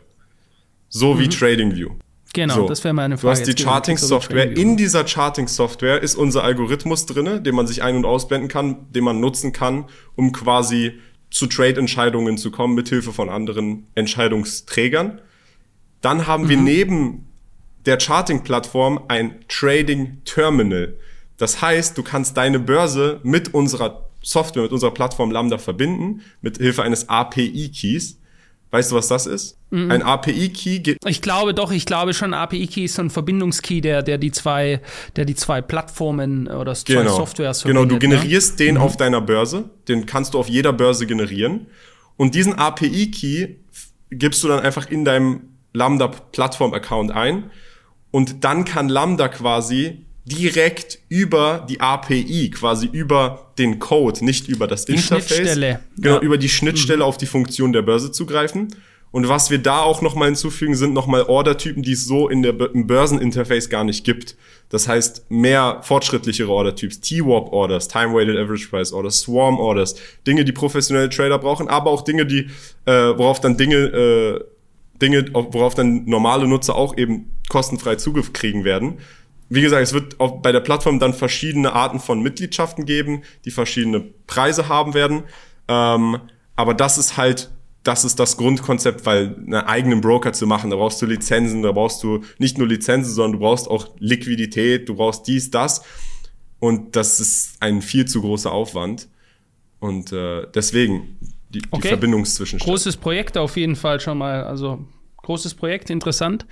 So 0.89 1.13
mhm. 1.13 1.19
wie 1.19 1.29
TradingView. 1.29 1.91
Genau, 2.33 2.55
so. 2.55 2.67
das 2.67 2.83
wäre 2.83 2.93
meine 2.93 3.17
Frage. 3.17 3.33
Du 3.33 3.39
hast 3.39 3.47
die 3.47 3.63
Charting-Software. 3.63 4.57
In 4.57 4.75
dieser 4.75 5.07
Charting-Software 5.07 6.01
ist 6.01 6.15
unser 6.15 6.43
Algorithmus 6.43 7.05
drinne, 7.05 7.39
den 7.41 7.55
man 7.55 7.65
sich 7.65 7.81
ein- 7.81 7.95
und 7.95 8.05
ausblenden 8.05 8.49
kann, 8.49 8.91
den 8.91 9.05
man 9.05 9.21
nutzen 9.21 9.53
kann, 9.53 9.85
um 10.15 10.33
quasi 10.33 10.99
zu 11.31 11.47
Trade-Entscheidungen 11.47 12.37
zu 12.37 12.51
kommen, 12.51 12.75
mithilfe 12.75 13.13
von 13.13 13.29
anderen 13.29 13.87
Entscheidungsträgern. 13.95 15.21
Dann 16.01 16.27
haben 16.27 16.43
mhm. 16.43 16.49
wir 16.49 16.57
neben 16.57 17.27
der 17.85 17.99
Charting-Plattform 17.99 19.05
ein 19.07 19.45
Trading 19.47 20.21
Terminal. 20.25 20.95
Das 21.37 21.61
heißt, 21.61 21.97
du 21.97 22.03
kannst 22.03 22.37
deine 22.37 22.59
Börse 22.59 23.19
mit 23.23 23.53
unserer 23.53 24.05
Software, 24.21 24.63
mit 24.63 24.71
unserer 24.71 24.91
Plattform 24.91 25.31
Lambda 25.31 25.57
verbinden, 25.57 26.21
mit 26.41 26.57
Hilfe 26.57 26.83
eines 26.83 27.09
API-Keys. 27.09 28.19
Weißt 28.71 28.91
du, 28.91 28.95
was 28.95 29.07
das 29.07 29.25
ist? 29.25 29.57
Mhm. 29.69 29.91
Ein 29.91 30.01
API-Key 30.01 30.79
geht. 30.79 30.97
Ich 31.05 31.21
glaube 31.21 31.53
doch, 31.53 31.71
ich 31.71 31.85
glaube 31.85 32.13
schon, 32.13 32.33
API-Key 32.33 32.85
ist 32.85 32.95
so 32.95 33.03
ein 33.03 33.09
Verbindungskey, 33.09 33.79
der, 33.79 34.01
der 34.01 34.17
die 34.17 34.31
zwei, 34.31 34.81
der 35.15 35.25
die 35.25 35.35
zwei 35.35 35.61
Plattformen 35.61 36.47
oder 36.47 36.73
zwei 36.73 36.95
genau. 36.95 37.15
Softwares 37.15 37.63
Genau, 37.63 37.85
du 37.85 37.93
ne? 37.93 37.99
generierst 37.99 38.59
ne? 38.59 38.65
den 38.65 38.75
mhm. 38.75 38.81
auf 38.81 38.97
deiner 38.97 39.21
Börse, 39.21 39.69
den 39.87 40.05
kannst 40.05 40.33
du 40.33 40.39
auf 40.39 40.49
jeder 40.49 40.73
Börse 40.73 41.05
generieren. 41.05 41.67
Und 42.17 42.33
diesen 42.33 42.53
API-Key 42.53 43.55
gibst 44.09 44.43
du 44.43 44.47
dann 44.47 44.59
einfach 44.59 44.89
in 44.89 45.05
deinem 45.05 45.41
Lambda-Plattform-Account 45.73 47.11
ein 47.11 47.51
und 48.15 48.45
dann 48.45 48.63
kann 48.63 48.87
Lambda 48.87 49.27
quasi 49.27 50.05
direkt 50.23 50.99
über 51.09 51.67
die 51.69 51.81
API, 51.81 52.49
quasi 52.49 52.87
über 52.89 53.51
den 53.57 53.77
Code, 53.79 54.23
nicht 54.23 54.47
über 54.47 54.67
das 54.67 54.85
die 54.85 54.93
Interface. 54.93 55.35
Schnittstelle. 55.35 55.81
Genau, 55.97 56.15
ja. 56.15 56.21
über 56.21 56.37
die 56.37 56.47
Schnittstelle 56.47 56.99
mhm. 56.99 57.09
auf 57.09 57.17
die 57.17 57.25
Funktion 57.25 57.73
der 57.73 57.81
Börse 57.81 58.13
zugreifen. 58.13 58.69
Und 59.11 59.27
was 59.27 59.49
wir 59.51 59.57
da 59.57 59.81
auch 59.81 60.01
nochmal 60.01 60.29
hinzufügen, 60.29 60.75
sind 60.75 60.93
nochmal 60.93 61.23
Ordertypen, 61.23 61.83
die 61.83 61.91
es 61.91 62.05
so 62.05 62.29
in 62.29 62.41
der, 62.41 62.57
im 62.73 62.87
Börseninterface 62.87 63.69
gar 63.69 63.83
nicht 63.83 64.05
gibt. 64.05 64.37
Das 64.69 64.87
heißt, 64.87 65.29
mehr 65.29 65.81
fortschrittlichere 65.81 66.49
Ordertyps, 66.49 67.01
T-Warp-Orders, 67.01 67.89
Time-Weighted 67.89 68.37
Average 68.37 68.69
Price 68.69 68.93
Orders, 68.93 69.19
Swarm-Orders, 69.19 69.95
Dinge, 70.25 70.45
die 70.45 70.53
professionelle 70.53 71.09
Trader 71.09 71.37
brauchen, 71.37 71.67
aber 71.67 71.91
auch 71.91 72.01
Dinge, 72.01 72.25
die, 72.25 72.47
äh, 72.85 72.93
worauf 73.17 73.41
dann 73.41 73.57
Dinge 73.57 73.75
äh, 73.75 74.39
Dinge, 75.01 75.25
worauf 75.33 75.75
dann 75.75 76.05
normale 76.05 76.47
Nutzer 76.47 76.75
auch 76.75 76.97
eben 76.97 77.34
kostenfrei 77.49 77.95
Zugriff 77.95 78.33
kriegen 78.33 78.63
werden. 78.63 78.99
Wie 79.49 79.61
gesagt, 79.61 79.83
es 79.83 79.93
wird 79.93 80.19
auch 80.19 80.41
bei 80.41 80.51
der 80.51 80.59
Plattform 80.59 80.99
dann 80.99 81.13
verschiedene 81.13 81.73
Arten 81.73 81.99
von 81.99 82.21
Mitgliedschaften 82.21 82.85
geben, 82.85 83.21
die 83.45 83.51
verschiedene 83.51 84.01
Preise 84.25 84.69
haben 84.69 84.93
werden. 84.93 85.23
Ähm, 85.67 86.17
aber 86.55 86.73
das 86.73 86.97
ist 86.97 87.17
halt, 87.17 87.51
das 87.83 88.05
ist 88.05 88.19
das 88.19 88.37
Grundkonzept, 88.37 89.05
weil 89.05 89.35
einen 89.35 89.53
eigenen 89.53 90.01
Broker 90.01 90.33
zu 90.33 90.47
machen, 90.47 90.71
da 90.71 90.77
brauchst 90.77 91.01
du 91.01 91.05
Lizenzen, 91.05 91.61
da 91.61 91.71
brauchst 91.71 92.01
du 92.03 92.23
nicht 92.39 92.57
nur 92.57 92.67
Lizenzen, 92.67 93.13
sondern 93.13 93.33
du 93.33 93.39
brauchst 93.39 93.69
auch 93.69 93.89
Liquidität, 93.99 94.89
du 94.89 94.95
brauchst 94.95 95.27
dies, 95.27 95.51
das. 95.51 95.83
Und 96.59 96.95
das 96.95 97.19
ist 97.19 97.57
ein 97.59 97.83
viel 97.83 98.05
zu 98.05 98.21
großer 98.21 98.51
Aufwand. 98.51 99.07
Und 99.79 100.11
äh, 100.11 100.47
deswegen, 100.55 101.19
die, 101.49 101.61
okay. 101.69 101.81
die 101.83 101.87
Verbindung 101.89 102.25
zwischen. 102.25 102.57
Großes 102.57 102.97
Projekt 102.97 103.37
auf 103.37 103.55
jeden 103.55 103.75
Fall 103.75 103.99
schon 103.99 104.17
mal. 104.17 104.43
Also 104.43 104.79
großes 105.25 105.55
Projekt, 105.55 105.89
interessant. 105.89 106.45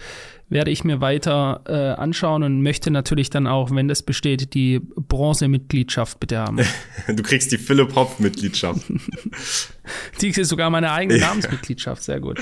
Werde 0.50 0.72
ich 0.72 0.84
mir 0.84 1.00
weiter 1.00 1.62
äh, 1.66 2.00
anschauen 2.00 2.44
und 2.44 2.62
möchte 2.62 2.92
natürlich 2.92 3.30
dann 3.30 3.48
auch, 3.48 3.72
wenn 3.72 3.88
das 3.88 4.04
besteht, 4.04 4.54
die 4.54 4.80
Bronze-Mitgliedschaft 4.80 6.20
bitte 6.20 6.40
haben. 6.40 6.58
du 7.08 7.24
kriegst 7.24 7.52
die 7.52 7.58
Philipp 7.58 7.96
Hopf-Mitgliedschaft. 7.96 8.82
die 10.22 10.30
ist 10.30 10.50
sogar 10.50 10.70
meine 10.70 10.92
eigene 10.92 11.20
Namensmitgliedschaft, 11.22 12.04
sehr 12.04 12.20
gut. 12.20 12.42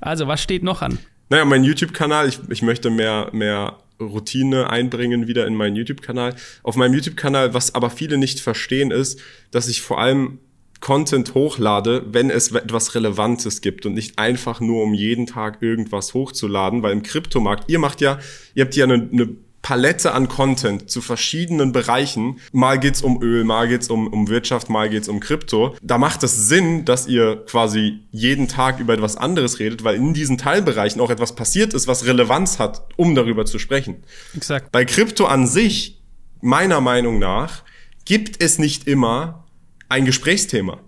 Also, 0.00 0.26
was 0.26 0.42
steht 0.42 0.62
noch 0.62 0.82
an? 0.82 0.98
Naja, 1.28 1.44
mein 1.44 1.64
YouTube-Kanal, 1.64 2.28
ich, 2.28 2.38
ich 2.48 2.62
möchte 2.62 2.90
mehr, 2.90 3.30
mehr 3.32 3.76
Routine 4.00 4.70
einbringen 4.70 5.26
wieder 5.26 5.46
in 5.46 5.54
meinen 5.54 5.76
YouTube-Kanal. 5.76 6.36
Auf 6.62 6.76
meinem 6.76 6.94
YouTube-Kanal, 6.94 7.54
was 7.54 7.74
aber 7.74 7.90
viele 7.90 8.18
nicht 8.18 8.40
verstehen, 8.40 8.90
ist, 8.90 9.20
dass 9.50 9.68
ich 9.68 9.82
vor 9.82 10.00
allem 10.00 10.38
Content 10.80 11.34
hochlade, 11.34 12.04
wenn 12.10 12.30
es 12.30 12.52
etwas 12.52 12.94
Relevantes 12.94 13.60
gibt 13.60 13.86
und 13.86 13.94
nicht 13.94 14.18
einfach 14.18 14.60
nur 14.60 14.82
um 14.82 14.94
jeden 14.94 15.26
Tag 15.26 15.62
irgendwas 15.62 16.14
hochzuladen, 16.14 16.82
weil 16.82 16.92
im 16.92 17.02
Kryptomarkt, 17.02 17.70
ihr 17.70 17.78
macht 17.78 18.00
ja, 18.00 18.18
ihr 18.54 18.64
habt 18.64 18.76
ja 18.76 18.84
eine, 18.84 19.08
eine 19.12 19.28
Palette 19.66 20.12
an 20.12 20.28
Content 20.28 20.88
zu 20.88 21.00
verschiedenen 21.00 21.72
Bereichen. 21.72 22.38
Mal 22.52 22.78
geht's 22.78 23.02
um 23.02 23.20
Öl, 23.20 23.42
mal 23.42 23.66
geht's 23.66 23.90
um, 23.90 24.06
um 24.06 24.28
Wirtschaft, 24.28 24.70
mal 24.70 24.88
geht's 24.88 25.08
um 25.08 25.18
Krypto. 25.18 25.76
Da 25.82 25.98
macht 25.98 26.22
es 26.22 26.48
Sinn, 26.48 26.84
dass 26.84 27.08
ihr 27.08 27.44
quasi 27.46 28.04
jeden 28.12 28.46
Tag 28.46 28.78
über 28.78 28.94
etwas 28.94 29.16
anderes 29.16 29.58
redet, 29.58 29.82
weil 29.82 29.96
in 29.96 30.14
diesen 30.14 30.38
Teilbereichen 30.38 31.00
auch 31.00 31.10
etwas 31.10 31.34
passiert 31.34 31.74
ist, 31.74 31.88
was 31.88 32.06
Relevanz 32.06 32.60
hat, 32.60 32.82
um 32.94 33.16
darüber 33.16 33.44
zu 33.44 33.58
sprechen. 33.58 34.04
Exakt. 34.36 34.70
Bei 34.70 34.84
Krypto 34.84 35.26
an 35.26 35.48
sich, 35.48 36.00
meiner 36.40 36.80
Meinung 36.80 37.18
nach, 37.18 37.64
gibt 38.04 38.40
es 38.40 38.60
nicht 38.60 38.86
immer 38.86 39.45
ein 39.88 40.04
Gesprächsthema 40.04 40.80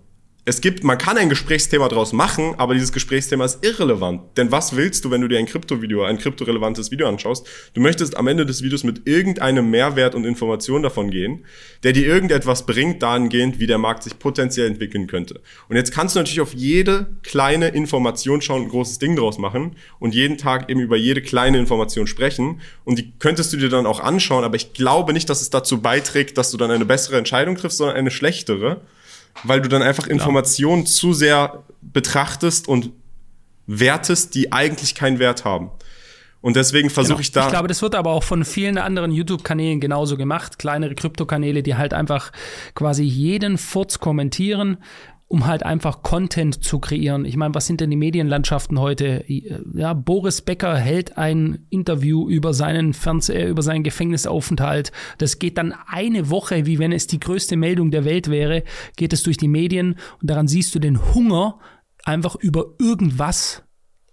es 0.49 0.61
gibt, 0.61 0.83
man 0.83 0.97
kann 0.97 1.15
ein 1.19 1.29
Gesprächsthema 1.29 1.87
draus 1.89 2.11
machen, 2.11 2.55
aber 2.57 2.73
dieses 2.73 2.91
Gesprächsthema 2.91 3.45
ist 3.45 3.63
irrelevant. 3.63 4.35
Denn 4.35 4.51
was 4.51 4.75
willst 4.75 5.05
du, 5.05 5.11
wenn 5.11 5.21
du 5.21 5.27
dir 5.27 5.37
ein 5.37 5.45
Krypto-Video, 5.45 6.03
ein 6.03 6.17
kryptorelevantes 6.17 6.89
Video 6.89 7.07
anschaust? 7.07 7.45
Du 7.75 7.81
möchtest 7.81 8.17
am 8.17 8.27
Ende 8.27 8.47
des 8.47 8.63
Videos 8.63 8.83
mit 8.83 9.07
irgendeinem 9.07 9.69
Mehrwert 9.69 10.15
und 10.15 10.25
Information 10.25 10.81
davon 10.81 11.11
gehen, 11.11 11.45
der 11.83 11.93
dir 11.93 12.07
irgendetwas 12.07 12.65
bringt, 12.65 13.03
dahingehend, 13.03 13.59
wie 13.59 13.67
der 13.67 13.77
Markt 13.77 14.01
sich 14.01 14.17
potenziell 14.17 14.65
entwickeln 14.65 15.05
könnte. 15.05 15.39
Und 15.67 15.75
jetzt 15.75 15.91
kannst 15.91 16.15
du 16.15 16.19
natürlich 16.19 16.41
auf 16.41 16.55
jede 16.55 17.05
kleine 17.21 17.67
Information 17.67 18.41
schauen, 18.41 18.63
ein 18.63 18.69
großes 18.69 18.97
Ding 18.97 19.15
draus 19.15 19.37
machen 19.37 19.75
und 19.99 20.15
jeden 20.15 20.39
Tag 20.39 20.71
eben 20.71 20.79
über 20.79 20.97
jede 20.97 21.21
kleine 21.21 21.59
Information 21.59 22.07
sprechen. 22.07 22.59
Und 22.85 22.97
die 22.97 23.13
könntest 23.19 23.53
du 23.53 23.57
dir 23.57 23.69
dann 23.69 23.85
auch 23.85 23.99
anschauen, 23.99 24.43
aber 24.43 24.55
ich 24.55 24.73
glaube 24.73 25.13
nicht, 25.13 25.29
dass 25.29 25.43
es 25.43 25.51
dazu 25.51 25.79
beiträgt, 25.79 26.39
dass 26.39 26.49
du 26.49 26.57
dann 26.57 26.71
eine 26.71 26.85
bessere 26.85 27.19
Entscheidung 27.19 27.55
triffst, 27.55 27.77
sondern 27.77 27.97
eine 27.97 28.09
schlechtere 28.09 28.81
weil 29.43 29.61
du 29.61 29.69
dann 29.69 29.81
einfach 29.81 30.05
Klar. 30.05 30.13
Informationen 30.13 30.85
zu 30.85 31.13
sehr 31.13 31.63
betrachtest 31.81 32.67
und 32.67 32.91
wertest, 33.67 34.35
die 34.35 34.51
eigentlich 34.51 34.95
keinen 34.95 35.19
Wert 35.19 35.45
haben. 35.45 35.71
Und 36.41 36.55
deswegen 36.55 36.89
versuche 36.89 37.15
genau. 37.15 37.21
ich 37.21 37.31
da. 37.31 37.43
Ich 37.45 37.49
glaube, 37.49 37.67
das 37.67 37.81
wird 37.81 37.95
aber 37.95 38.11
auch 38.11 38.23
von 38.23 38.45
vielen 38.45 38.77
anderen 38.77 39.11
YouTube-Kanälen 39.11 39.81
genauso 39.81 40.15
gemacht. 40.15 40.57
Kleinere 40.57 40.95
Krypto-Kanäle, 40.95 41.63
die 41.63 41.75
halt 41.75 41.93
einfach 41.93 42.31
quasi 42.75 43.03
jeden 43.03 43.57
Furz 43.57 43.99
kommentieren, 43.99 44.77
um 45.29 45.45
halt 45.45 45.63
einfach 45.63 46.01
Content 46.01 46.63
zu 46.63 46.79
kreieren. 46.79 47.23
Ich 47.23 47.37
meine, 47.37 47.53
was 47.53 47.67
sind 47.67 47.81
denn 47.81 47.91
die 47.91 47.95
Medienlandschaften 47.95 48.79
heute? 48.79 49.23
Ja, 49.27 49.93
Boris 49.93 50.41
Becker 50.41 50.75
hält 50.75 51.17
ein 51.19 51.67
Interview 51.69 52.27
über 52.27 52.53
seinen 52.53 52.93
Fernseher, 52.93 53.47
über 53.47 53.61
seinen 53.61 53.83
Gefängnisaufenthalt. 53.83 54.91
Das 55.19 55.37
geht 55.37 55.59
dann 55.59 55.75
eine 55.85 56.31
Woche, 56.31 56.65
wie 56.65 56.79
wenn 56.79 56.91
es 56.91 57.05
die 57.05 57.19
größte 57.19 57.57
Meldung 57.57 57.91
der 57.91 58.05
Welt 58.05 58.29
wäre, 58.29 58.63
geht 58.97 59.13
es 59.13 59.21
durch 59.21 59.37
die 59.37 59.47
Medien 59.47 59.95
und 60.19 60.29
daran 60.29 60.47
siehst 60.47 60.73
du 60.73 60.79
den 60.79 61.13
Hunger, 61.13 61.59
einfach 62.03 62.35
über 62.35 62.73
irgendwas 62.79 63.63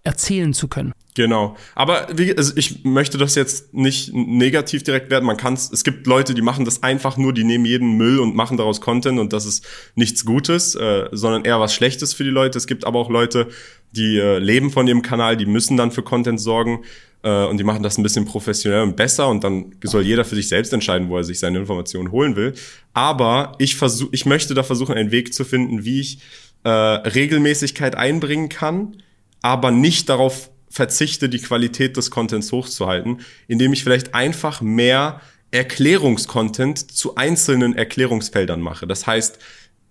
erzählen 0.07 0.53
zu 0.53 0.67
können. 0.67 0.93
Genau. 1.15 1.57
Aber 1.75 2.07
wie, 2.13 2.37
also 2.37 2.53
ich 2.55 2.83
möchte 2.83 3.17
das 3.17 3.35
jetzt 3.35 3.73
nicht 3.73 4.13
negativ 4.13 4.83
direkt 4.83 5.09
werden. 5.09 5.25
Man 5.25 5.35
kann 5.35 5.55
es, 5.55 5.83
gibt 5.83 6.07
Leute, 6.07 6.33
die 6.33 6.41
machen 6.41 6.63
das 6.63 6.83
einfach 6.83 7.17
nur, 7.17 7.33
die 7.33 7.43
nehmen 7.43 7.65
jeden 7.65 7.97
Müll 7.97 8.19
und 8.19 8.35
machen 8.35 8.55
daraus 8.55 8.81
Content 8.81 9.19
und 9.19 9.33
das 9.33 9.45
ist 9.45 9.65
nichts 9.95 10.25
Gutes, 10.25 10.75
äh, 10.75 11.09
sondern 11.11 11.43
eher 11.43 11.59
was 11.59 11.73
Schlechtes 11.73 12.13
für 12.13 12.23
die 12.23 12.29
Leute. 12.29 12.57
Es 12.57 12.67
gibt 12.67 12.85
aber 12.85 12.99
auch 12.99 13.09
Leute, 13.09 13.47
die 13.93 14.17
äh, 14.17 14.37
leben 14.37 14.69
von 14.69 14.87
ihrem 14.87 15.01
Kanal, 15.01 15.37
die 15.37 15.47
müssen 15.47 15.75
dann 15.75 15.91
für 15.91 16.03
Content 16.03 16.39
sorgen 16.39 16.83
äh, 17.23 17.45
und 17.45 17.57
die 17.57 17.63
machen 17.63 17.81
das 17.83 17.97
ein 17.97 18.03
bisschen 18.03 18.25
professionell 18.25 18.83
und 18.83 18.95
besser 18.95 19.27
und 19.27 19.43
dann 19.43 19.73
soll 19.83 20.03
jeder 20.03 20.23
für 20.23 20.35
sich 20.35 20.47
selbst 20.47 20.71
entscheiden, 20.71 21.09
wo 21.09 21.17
er 21.17 21.23
sich 21.23 21.39
seine 21.39 21.57
Informationen 21.57 22.11
holen 22.11 22.35
will. 22.35 22.53
Aber 22.93 23.53
ich 23.57 23.75
versuche, 23.75 24.09
ich 24.11 24.25
möchte 24.27 24.53
da 24.53 24.61
versuchen, 24.61 24.93
einen 24.93 25.11
Weg 25.11 25.33
zu 25.33 25.43
finden, 25.43 25.83
wie 25.83 25.99
ich 25.99 26.19
äh, 26.63 26.69
Regelmäßigkeit 26.69 27.95
einbringen 27.95 28.49
kann, 28.49 28.97
aber 29.41 29.71
nicht 29.71 30.09
darauf 30.09 30.49
verzichte, 30.69 31.29
die 31.29 31.39
Qualität 31.39 31.97
des 31.97 32.11
Contents 32.11 32.51
hochzuhalten, 32.51 33.21
indem 33.47 33.73
ich 33.73 33.83
vielleicht 33.83 34.13
einfach 34.13 34.61
mehr 34.61 35.21
Erklärungskontent 35.51 36.91
zu 36.91 37.15
einzelnen 37.15 37.75
Erklärungsfeldern 37.75 38.61
mache. 38.61 38.85
Das 38.85 39.07
heißt, 39.07 39.39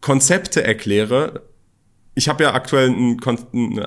Konzepte 0.00 0.62
erkläre. 0.62 1.42
Ich 2.14 2.28
habe 2.28 2.44
ja 2.44 2.54
aktuell 2.54 2.90
ein, 2.90 3.18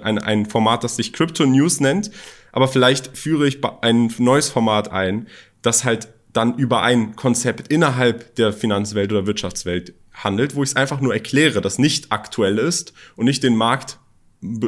ein, 0.03 0.17
ein 0.17 0.45
Format, 0.45 0.83
das 0.83 0.95
sich 0.95 1.13
Crypto 1.13 1.45
News 1.45 1.79
nennt, 1.79 2.11
aber 2.51 2.67
vielleicht 2.67 3.15
führe 3.17 3.47
ich 3.47 3.59
ein 3.81 4.13
neues 4.17 4.49
Format 4.49 4.91
ein, 4.91 5.27
das 5.61 5.83
halt 5.83 6.09
dann 6.33 6.57
über 6.57 6.81
ein 6.83 7.15
Konzept 7.15 7.71
innerhalb 7.71 8.35
der 8.35 8.53
Finanzwelt 8.53 9.11
oder 9.11 9.25
Wirtschaftswelt 9.25 9.93
handelt, 10.13 10.55
wo 10.55 10.63
ich 10.63 10.69
es 10.69 10.75
einfach 10.75 11.01
nur 11.01 11.13
erkläre, 11.13 11.61
das 11.61 11.79
nicht 11.79 12.11
aktuell 12.11 12.57
ist 12.57 12.93
und 13.15 13.25
nicht 13.25 13.43
den 13.43 13.55
Markt 13.55 13.99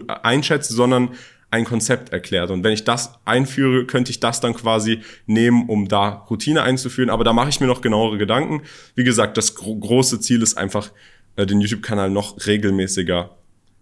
einschätze, 0.08 0.74
sondern 0.74 1.10
ein 1.52 1.66
Konzept 1.66 2.14
erklärt. 2.14 2.50
Und 2.50 2.64
wenn 2.64 2.72
ich 2.72 2.86
das 2.86 3.14
einführe, 3.26 3.86
könnte 3.86 4.12
ich 4.12 4.22
das 4.22 4.40
dann 4.40 4.54
quasi 4.54 5.02
nehmen, 5.26 5.68
um 5.68 5.88
da 5.88 6.26
Routine 6.30 6.64
einzuführen. 6.64 7.10
Aber 7.10 7.26
da 7.26 7.34
mache 7.34 7.50
ich 7.50 7.60
mir 7.60 7.68
noch 7.68 7.82
genauere 7.82 8.18
Gedanken. 8.18 8.62
Wie 8.96 9.04
gesagt, 9.04 9.38
das 9.38 9.56
gro 9.56 9.76
große 9.76 10.22
Ziel 10.22 10.42
ist 10.42 10.58
einfach, 10.58 10.92
äh, 11.36 11.46
den 11.46 11.60
YouTube-Kanal 11.60 12.10
noch 12.10 12.46
regelmäßiger 12.46 13.36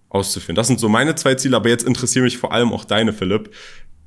auszuführen. 0.10 0.56
Das 0.56 0.67
sind 0.67 0.80
so 0.80 0.89
meine 0.89 1.13
zwei 1.13 1.36
Ziele, 1.36 1.56
aber 1.56 1.69
jetzt 1.69 1.86
interessieren 1.86 2.25
mich 2.25 2.38
vor 2.38 2.52
allem 2.52 2.73
auch 2.73 2.86
deine, 2.86 3.13
Philipp. 3.13 3.54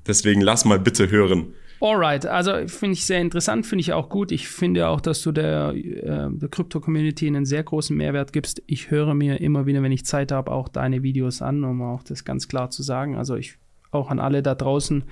Deswegen 0.07 0.41
lass 0.41 0.65
mal 0.65 0.81
bitte 0.81 1.11
hören. 1.11 1.55
Alright, 1.83 2.27
also 2.27 2.69
finde 2.69 2.93
ich 2.93 3.05
sehr 3.05 3.21
interessant, 3.21 3.67
finde 3.67 3.81
ich 3.81 3.93
auch 3.93 4.09
gut. 4.09 4.31
Ich 4.31 4.47
finde 4.47 4.87
auch, 4.87 5.01
dass 5.01 5.21
du 5.23 5.33
der, 5.33 5.75
äh, 5.75 6.29
der 6.31 6.49
Crypto-Community 6.49 7.27
einen 7.27 7.45
sehr 7.45 7.65
großen 7.65 7.97
Mehrwert 7.97 8.33
gibst. 8.33 8.63
Ich 8.67 8.93
höre 8.93 9.15
mir 9.15 9.41
immer 9.41 9.67
wieder, 9.67 9.83
wenn 9.83 9.91
ich 9.91 10.05
Zeit 10.05 10.31
habe, 10.31 10.53
auch 10.53 10.69
deine 10.69 11.03
Videos 11.03 11.43
an, 11.43 11.65
um 11.65 11.83
auch 11.83 12.05
das 12.05 12.25
ganz 12.25 12.47
klar 12.47 12.71
zu 12.71 12.85
sagen. 12.85 13.17
Also 13.17 13.35
ich 13.35 13.59
auch 13.91 14.11
an 14.11 14.21
alle 14.21 14.45
da 14.45 14.55
draußen, 14.55 15.03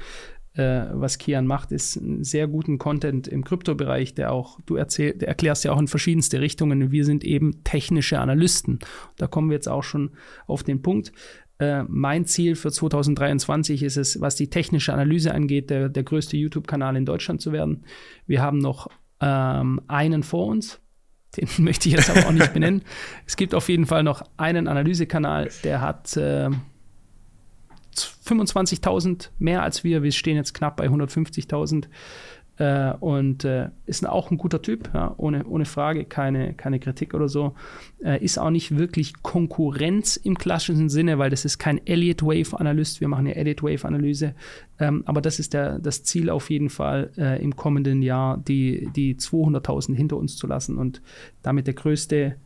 äh, 0.55 0.85
was 0.93 1.19
Kian 1.19 1.45
macht, 1.45 1.73
ist 1.73 1.97
einen 1.97 2.23
sehr 2.23 2.47
guten 2.47 2.79
Content 2.79 3.27
im 3.27 3.43
Kryptobereich, 3.43 4.15
der 4.15 4.33
auch, 4.33 4.61
du 4.67 4.77
erzähl, 4.77 5.15
der 5.15 5.27
erklärst 5.27 5.65
ja 5.65 5.73
auch 5.73 5.81
in 5.81 5.89
verschiedenste 5.89 6.41
Richtungen. 6.41 6.93
Wir 6.93 7.05
sind 7.05 7.25
eben 7.25 7.65
technische 7.65 8.21
Analysten. 8.21 8.79
Da 9.17 9.27
kommen 9.27 9.51
wir 9.51 9.55
jetzt 9.55 9.69
auch 9.69 9.83
schon 9.83 10.11
auf 10.47 10.63
den 10.63 10.83
Punkt. 10.83 11.13
Äh, 11.61 11.85
mein 11.89 12.25
Ziel 12.25 12.57
für 12.57 12.73
2023 12.73 13.83
ist 13.83 13.99
es, 13.99 14.21
was 14.21 14.35
die 14.35 14.49
technische 14.49 14.95
Analyse 14.95 15.35
angeht, 15.35 15.69
der, 15.69 15.91
der 15.91 16.03
größte 16.03 16.39
YouTube-Kanal 16.39 16.97
in 16.97 17.05
Deutschland 17.05 17.43
zu 17.43 17.53
werden. 17.53 17.85
Wir 18.27 18.41
haben 18.41 18.59
noch 18.59 18.89
ähm, 19.21 19.83
einen 19.87 20.23
vor 20.23 20.47
uns. 20.47 20.81
Den 21.37 21.49
möchte 21.65 21.91
ich 21.91 21.97
jetzt 21.97 22.09
aber 22.09 22.27
auch 22.27 22.33
nicht 22.33 22.55
benennen. 22.55 22.83
Es 23.27 23.37
gibt 23.37 23.55
auf 23.55 23.69
jeden 23.69 23.85
Fall 23.85 24.03
noch 24.03 24.23
einen 24.39 24.69
Analysekanal, 24.69 25.51
der 25.63 25.83
hat 25.83 26.17
äh, 26.17 26.49
25.000 28.25 29.29
mehr 29.39 29.63
als 29.63 29.85
wir. 29.85 30.03
Wir 30.03 30.13
stehen 30.13 30.37
jetzt 30.37 30.55
knapp 30.55 30.77
bei 30.79 30.87
150.000 30.87 31.89
äh, 32.61 32.93
und 33.01 33.45
äh, 33.45 33.71
ist 33.87 34.07
auch 34.07 34.31
ein 34.31 34.37
guter 34.37 34.61
Typ, 34.61 34.91
ja, 34.93 35.15
ohne, 35.17 35.45
ohne 35.47 35.65
Frage, 35.65 36.05
keine, 36.05 36.53
keine 36.53 36.79
Kritik 36.79 37.15
oder 37.15 37.29
so. 37.29 37.55
Äh, 38.05 38.23
ist 38.23 38.39
auch 38.39 38.51
nicht 38.51 38.77
wirklich 38.77 39.23
Konkurrenz 39.23 40.17
im 40.17 40.37
klassischen 40.37 40.91
Sinne, 40.91 41.19
weil 41.19 41.31
das 41.31 41.47
ist 41.47 41.59
kein 41.59 41.85
Elliott 41.87 42.23
Wave 42.23 42.61
Analyst, 42.61 43.01
wir 43.01 43.09
machen 43.09 43.27
ja 43.27 43.33
Elliott 43.33 43.63
Wave 43.63 43.87
Analyse, 43.87 44.35
ähm, 44.79 45.03
aber 45.07 45.23
das 45.23 45.39
ist 45.39 45.55
der, 45.55 45.79
das 45.79 46.05
Ziel 46.05 46.29
auf 46.29 46.51
jeden 46.51 46.69
Fall 46.69 47.11
äh, 47.17 47.43
im 47.43 47.57
kommenden 47.57 48.03
Jahr, 48.03 48.37
die, 48.37 48.91
die 48.95 49.17
200.000 49.17 49.95
hinter 49.95 50.19
uns 50.19 50.37
zu 50.37 50.47
lassen 50.47 50.77
und 50.77 51.01
damit 51.43 51.67
der 51.67 51.75
größte 51.75 52.37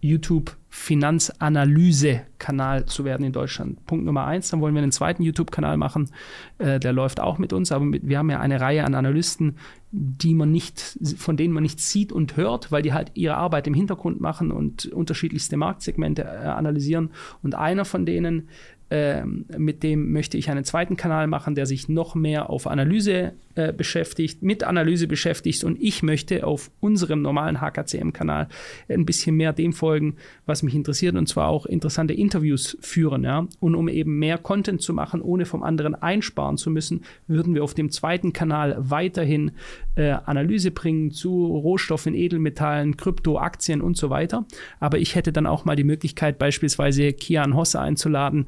YouTube 0.00 0.56
Finanzanalyse-Kanal 0.68 2.84
zu 2.84 3.04
werden 3.04 3.24
in 3.24 3.32
Deutschland. 3.32 3.86
Punkt 3.86 4.04
Nummer 4.04 4.26
eins. 4.26 4.50
Dann 4.50 4.60
wollen 4.60 4.74
wir 4.74 4.82
einen 4.82 4.92
zweiten 4.92 5.22
YouTube-Kanal 5.22 5.78
machen. 5.78 6.10
Äh, 6.58 6.78
der 6.78 6.92
läuft 6.92 7.18
auch 7.18 7.38
mit 7.38 7.54
uns, 7.54 7.72
aber 7.72 7.86
mit, 7.86 8.06
wir 8.06 8.18
haben 8.18 8.28
ja 8.30 8.40
eine 8.40 8.60
Reihe 8.60 8.84
an 8.84 8.94
Analysten, 8.94 9.56
die 9.90 10.34
man 10.34 10.52
nicht, 10.52 10.98
von 11.16 11.38
denen 11.38 11.54
man 11.54 11.62
nichts 11.62 11.90
sieht 11.90 12.12
und 12.12 12.36
hört, 12.36 12.70
weil 12.70 12.82
die 12.82 12.92
halt 12.92 13.12
ihre 13.14 13.36
Arbeit 13.36 13.66
im 13.66 13.72
Hintergrund 13.74 14.20
machen 14.20 14.52
und 14.52 14.84
unterschiedlichste 14.86 15.56
Marktsegmente 15.56 16.24
äh, 16.24 16.46
analysieren. 16.46 17.08
Und 17.42 17.54
einer 17.54 17.86
von 17.86 18.04
denen 18.04 18.50
ähm, 18.90 19.46
mit 19.56 19.82
dem 19.82 20.12
möchte 20.12 20.38
ich 20.38 20.50
einen 20.50 20.64
zweiten 20.64 20.96
Kanal 20.96 21.26
machen, 21.26 21.54
der 21.54 21.66
sich 21.66 21.88
noch 21.88 22.14
mehr 22.14 22.50
auf 22.50 22.66
Analyse 22.66 23.32
äh, 23.56 23.72
beschäftigt, 23.72 24.42
mit 24.42 24.64
Analyse 24.64 25.08
beschäftigt 25.08 25.64
und 25.64 25.80
ich 25.80 26.02
möchte 26.02 26.46
auf 26.46 26.70
unserem 26.78 27.22
normalen 27.22 27.60
HKCM-Kanal 27.60 28.48
ein 28.88 29.06
bisschen 29.06 29.34
mehr 29.34 29.52
dem 29.52 29.72
folgen, 29.72 30.16
was 30.44 30.62
mich 30.62 30.74
interessiert 30.74 31.16
und 31.16 31.26
zwar 31.26 31.48
auch 31.48 31.66
interessante 31.66 32.14
Interviews 32.14 32.76
führen. 32.80 33.24
Ja? 33.24 33.48
Und 33.58 33.74
um 33.74 33.88
eben 33.88 34.18
mehr 34.18 34.38
Content 34.38 34.82
zu 34.82 34.92
machen, 34.92 35.20
ohne 35.20 35.46
vom 35.46 35.62
anderen 35.62 35.94
einsparen 35.94 36.56
zu 36.56 36.70
müssen, 36.70 37.02
würden 37.26 37.54
wir 37.54 37.64
auf 37.64 37.74
dem 37.74 37.90
zweiten 37.90 38.32
Kanal 38.32 38.76
weiterhin 38.78 39.52
äh, 39.96 40.10
Analyse 40.10 40.70
bringen 40.70 41.10
zu 41.10 41.46
Rohstoffen, 41.46 42.14
Edelmetallen, 42.14 42.96
Krypto, 42.96 43.38
Aktien 43.38 43.80
und 43.80 43.96
so 43.96 44.10
weiter. 44.10 44.44
Aber 44.80 44.98
ich 44.98 45.14
hätte 45.14 45.32
dann 45.32 45.46
auch 45.46 45.64
mal 45.64 45.76
die 45.76 45.84
Möglichkeit, 45.84 46.38
beispielsweise 46.38 47.12
Kian 47.14 47.56
Hosse 47.56 47.80
einzuladen, 47.80 48.46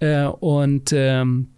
äh, 0.00 0.24
und 0.26 0.92
ähm, 0.92 1.48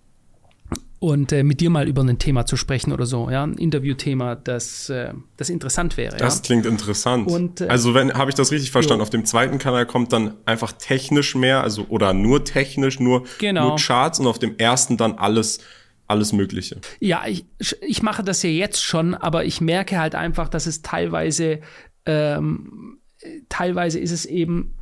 und 1.05 1.33
äh, 1.33 1.43
mit 1.43 1.61
dir 1.61 1.69
mal 1.69 1.87
über 1.87 2.03
ein 2.03 2.19
Thema 2.19 2.47
zu 2.47 2.57
sprechen 2.57 2.91
oder 2.91 3.05
so, 3.05 3.29
ja, 3.29 3.45
ein 3.45 3.59
Interviewthema, 3.59 4.37
das, 4.37 4.89
äh, 4.89 5.13
das 5.37 5.51
interessant 5.51 5.99
wäre. 5.99 6.17
Das 6.17 6.37
ja? 6.37 6.43
klingt 6.45 6.65
interessant. 6.65 7.29
Und, 7.31 7.61
äh, 7.61 7.67
also 7.67 7.93
wenn 7.93 8.15
habe 8.15 8.31
ich 8.31 8.37
das 8.37 8.51
richtig 8.51 8.71
verstanden? 8.71 9.01
Jo. 9.01 9.03
Auf 9.03 9.11
dem 9.11 9.27
zweiten 9.27 9.59
Kanal 9.59 9.85
kommt 9.85 10.15
dann 10.15 10.33
einfach 10.47 10.73
technisch 10.73 11.35
mehr, 11.35 11.63
also 11.63 11.85
oder 11.91 12.15
nur 12.15 12.45
technisch, 12.45 13.01
nur, 13.01 13.25
genau. 13.39 13.69
nur 13.69 13.77
Charts 13.77 14.19
und 14.19 14.27
auf 14.27 14.39
dem 14.39 14.57
ersten 14.57 14.97
dann 14.97 15.19
alles 15.19 15.59
alles 16.07 16.33
Mögliche. 16.33 16.81
Ja, 17.01 17.25
ich, 17.27 17.45
ich 17.81 18.03
mache 18.03 18.23
das 18.23 18.43
ja 18.43 18.51
jetzt 18.51 18.83
schon, 18.83 19.15
aber 19.15 19.45
ich 19.45 19.61
merke 19.61 19.99
halt 19.99 20.15
einfach, 20.15 20.49
dass 20.49 20.67
es 20.67 20.81
teilweise 20.81 21.61
ähm, 22.07 22.99
teilweise 23.51 23.99
ist 23.99 24.11
es 24.11 24.25
eben 24.25 24.75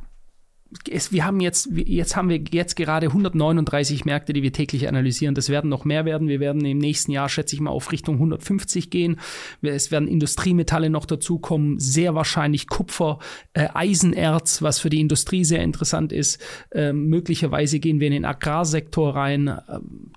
es, 0.89 1.11
wir 1.11 1.25
haben 1.25 1.39
jetzt, 1.39 1.69
jetzt 1.73 2.15
haben 2.15 2.29
wir 2.29 2.41
jetzt 2.51 2.75
gerade 2.75 3.07
139 3.07 4.05
Märkte, 4.05 4.33
die 4.33 4.43
wir 4.43 4.53
täglich 4.53 4.87
analysieren. 4.87 5.35
Das 5.35 5.49
werden 5.49 5.69
noch 5.69 5.85
mehr 5.85 6.05
werden. 6.05 6.27
Wir 6.27 6.39
werden 6.39 6.63
im 6.65 6.77
nächsten 6.77 7.11
Jahr, 7.11 7.29
schätze 7.29 7.55
ich 7.55 7.61
mal, 7.61 7.71
auf 7.71 7.91
Richtung 7.91 8.15
150 8.15 8.89
gehen. 8.89 9.19
Es 9.61 9.91
werden 9.91 10.07
Industriemetalle 10.07 10.89
noch 10.89 11.05
dazukommen, 11.05 11.79
sehr 11.79 12.15
wahrscheinlich 12.15 12.67
Kupfer, 12.67 13.19
äh, 13.53 13.67
Eisenerz, 13.73 14.61
was 14.61 14.79
für 14.79 14.89
die 14.89 15.01
Industrie 15.01 15.43
sehr 15.43 15.63
interessant 15.63 16.11
ist. 16.11 16.41
Äh, 16.71 16.93
möglicherweise 16.93 17.79
gehen 17.79 17.99
wir 17.99 18.07
in 18.07 18.13
den 18.13 18.25
Agrarsektor 18.25 19.15
rein. 19.15 19.47
Äh, 19.47 19.59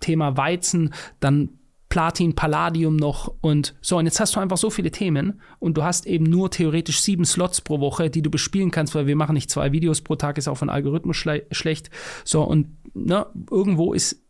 Thema 0.00 0.36
Weizen, 0.36 0.94
dann 1.20 1.50
Platin, 1.96 2.34
Palladium 2.34 2.94
noch 2.96 3.32
und 3.40 3.74
so. 3.80 3.96
Und 3.96 4.04
jetzt 4.04 4.20
hast 4.20 4.36
du 4.36 4.40
einfach 4.40 4.58
so 4.58 4.68
viele 4.68 4.90
Themen 4.90 5.40
und 5.60 5.78
du 5.78 5.82
hast 5.82 6.04
eben 6.04 6.26
nur 6.26 6.50
theoretisch 6.50 7.00
sieben 7.00 7.24
Slots 7.24 7.62
pro 7.62 7.80
Woche, 7.80 8.10
die 8.10 8.20
du 8.20 8.30
bespielen 8.30 8.70
kannst, 8.70 8.94
weil 8.94 9.06
wir 9.06 9.16
machen 9.16 9.32
nicht 9.32 9.48
zwei 9.48 9.72
Videos 9.72 10.02
pro 10.02 10.14
Tag, 10.14 10.36
ist 10.36 10.46
auch 10.46 10.58
von 10.58 10.68
Algorithmus 10.68 11.16
schle 11.16 11.46
schlecht. 11.52 11.88
So, 12.22 12.42
und 12.42 12.76
ne, 12.92 13.26
irgendwo 13.50 13.94
ist 13.94 14.22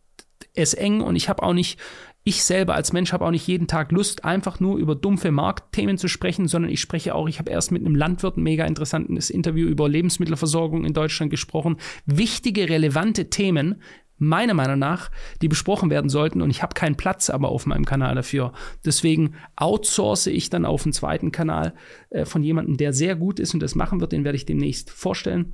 es 0.53 0.75
eng 0.75 1.01
und 1.01 1.17
ich 1.17 1.27
habe 1.27 1.43
auch 1.43 1.51
nicht, 1.51 1.77
ich 2.23 2.41
selber 2.41 2.73
als 2.73 2.93
Mensch 2.93 3.11
habe 3.11 3.25
auch 3.25 3.31
nicht 3.31 3.47
jeden 3.47 3.67
Tag 3.67 3.91
Lust, 3.91 4.23
einfach 4.23 4.61
nur 4.61 4.77
über 4.77 4.95
dumpfe 4.95 5.31
Marktthemen 5.31 5.97
zu 5.97 6.07
sprechen, 6.07 6.47
sondern 6.47 6.71
ich 6.71 6.79
spreche 6.79 7.15
auch, 7.15 7.27
ich 7.27 7.37
habe 7.37 7.51
erst 7.51 7.73
mit 7.73 7.85
einem 7.85 7.95
Landwirt 7.95 8.37
ein 8.37 8.43
mega 8.43 8.63
interessantes 8.63 9.29
Interview 9.29 9.67
über 9.67 9.89
Lebensmittelversorgung 9.89 10.85
in 10.85 10.93
Deutschland 10.93 11.31
gesprochen. 11.31 11.75
Wichtige, 12.05 12.69
relevante 12.69 13.29
Themen, 13.29 13.81
meiner 14.17 14.53
Meinung 14.53 14.79
nach, 14.79 15.11
die 15.41 15.47
besprochen 15.47 15.89
werden 15.89 16.09
sollten. 16.09 16.41
Und 16.41 16.49
ich 16.49 16.63
habe 16.63 16.73
keinen 16.73 16.95
Platz 16.95 17.29
aber 17.29 17.49
auf 17.49 17.65
meinem 17.65 17.85
Kanal 17.85 18.15
dafür. 18.15 18.53
Deswegen 18.85 19.35
outsource 19.55 20.27
ich 20.27 20.49
dann 20.49 20.65
auf 20.65 20.85
einen 20.85 20.93
zweiten 20.93 21.31
Kanal 21.31 21.73
äh, 22.09 22.25
von 22.25 22.43
jemandem, 22.43 22.77
der 22.77 22.93
sehr 22.93 23.15
gut 23.15 23.39
ist 23.39 23.53
und 23.53 23.61
das 23.61 23.75
machen 23.75 23.99
wird. 23.99 24.11
Den 24.11 24.23
werde 24.23 24.35
ich 24.35 24.45
demnächst 24.45 24.89
vorstellen. 24.89 25.53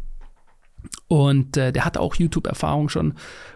Und 1.08 1.58
äh, 1.58 1.72
der 1.72 1.86
hat 1.86 1.98
auch 1.98 2.16
YouTube-Erfahrung 2.16 2.90
schon. 2.90 3.16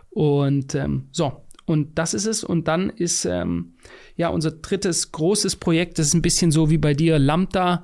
Und 0.10 0.76
ähm, 0.76 1.08
so, 1.12 1.44
und 1.66 2.00
das 2.00 2.14
ist 2.14 2.26
es. 2.26 2.44
Und 2.44 2.68
dann 2.68 2.90
ist 2.90 3.26
ähm, 3.26 3.76
ja 4.16 4.30
unser 4.30 4.52
drittes 4.52 5.12
großes 5.12 5.58
Projekt, 5.58 6.00
das 6.00 6.08
ist 6.08 6.14
ein 6.14 6.22
bisschen 6.22 6.52
so 6.52 6.70
wie 6.70 6.78
bei 6.78 6.94
dir, 6.94 7.20
Lambda, 7.20 7.84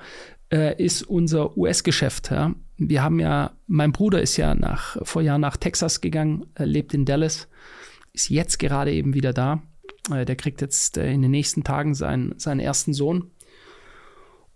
äh, 0.52 0.82
ist 0.82 1.04
unser 1.04 1.58
US-Geschäft. 1.58 2.32
Ja? 2.32 2.56
Wir 2.78 3.04
haben 3.04 3.20
ja, 3.20 3.52
mein 3.68 3.92
Bruder 3.92 4.22
ist 4.22 4.38
ja 4.38 4.56
nach, 4.56 4.98
vor 5.04 5.22
Jahren 5.22 5.42
nach 5.42 5.58
Texas 5.58 6.02
gegangen, 6.02 6.46
lebt 6.58 6.94
in 6.94 7.06
Dallas. 7.06 7.48
ist 8.14 8.30
jetzt 8.30 8.60
gerade 8.60 8.92
eben 8.92 9.14
wieder 9.14 9.34
da. 9.34 9.62
Äh, 10.12 10.26
der 10.26 10.36
kriegt 10.36 10.62
jetzt 10.62 10.98
äh, 10.98 11.12
in 11.12 11.22
den 11.22 11.32
nächsten 11.32 11.64
Tagen 11.64 11.96
seinen, 11.96 12.38
seinen 12.38 12.60
ersten 12.60 12.94
Sohn. 12.94 13.32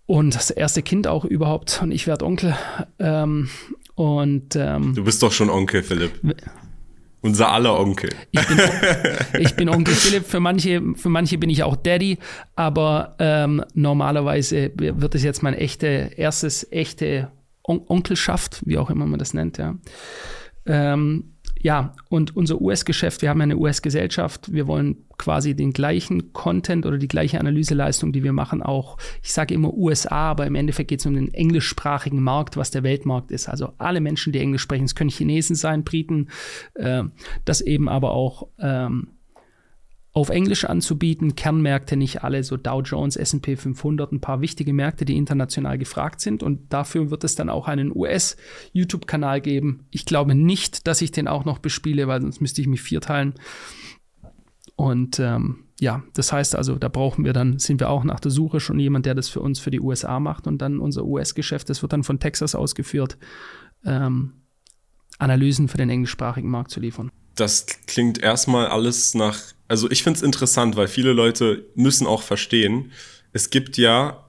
Und 0.06 0.36
das 0.36 0.52
erste 0.52 0.82
Kind 0.82 1.08
auch 1.08 1.26
überhaupt. 1.26 1.82
Und 1.82 1.92
ich 1.92 2.08
werde 2.08 2.26
Onkel. 2.26 2.56
Ähm, 3.00 3.50
und 3.96 4.56
ähm, 4.56 4.94
du 4.96 5.04
bist 5.04 5.22
doch 5.22 5.32
schon 5.32 5.50
Onkel, 5.50 5.84
Philipp. 5.84 6.12
Unser 7.22 7.52
aller 7.52 7.78
Onkel. 7.78 8.12
Ich 8.32 8.48
bin, 8.48 8.60
ich 9.40 9.56
bin, 9.56 9.70
Onkel 9.70 9.94
Philipp. 9.94 10.26
Für 10.26 10.40
manche, 10.40 10.82
für 10.96 11.10
manche 11.10 11.38
bin 11.38 11.50
ich 11.50 11.64
auch 11.64 11.76
Daddy, 11.76 12.20
aber 12.56 13.16
ähm, 13.20 13.64
normalerweise 13.74 14.72
wird 14.76 15.16
es 15.16 15.24
jetzt 15.24 15.44
mein 15.44 15.56
echte, 15.56 16.12
erstes 16.16 16.72
echte 16.72 17.32
On 17.68 17.82
Onkelschaft, 17.86 18.62
wie 18.66 18.78
auch 18.78 18.90
immer 18.90 19.06
man 19.06 19.20
das 19.20 19.34
nennt, 19.34 19.58
ja. 19.58 19.76
Ähm, 20.66 21.34
ja, 21.62 21.94
und 22.10 22.36
unser 22.36 22.62
US-Geschäft, 22.62 23.22
wir 23.22 23.30
haben 23.30 23.42
eine 23.42 23.58
US-Gesellschaft, 23.58 24.54
wir 24.54 24.68
wollen 24.68 24.98
quasi 25.18 25.56
den 25.56 25.74
gleichen 25.74 26.32
Content 26.34 26.86
oder 26.86 26.98
die 26.98 27.08
gleiche 27.08 27.40
Analyseleistung, 27.40 28.12
die 28.12 28.24
wir 28.24 28.34
machen, 28.34 28.62
auch, 28.62 28.98
ich 29.24 29.34
sage 29.34 29.54
immer 29.54 29.74
USA, 29.74 30.30
aber 30.30 30.46
im 30.46 30.56
Endeffekt 30.56 30.90
geht 30.90 31.00
es 31.00 31.06
um 31.06 31.16
den 31.16 31.34
englischsprachigen 31.34 32.22
Markt, 32.22 32.58
was 32.58 32.70
der 32.72 32.84
Weltmarkt 32.84 33.32
ist. 33.32 33.50
Also 33.50 33.74
alle 33.80 34.02
Menschen, 34.02 34.34
die 34.34 34.40
Englisch 34.40 34.62
sprechen, 34.62 34.86
es 34.86 34.96
können 34.96 35.10
Chinesen 35.10 35.56
sein, 35.56 35.84
Briten, 35.84 36.30
äh, 36.76 37.04
das 37.46 37.62
eben 37.62 37.90
aber 37.90 38.12
auch 38.12 38.48
ähm, 38.60 39.10
auf 40.18 40.30
Englisch 40.30 40.66
anzubieten. 40.66 41.36
Kernmärkte 41.36 41.96
nicht 41.96 42.24
alle, 42.24 42.44
so 42.44 42.58
Dow 42.58 42.82
Jones, 42.82 43.18
S&P 43.18 43.56
500, 43.56 44.12
ein 44.12 44.20
paar 44.20 44.42
wichtige 44.42 44.74
Märkte, 44.74 45.06
die 45.06 45.16
international 45.16 45.78
gefragt 45.78 46.22
sind. 46.22 46.42
Und 46.42 46.74
dafür 46.74 47.12
wird 47.12 47.24
es 47.24 47.36
dann 47.36 47.52
auch 47.52 47.68
einen 47.68 47.96
US-YouTube-Kanal 47.96 49.42
geben. 49.42 49.86
Ich 49.92 50.06
glaube 50.06 50.34
nicht, 50.34 50.88
dass 50.88 51.04
ich 51.04 51.12
den 51.12 51.28
auch 51.28 51.46
noch 51.46 51.60
bespiele, 51.60 52.08
weil 52.08 52.20
sonst 52.20 52.42
müsste 52.42 52.62
ich 52.62 52.68
mich 52.68 52.82
vierteilen. 52.82 53.36
Und 54.76 55.20
ähm, 55.20 55.66
ja, 55.80 56.02
das 56.16 56.34
heißt 56.34 56.56
also, 56.56 56.80
da 56.80 56.88
brauchen 56.88 57.24
wir 57.24 57.34
dann, 57.34 57.60
sind 57.60 57.80
wir 57.80 57.92
auch 57.92 58.04
nach 58.04 58.20
der 58.20 58.32
Suche 58.32 58.60
schon 58.60 58.80
jemand, 58.80 59.06
der 59.06 59.14
das 59.14 59.30
für 59.30 59.42
uns 59.42 59.60
für 59.60 59.70
die 59.70 59.80
USA 59.80 60.20
macht 60.20 60.48
und 60.48 60.64
dann 60.64 60.80
unser 60.80 61.06
US-Geschäft, 61.06 61.70
das 61.70 61.84
wird 61.84 61.94
dann 61.94 62.04
von 62.04 62.20
Texas 62.20 62.56
ausgeführt, 62.56 63.20
ähm, 63.86 64.34
Analysen 65.20 65.68
für 65.68 65.78
den 65.78 65.92
englischsprachigen 65.92 66.50
Markt 66.50 66.72
zu 66.72 66.80
liefern. 66.80 67.12
Das 67.36 67.68
klingt 67.86 68.18
erstmal 68.18 68.66
alles 68.66 69.14
nach 69.14 69.38
also 69.68 69.90
ich 69.92 70.04
finde 70.04 70.18
es 70.18 70.24
interessant, 70.24 70.76
weil 70.76 70.88
viele 70.88 71.14
Leute 71.14 71.66
müssen 71.76 72.08
auch 72.08 72.22
verstehen, 72.22 72.92
es 73.34 73.50
gibt 73.50 73.78
ja 73.78 74.26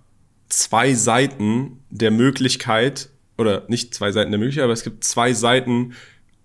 zwei 0.48 0.94
Seiten 0.94 1.84
der 1.90 2.10
Möglichkeit, 2.10 3.10
oder 3.36 3.64
nicht 3.68 3.94
zwei 3.94 4.10
Seiten 4.10 4.32
der 4.32 4.38
Möglichkeit, 4.40 4.64
aber 4.64 4.72
es 4.72 4.82
gibt 4.82 5.04
zwei 5.04 5.32
Seiten, 5.32 5.94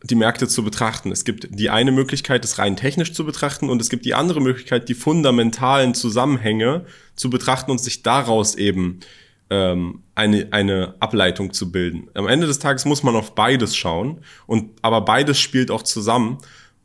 die 0.03 0.15
Märkte 0.15 0.47
zu 0.47 0.63
betrachten. 0.63 1.11
Es 1.11 1.23
gibt 1.23 1.47
die 1.49 1.69
eine 1.69 1.91
Möglichkeit, 1.91 2.43
es 2.43 2.59
rein 2.59 2.75
technisch 2.75 3.13
zu 3.13 3.25
betrachten 3.25 3.69
und 3.69 3.81
es 3.81 3.89
gibt 3.89 4.05
die 4.05 4.13
andere 4.13 4.41
Möglichkeit, 4.41 4.89
die 4.89 4.93
fundamentalen 4.93 5.93
Zusammenhänge 5.93 6.85
zu 7.15 7.29
betrachten 7.29 7.71
und 7.71 7.79
sich 7.79 8.03
daraus 8.03 8.55
eben 8.55 8.99
ähm, 9.49 10.03
eine, 10.13 10.47
eine 10.51 10.95
Ableitung 10.99 11.53
zu 11.53 11.71
bilden. 11.71 12.09
Am 12.13 12.27
Ende 12.27 12.47
des 12.47 12.59
Tages 12.59 12.85
muss 12.85 13.01
man 13.01 13.15
auf 13.15 13.33
beides 13.33 13.75
schauen 13.75 14.19
und 14.45 14.71
aber 14.81 15.01
beides 15.01 15.39
spielt 15.39 15.71
auch 15.71 15.83
zusammen 15.83 16.37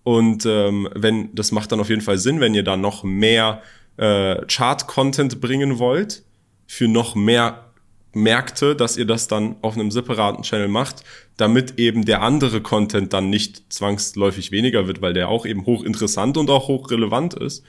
und 0.09 0.47
ähm, 0.47 0.89
wenn, 0.95 1.35
das 1.35 1.53
macht 1.53 1.71
dann 1.71 1.81
auf 1.81 1.91
jeden 1.91 2.01
Fall 2.01 2.17
Sinn, 2.17 2.41
wenn 2.41 2.55
ihr 2.55 2.63
da 2.63 2.79
noch 2.79 3.05
mehr 3.05 3.61
äh, 3.99 4.37
Chart-Content 4.47 5.39
bringen 5.43 5.79
wollt, 5.79 6.23
für 6.67 6.89
noch 6.89 7.15
mehr 7.15 7.73
Märkte, 8.15 8.75
dass 8.75 8.97
ihr 8.97 9.05
das 9.05 9.29
dann 9.29 9.57
auf 9.61 9.75
einem 9.75 9.91
separaten 9.91 10.45
Channel 10.45 10.69
macht, 10.69 11.05
damit 11.37 11.79
eben 11.79 12.07
der 12.07 12.23
andere 12.23 12.63
Content 12.63 13.13
dann 13.13 13.29
nicht 13.29 13.71
zwangsläufig 13.71 14.51
weniger 14.51 14.87
wird, 14.87 15.03
weil 15.03 15.13
der 15.13 15.29
auch 15.29 15.45
eben 15.45 15.67
hochinteressant 15.67 16.39
und 16.39 16.49
auch 16.49 16.69
hochrelevant 16.69 17.35
ist. 17.35 17.63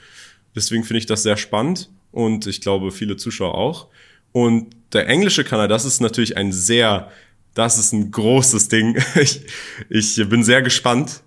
Deswegen 0.55 0.85
finde 0.85 0.99
ich 0.99 1.07
das 1.07 1.23
sehr 1.23 1.35
spannend 1.35 1.89
und 2.13 2.47
ich 2.47 2.61
glaube 2.61 2.91
viele 2.91 3.17
Zuschauer 3.17 3.55
auch. 3.55 3.87
Und 4.31 4.77
der 4.93 5.09
englische 5.09 5.43
Kanal, 5.43 5.67
das 5.67 5.83
ist 5.83 5.99
natürlich 5.99 6.37
ein 6.37 6.53
sehr, 6.53 7.11
das 7.53 7.77
ist 7.77 7.91
ein 7.91 8.11
großes 8.11 8.69
Ding. 8.69 8.97
Ich, 9.19 9.41
ich 9.89 10.29
bin 10.29 10.45
sehr 10.45 10.61
gespannt, 10.61 11.21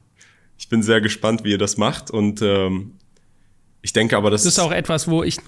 ich 0.59 0.69
bin 0.69 0.83
sehr 0.83 1.01
gespannt, 1.01 1.45
wie 1.45 1.51
ihr 1.51 1.59
das 1.59 1.77
macht 1.77 2.11
und 2.11 2.43
ähm, 2.43 2.99
ich 3.85 3.93
denke 3.93 4.17
aber, 4.17 4.31
das, 4.31 4.45
das 4.45 4.55
ist 4.55 4.59
auch 4.61 4.71
etwas, 4.71 5.09
wo 5.09 5.25
ich, 5.25 5.39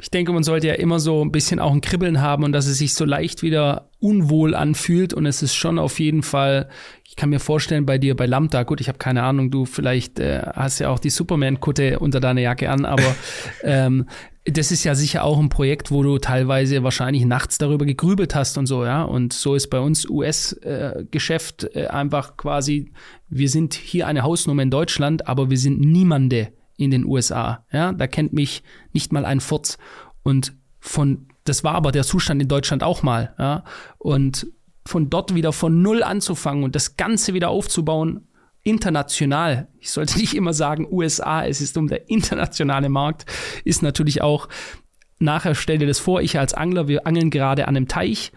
ich 0.00 0.10
denke, 0.10 0.32
man 0.32 0.44
sollte 0.44 0.68
ja 0.68 0.74
immer 0.74 1.00
so 1.00 1.24
ein 1.24 1.32
bisschen 1.32 1.58
auch 1.58 1.72
ein 1.72 1.80
Kribbeln 1.80 2.20
haben 2.20 2.44
und 2.44 2.52
dass 2.52 2.66
es 2.66 2.78
sich 2.78 2.94
so 2.94 3.04
leicht 3.04 3.42
wieder 3.42 3.90
unwohl 3.98 4.54
anfühlt 4.54 5.12
und 5.12 5.26
es 5.26 5.42
ist 5.42 5.56
schon 5.56 5.80
auf 5.80 5.98
jeden 5.98 6.22
Fall, 6.22 6.68
ich 7.04 7.16
kann 7.16 7.30
mir 7.30 7.40
vorstellen, 7.40 7.84
bei 7.84 7.98
dir 7.98 8.14
bei 8.14 8.26
Lambda, 8.26 8.62
gut, 8.62 8.80
ich 8.80 8.86
habe 8.86 8.98
keine 8.98 9.24
Ahnung, 9.24 9.50
du 9.50 9.66
vielleicht 9.66 10.20
äh, 10.20 10.42
hast 10.54 10.78
ja 10.78 10.90
auch 10.90 11.00
die 11.00 11.10
Superman-Kutte 11.10 11.98
unter 11.98 12.20
deiner 12.20 12.40
Jacke 12.40 12.70
an, 12.70 12.84
aber 12.84 13.16
ähm, 13.64 14.06
das 14.44 14.72
ist 14.72 14.82
ja 14.82 14.94
sicher 14.94 15.22
auch 15.22 15.38
ein 15.38 15.48
Projekt, 15.48 15.92
wo 15.92 16.02
du 16.02 16.18
teilweise 16.18 16.82
wahrscheinlich 16.82 17.24
nachts 17.24 17.58
darüber 17.58 17.86
gegrübelt 17.86 18.34
hast 18.34 18.58
und 18.58 18.66
so, 18.66 18.84
ja. 18.84 19.02
Und 19.04 19.32
so 19.32 19.54
ist 19.54 19.68
bei 19.68 19.78
uns 19.78 20.08
US-Geschäft 20.08 21.64
äh, 21.64 21.84
äh, 21.84 21.86
einfach 21.86 22.36
quasi, 22.36 22.92
wir 23.28 23.48
sind 23.48 23.74
hier 23.74 24.08
eine 24.08 24.22
Hausnummer 24.22 24.62
in 24.62 24.70
Deutschland, 24.70 25.28
aber 25.28 25.48
wir 25.48 25.58
sind 25.58 25.80
niemande 25.80 26.52
in 26.76 26.90
den 26.90 27.04
USA, 27.04 27.64
ja. 27.72 27.92
Da 27.92 28.08
kennt 28.08 28.32
mich 28.32 28.64
nicht 28.92 29.12
mal 29.12 29.24
ein 29.24 29.40
Furz. 29.40 29.78
Und 30.24 30.54
von, 30.80 31.28
das 31.44 31.62
war 31.62 31.76
aber 31.76 31.92
der 31.92 32.02
Zustand 32.02 32.42
in 32.42 32.48
Deutschland 32.48 32.82
auch 32.82 33.04
mal, 33.04 33.34
ja. 33.38 33.62
Und 33.98 34.48
von 34.84 35.08
dort 35.08 35.36
wieder 35.36 35.52
von 35.52 35.82
Null 35.82 36.02
anzufangen 36.02 36.64
und 36.64 36.74
das 36.74 36.96
Ganze 36.96 37.32
wieder 37.34 37.50
aufzubauen, 37.50 38.26
international, 38.62 39.68
ich 39.80 39.90
sollte 39.90 40.18
nicht 40.18 40.34
immer 40.34 40.52
sagen 40.52 40.86
USA, 40.90 41.44
es 41.44 41.60
ist 41.60 41.76
um 41.76 41.88
der 41.88 42.08
internationale 42.08 42.88
Markt, 42.88 43.26
ist 43.64 43.82
natürlich 43.82 44.22
auch, 44.22 44.48
nachher 45.18 45.54
stell 45.54 45.78
dir 45.78 45.86
das 45.86 45.98
vor, 45.98 46.20
ich 46.20 46.38
als 46.38 46.54
Angler, 46.54 46.88
wir 46.88 47.06
angeln 47.06 47.30
gerade 47.30 47.68
an 47.68 47.76
einem 47.76 47.88
Teich 47.88 48.32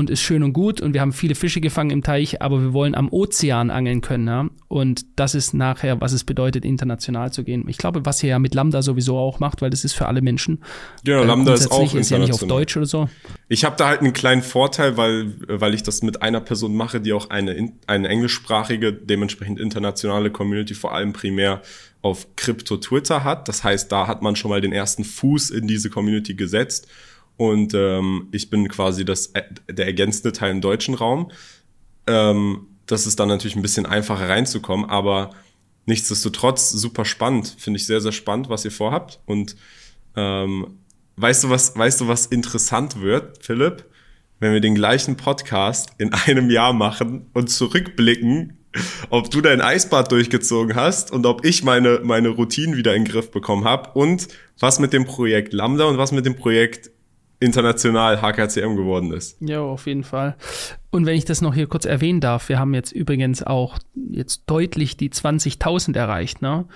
und 0.00 0.10
ist 0.10 0.20
schön 0.20 0.42
und 0.42 0.52
gut 0.52 0.80
und 0.80 0.94
wir 0.94 1.00
haben 1.00 1.12
viele 1.12 1.36
Fische 1.36 1.60
gefangen 1.60 1.90
im 1.90 2.02
Teich, 2.02 2.42
aber 2.42 2.60
wir 2.60 2.72
wollen 2.72 2.94
am 2.96 3.08
Ozean 3.10 3.70
angeln 3.70 4.00
können. 4.00 4.26
Ja? 4.26 4.48
Und 4.66 5.04
das 5.16 5.34
ist 5.36 5.54
nachher, 5.54 6.00
was 6.00 6.12
es 6.12 6.24
bedeutet, 6.24 6.64
international 6.64 7.32
zu 7.32 7.44
gehen. 7.44 7.66
Ich 7.68 7.78
glaube, 7.78 8.04
was 8.04 8.22
ihr 8.22 8.30
ja 8.30 8.38
mit 8.38 8.54
Lambda 8.54 8.82
sowieso 8.82 9.18
auch 9.18 9.38
macht, 9.38 9.62
weil 9.62 9.70
das 9.70 9.84
ist 9.84 9.92
für 9.92 10.06
alle 10.06 10.22
Menschen. 10.22 10.64
Ja, 11.04 11.20
äh, 11.20 11.24
Lambda 11.24 11.54
ist 11.54 11.70
auch 11.70 11.94
ist 11.94 12.10
ja 12.10 12.18
nicht 12.18 12.32
auf 12.32 12.40
Deutsch 12.40 12.76
oder 12.76 12.86
so. 12.86 13.08
Ich 13.48 13.64
habe 13.64 13.76
da 13.76 13.88
halt 13.88 14.00
einen 14.00 14.12
kleinen 14.12 14.42
Vorteil, 14.42 14.96
weil, 14.96 15.34
weil 15.46 15.74
ich 15.74 15.82
das 15.82 16.02
mit 16.02 16.22
einer 16.22 16.40
Person 16.40 16.74
mache, 16.74 17.00
die 17.00 17.12
auch 17.12 17.30
eine, 17.30 17.72
eine 17.86 18.08
englischsprachige, 18.08 18.92
dementsprechend 18.92 19.60
internationale 19.60 20.30
Community 20.30 20.74
vor 20.74 20.94
allem 20.94 21.12
primär 21.12 21.62
auf 22.02 22.26
Crypto-Twitter 22.36 23.24
hat. 23.24 23.48
Das 23.48 23.62
heißt, 23.62 23.92
da 23.92 24.06
hat 24.06 24.22
man 24.22 24.34
schon 24.36 24.50
mal 24.50 24.60
den 24.60 24.72
ersten 24.72 25.04
Fuß 25.04 25.50
in 25.50 25.66
diese 25.66 25.90
Community 25.90 26.34
gesetzt. 26.34 26.88
Und 27.40 27.72
ähm, 27.72 28.28
ich 28.32 28.50
bin 28.50 28.68
quasi 28.68 29.06
das, 29.06 29.28
äh, 29.28 29.40
der 29.66 29.86
ergänzende 29.86 30.30
Teil 30.30 30.50
im 30.50 30.60
deutschen 30.60 30.92
Raum. 30.92 31.30
Ähm, 32.06 32.66
das 32.84 33.06
ist 33.06 33.18
dann 33.18 33.28
natürlich 33.28 33.56
ein 33.56 33.62
bisschen 33.62 33.86
einfacher 33.86 34.28
reinzukommen, 34.28 34.90
aber 34.90 35.30
nichtsdestotrotz 35.86 36.70
super 36.70 37.06
spannend. 37.06 37.56
Finde 37.58 37.78
ich 37.78 37.86
sehr, 37.86 38.02
sehr 38.02 38.12
spannend, 38.12 38.50
was 38.50 38.66
ihr 38.66 38.70
vorhabt. 38.70 39.20
Und 39.24 39.56
ähm, 40.16 40.80
weißt 41.16 41.44
du, 41.44 41.48
was, 41.48 41.74
weißt 41.74 42.02
du, 42.02 42.08
was 42.08 42.26
interessant 42.26 43.00
wird, 43.00 43.42
Philipp? 43.42 43.86
Wenn 44.38 44.52
wir 44.52 44.60
den 44.60 44.74
gleichen 44.74 45.16
Podcast 45.16 45.92
in 45.96 46.12
einem 46.12 46.50
Jahr 46.50 46.74
machen 46.74 47.30
und 47.32 47.48
zurückblicken, 47.48 48.58
ob 49.08 49.30
du 49.30 49.40
dein 49.40 49.62
Eisbad 49.62 50.12
durchgezogen 50.12 50.76
hast 50.76 51.10
und 51.10 51.24
ob 51.24 51.46
ich 51.46 51.64
meine, 51.64 52.00
meine 52.04 52.28
Routinen 52.28 52.76
wieder 52.76 52.94
in 52.94 53.04
den 53.04 53.10
Griff 53.10 53.30
bekommen 53.30 53.64
habe 53.64 53.98
und 53.98 54.28
was 54.58 54.78
mit 54.78 54.92
dem 54.92 55.06
Projekt 55.06 55.54
Lambda 55.54 55.86
und 55.86 55.96
was 55.96 56.12
mit 56.12 56.26
dem 56.26 56.36
Projekt 56.36 56.90
international 57.40 58.20
HKCM 58.20 58.76
geworden 58.76 59.12
ist. 59.12 59.40
Ja, 59.40 59.60
auf 59.60 59.86
jeden 59.86 60.04
Fall. 60.04 60.36
Und 60.90 61.06
wenn 61.06 61.16
ich 61.16 61.24
das 61.24 61.40
noch 61.40 61.54
hier 61.54 61.66
kurz 61.66 61.86
erwähnen 61.86 62.20
darf, 62.20 62.48
wir 62.48 62.58
haben 62.58 62.74
jetzt 62.74 62.92
übrigens 62.92 63.42
auch 63.42 63.78
jetzt 63.94 64.44
deutlich 64.46 64.96
die 64.96 65.10
20.000 65.10 65.96
erreicht, 65.96 66.42
ne? 66.42 66.66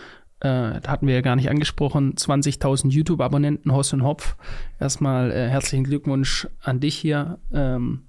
Äh, 0.41 0.81
da 0.81 0.89
hatten 0.89 1.07
wir 1.07 1.15
ja 1.15 1.21
gar 1.21 1.37
nicht 1.37 1.49
angesprochen, 1.49 2.15
20.000 2.15 2.91
YouTube-Abonnenten, 2.91 3.73
Hoss 3.73 3.93
und 3.93 4.03
Hopf. 4.03 4.37
Erstmal 4.81 5.31
äh, 5.31 5.49
herzlichen 5.49 5.85
Glückwunsch 5.85 6.49
an 6.61 6.81
dich 6.81 6.97
hier. 6.97 7.39
Ähm, 7.53 8.03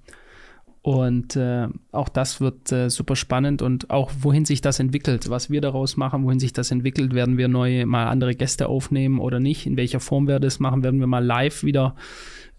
und 0.86 1.36
äh, 1.36 1.68
auch 1.92 2.10
das 2.10 2.42
wird 2.42 2.72
äh, 2.72 2.92
super 2.92 3.16
spannend 3.16 3.64
und 3.64 3.90
auch 3.90 4.12
wohin 4.20 4.46
sich 4.46 4.62
das 4.62 4.80
entwickelt, 4.80 5.32
was 5.32 5.50
wir 5.50 5.60
daraus 5.60 5.98
machen, 5.98 6.24
wohin 6.26 6.40
sich 6.40 6.54
das 6.54 6.70
entwickelt, 6.70 7.16
werden 7.16 7.40
wir 7.40 7.48
neue, 7.48 7.88
mal 7.88 8.06
andere 8.06 8.36
Gäste 8.36 8.70
aufnehmen 8.70 9.18
oder 9.18 9.40
nicht, 9.40 9.66
in 9.66 9.78
welcher 9.78 10.00
Form 10.00 10.28
wir 10.28 10.40
das 10.40 10.60
machen, 10.60 10.84
werden 10.84 11.00
wir 11.00 11.08
mal 11.08 11.26
live 11.26 11.64
wieder 11.64 11.96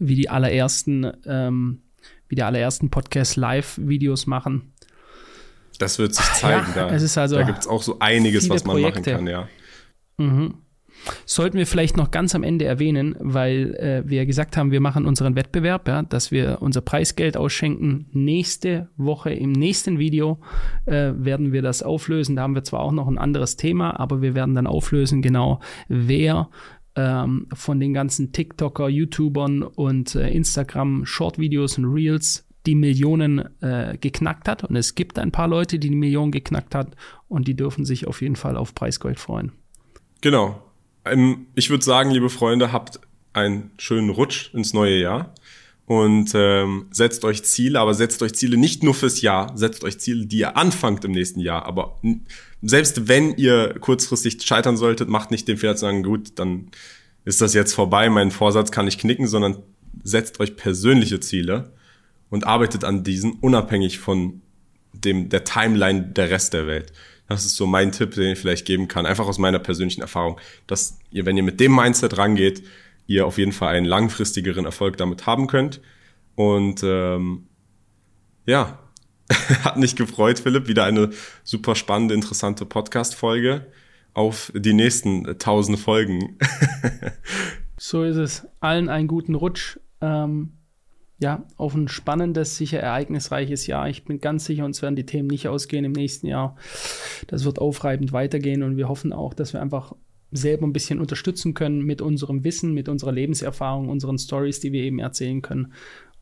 wie 0.01 0.17
die 0.17 0.29
allerersten, 0.29 1.13
ähm, 1.25 1.83
wie 2.27 2.35
die 2.35 2.43
allerersten 2.43 2.91
Podcast-Live-Videos 2.91 4.27
machen. 4.27 4.73
Das 5.79 6.01
wird 6.01 6.17
sich 6.17 6.27
zeigen. 6.33 6.67
Ja, 6.75 6.89
da 6.89 7.21
also 7.21 7.37
da 7.37 7.43
gibt 7.45 7.61
es 7.61 7.69
auch 7.69 7.85
so 7.85 8.01
einiges, 8.01 8.49
was 8.49 8.65
man 8.65 8.75
Projekte. 8.75 9.13
machen 9.13 9.25
kann, 9.25 9.29
ja. 9.29 9.49
Mhm. 10.17 10.55
Sollten 11.25 11.59
wir 11.59 11.67
vielleicht 11.67 11.97
noch 11.97 12.11
ganz 12.11 12.35
am 12.35 12.43
Ende 12.43 12.65
erwähnen, 12.65 13.15
weil 13.19 13.75
äh, 13.75 14.03
wir 14.09 14.27
gesagt 14.27 14.57
haben, 14.57 14.71
wir 14.71 14.81
machen 14.81 15.07
unseren 15.07 15.37
Wettbewerb, 15.37 15.89
ja, 15.89 16.03
dass 16.03 16.31
wir 16.31 16.59
unser 16.61 16.81
Preisgeld 16.81 17.37
ausschenken. 17.37 18.07
Nächste 18.13 18.89
Woche 18.97 19.31
im 19.31 19.53
nächsten 19.53 19.99
Video 19.99 20.39
äh, 20.87 21.13
werden 21.17 21.53
wir 21.53 21.63
das 21.63 21.83
auflösen. 21.83 22.37
Da 22.37 22.43
haben 22.43 22.55
wir 22.55 22.65
zwar 22.65 22.81
auch 22.81 22.93
noch 22.93 23.09
ein 23.09 23.19
anderes 23.19 23.57
Thema, 23.57 23.99
aber 23.99 24.23
wir 24.23 24.35
werden 24.35 24.55
dann 24.55 24.67
auflösen, 24.67 25.23
genau, 25.23 25.61
wer 25.89 26.49
ähm, 26.97 27.47
von 27.53 27.79
den 27.79 27.93
ganzen 27.95 28.33
TikToker, 28.33 28.89
YouTubern 28.89 29.63
und 29.63 30.15
äh, 30.15 30.31
Instagram 30.31 31.05
Short-Videos 31.05 31.79
und 31.79 31.85
Reels 31.85 32.47
die 32.67 32.75
Millionen 32.75 33.63
äh, 33.63 33.97
geknackt 34.01 34.49
hat. 34.49 34.65
Und 34.65 34.75
es 34.77 34.95
gibt 34.95 35.19
ein 35.19 35.31
paar 35.31 35.47
Leute, 35.47 35.79
die 35.79 35.91
die 35.91 35.97
Millionen 35.97 36.33
geknackt 36.33 36.75
hat 36.75 36.97
und 37.29 37.47
die 37.47 37.55
dürfen 37.55 37.85
sich 37.85 38.07
auf 38.07 38.23
jeden 38.23 38.37
Fall 38.37 38.57
auf 38.57 38.75
Preisgold 38.75 39.21
freuen. 39.21 39.53
Genau. 40.21 40.66
Ähm, 41.11 41.47
ich 41.55 41.71
würde 41.71 41.85
sagen, 41.85 42.11
liebe 42.11 42.31
Freunde, 42.31 42.73
habt 42.73 43.01
einen 43.33 43.71
schönen 43.79 44.11
Rutsch 44.11 44.53
ins 44.55 44.73
neue 44.73 44.99
Jahr 44.99 45.35
und 45.87 46.33
ähm, 46.35 46.87
setzt 46.91 47.25
euch 47.25 47.45
Ziele, 47.45 47.79
aber 47.81 47.95
setzt 47.95 48.23
euch 48.23 48.35
Ziele 48.35 48.57
nicht 48.57 48.83
nur 48.83 48.95
fürs 48.95 49.21
Jahr, 49.21 49.57
setzt 49.57 49.85
euch 49.85 49.99
Ziele, 49.99 50.27
die 50.27 50.39
ihr 50.39 50.57
anfangt 50.57 51.05
im 51.05 51.13
nächsten 51.13 51.41
Jahr. 51.41 51.65
Aber 51.67 52.01
selbst 52.63 53.09
wenn 53.09 53.37
ihr 53.37 53.75
kurzfristig 53.79 54.43
scheitern 54.43 54.77
solltet, 54.77 55.09
macht 55.09 55.31
nicht 55.31 55.47
den 55.47 55.59
Fehler 55.59 55.77
zu 55.77 55.83
sagen, 55.83 56.03
gut, 56.03 56.39
dann 56.39 56.71
ist 57.25 57.41
das 57.41 57.55
jetzt 57.55 57.75
vorbei, 57.75 58.09
mein 58.09 58.31
Vorsatz 58.31 58.73
kann 58.73 58.89
ich 58.89 58.99
knicken, 58.99 59.27
sondern 59.27 59.59
setzt 60.03 60.41
euch 60.41 60.57
persönliche 60.57 61.21
Ziele 61.21 61.73
und 62.31 62.47
arbeitet 62.47 62.85
an 62.85 63.05
diesen, 63.05 63.33
unabhängig 63.35 63.99
von 63.99 64.43
dem, 64.93 65.29
der 65.29 65.45
Timeline 65.45 66.03
der 66.03 66.31
Rest 66.31 66.53
der 66.53 66.67
Welt. 66.67 66.93
Das 67.29 67.45
ist 67.45 67.57
so 67.57 67.67
mein 67.67 67.93
Tipp, 67.93 68.15
den 68.15 68.33
ich 68.33 68.39
vielleicht 68.39 68.67
geben 68.67 68.89
kann, 68.89 69.07
einfach 69.07 69.27
aus 69.27 69.39
meiner 69.39 69.59
persönlichen 69.59 70.01
Erfahrung, 70.01 70.41
dass 70.67 70.99
ihr, 71.11 71.27
wenn 71.27 71.37
ihr 71.37 71.43
mit 71.43 71.59
dem 71.61 71.75
Mindset 71.75 72.19
rangeht, 72.19 72.63
ihr 73.07 73.27
auf 73.27 73.39
jeden 73.39 73.53
Fall 73.53 73.75
einen 73.75 73.87
langfristigeren 73.87 74.65
Erfolg 74.65 74.97
damit 74.97 75.27
haben 75.27 75.47
könnt. 75.47 75.81
Und 76.35 76.83
ähm, 76.85 77.47
ja, 78.47 78.79
hat 79.65 79.77
mich 79.77 79.97
gefreut, 79.97 80.39
Philipp. 80.39 80.69
Wieder 80.69 80.85
eine 80.85 81.11
super 81.43 81.75
spannende, 81.75 82.15
interessante 82.15 82.65
Podcast-Folge 82.65 83.67
auf 84.15 84.53
die 84.55 84.73
nächsten 84.73 85.39
tausend 85.39 85.79
Folgen. 85.79 86.39
so 87.77 88.03
ist 88.03 88.17
es. 88.17 88.47
Allen 88.61 88.89
einen 88.89 89.09
guten 89.09 89.35
Rutsch. 89.35 89.79
Ähm, 90.01 90.56
ja, 91.19 91.45
auf 91.57 91.75
ein 91.75 91.89
spannendes, 91.89 92.57
sicher 92.57 92.81
ereignisreiches 92.81 93.67
Jahr. 93.67 93.89
Ich 93.89 94.05
bin 94.05 94.21
ganz 94.21 94.45
sicher, 94.45 94.65
uns 94.65 94.83
werden 94.83 94.97
die 94.97 95.07
Themen 95.07 95.29
nicht 95.29 95.49
ausgehen 95.49 95.85
im 95.85 95.93
nächsten 95.93 96.27
Jahr. 96.27 96.57
Das 97.27 97.45
wird 97.45 97.59
aufreibend 97.59 98.13
weitergehen 98.13 98.63
und 98.63 98.77
wir 98.77 98.89
hoffen 98.89 99.13
auch, 99.13 99.33
dass 99.33 99.53
wir 99.53 99.63
einfach 99.63 99.95
selber 100.31 100.67
ein 100.67 100.73
bisschen 100.73 101.01
unterstützen 101.01 101.55
können 101.55 101.83
mit 101.83 102.03
unserem 102.03 102.45
Wissen, 102.45 102.75
mit 102.75 102.89
unserer 102.89 103.13
Lebenserfahrung, 103.13 103.89
unseren 103.89 104.19
Stories, 104.19 104.61
die 104.61 104.73
wir 104.73 104.83
eben 104.83 104.99
erzählen 104.99 105.41
können. 105.41 105.73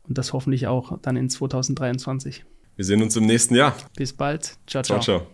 Und 0.03 0.17
das 0.17 0.33
hoffentlich 0.33 0.67
auch 0.67 0.97
dann 1.01 1.17
in 1.17 1.29
2023. 1.29 2.45
Wir 2.75 2.85
sehen 2.85 3.01
uns 3.01 3.15
im 3.15 3.25
nächsten 3.25 3.55
Jahr. 3.55 3.75
Bis 3.97 4.13
bald. 4.13 4.57
ciao. 4.67 4.83
ciao. 4.83 4.99
ciao, 4.99 5.19
ciao. 5.19 5.27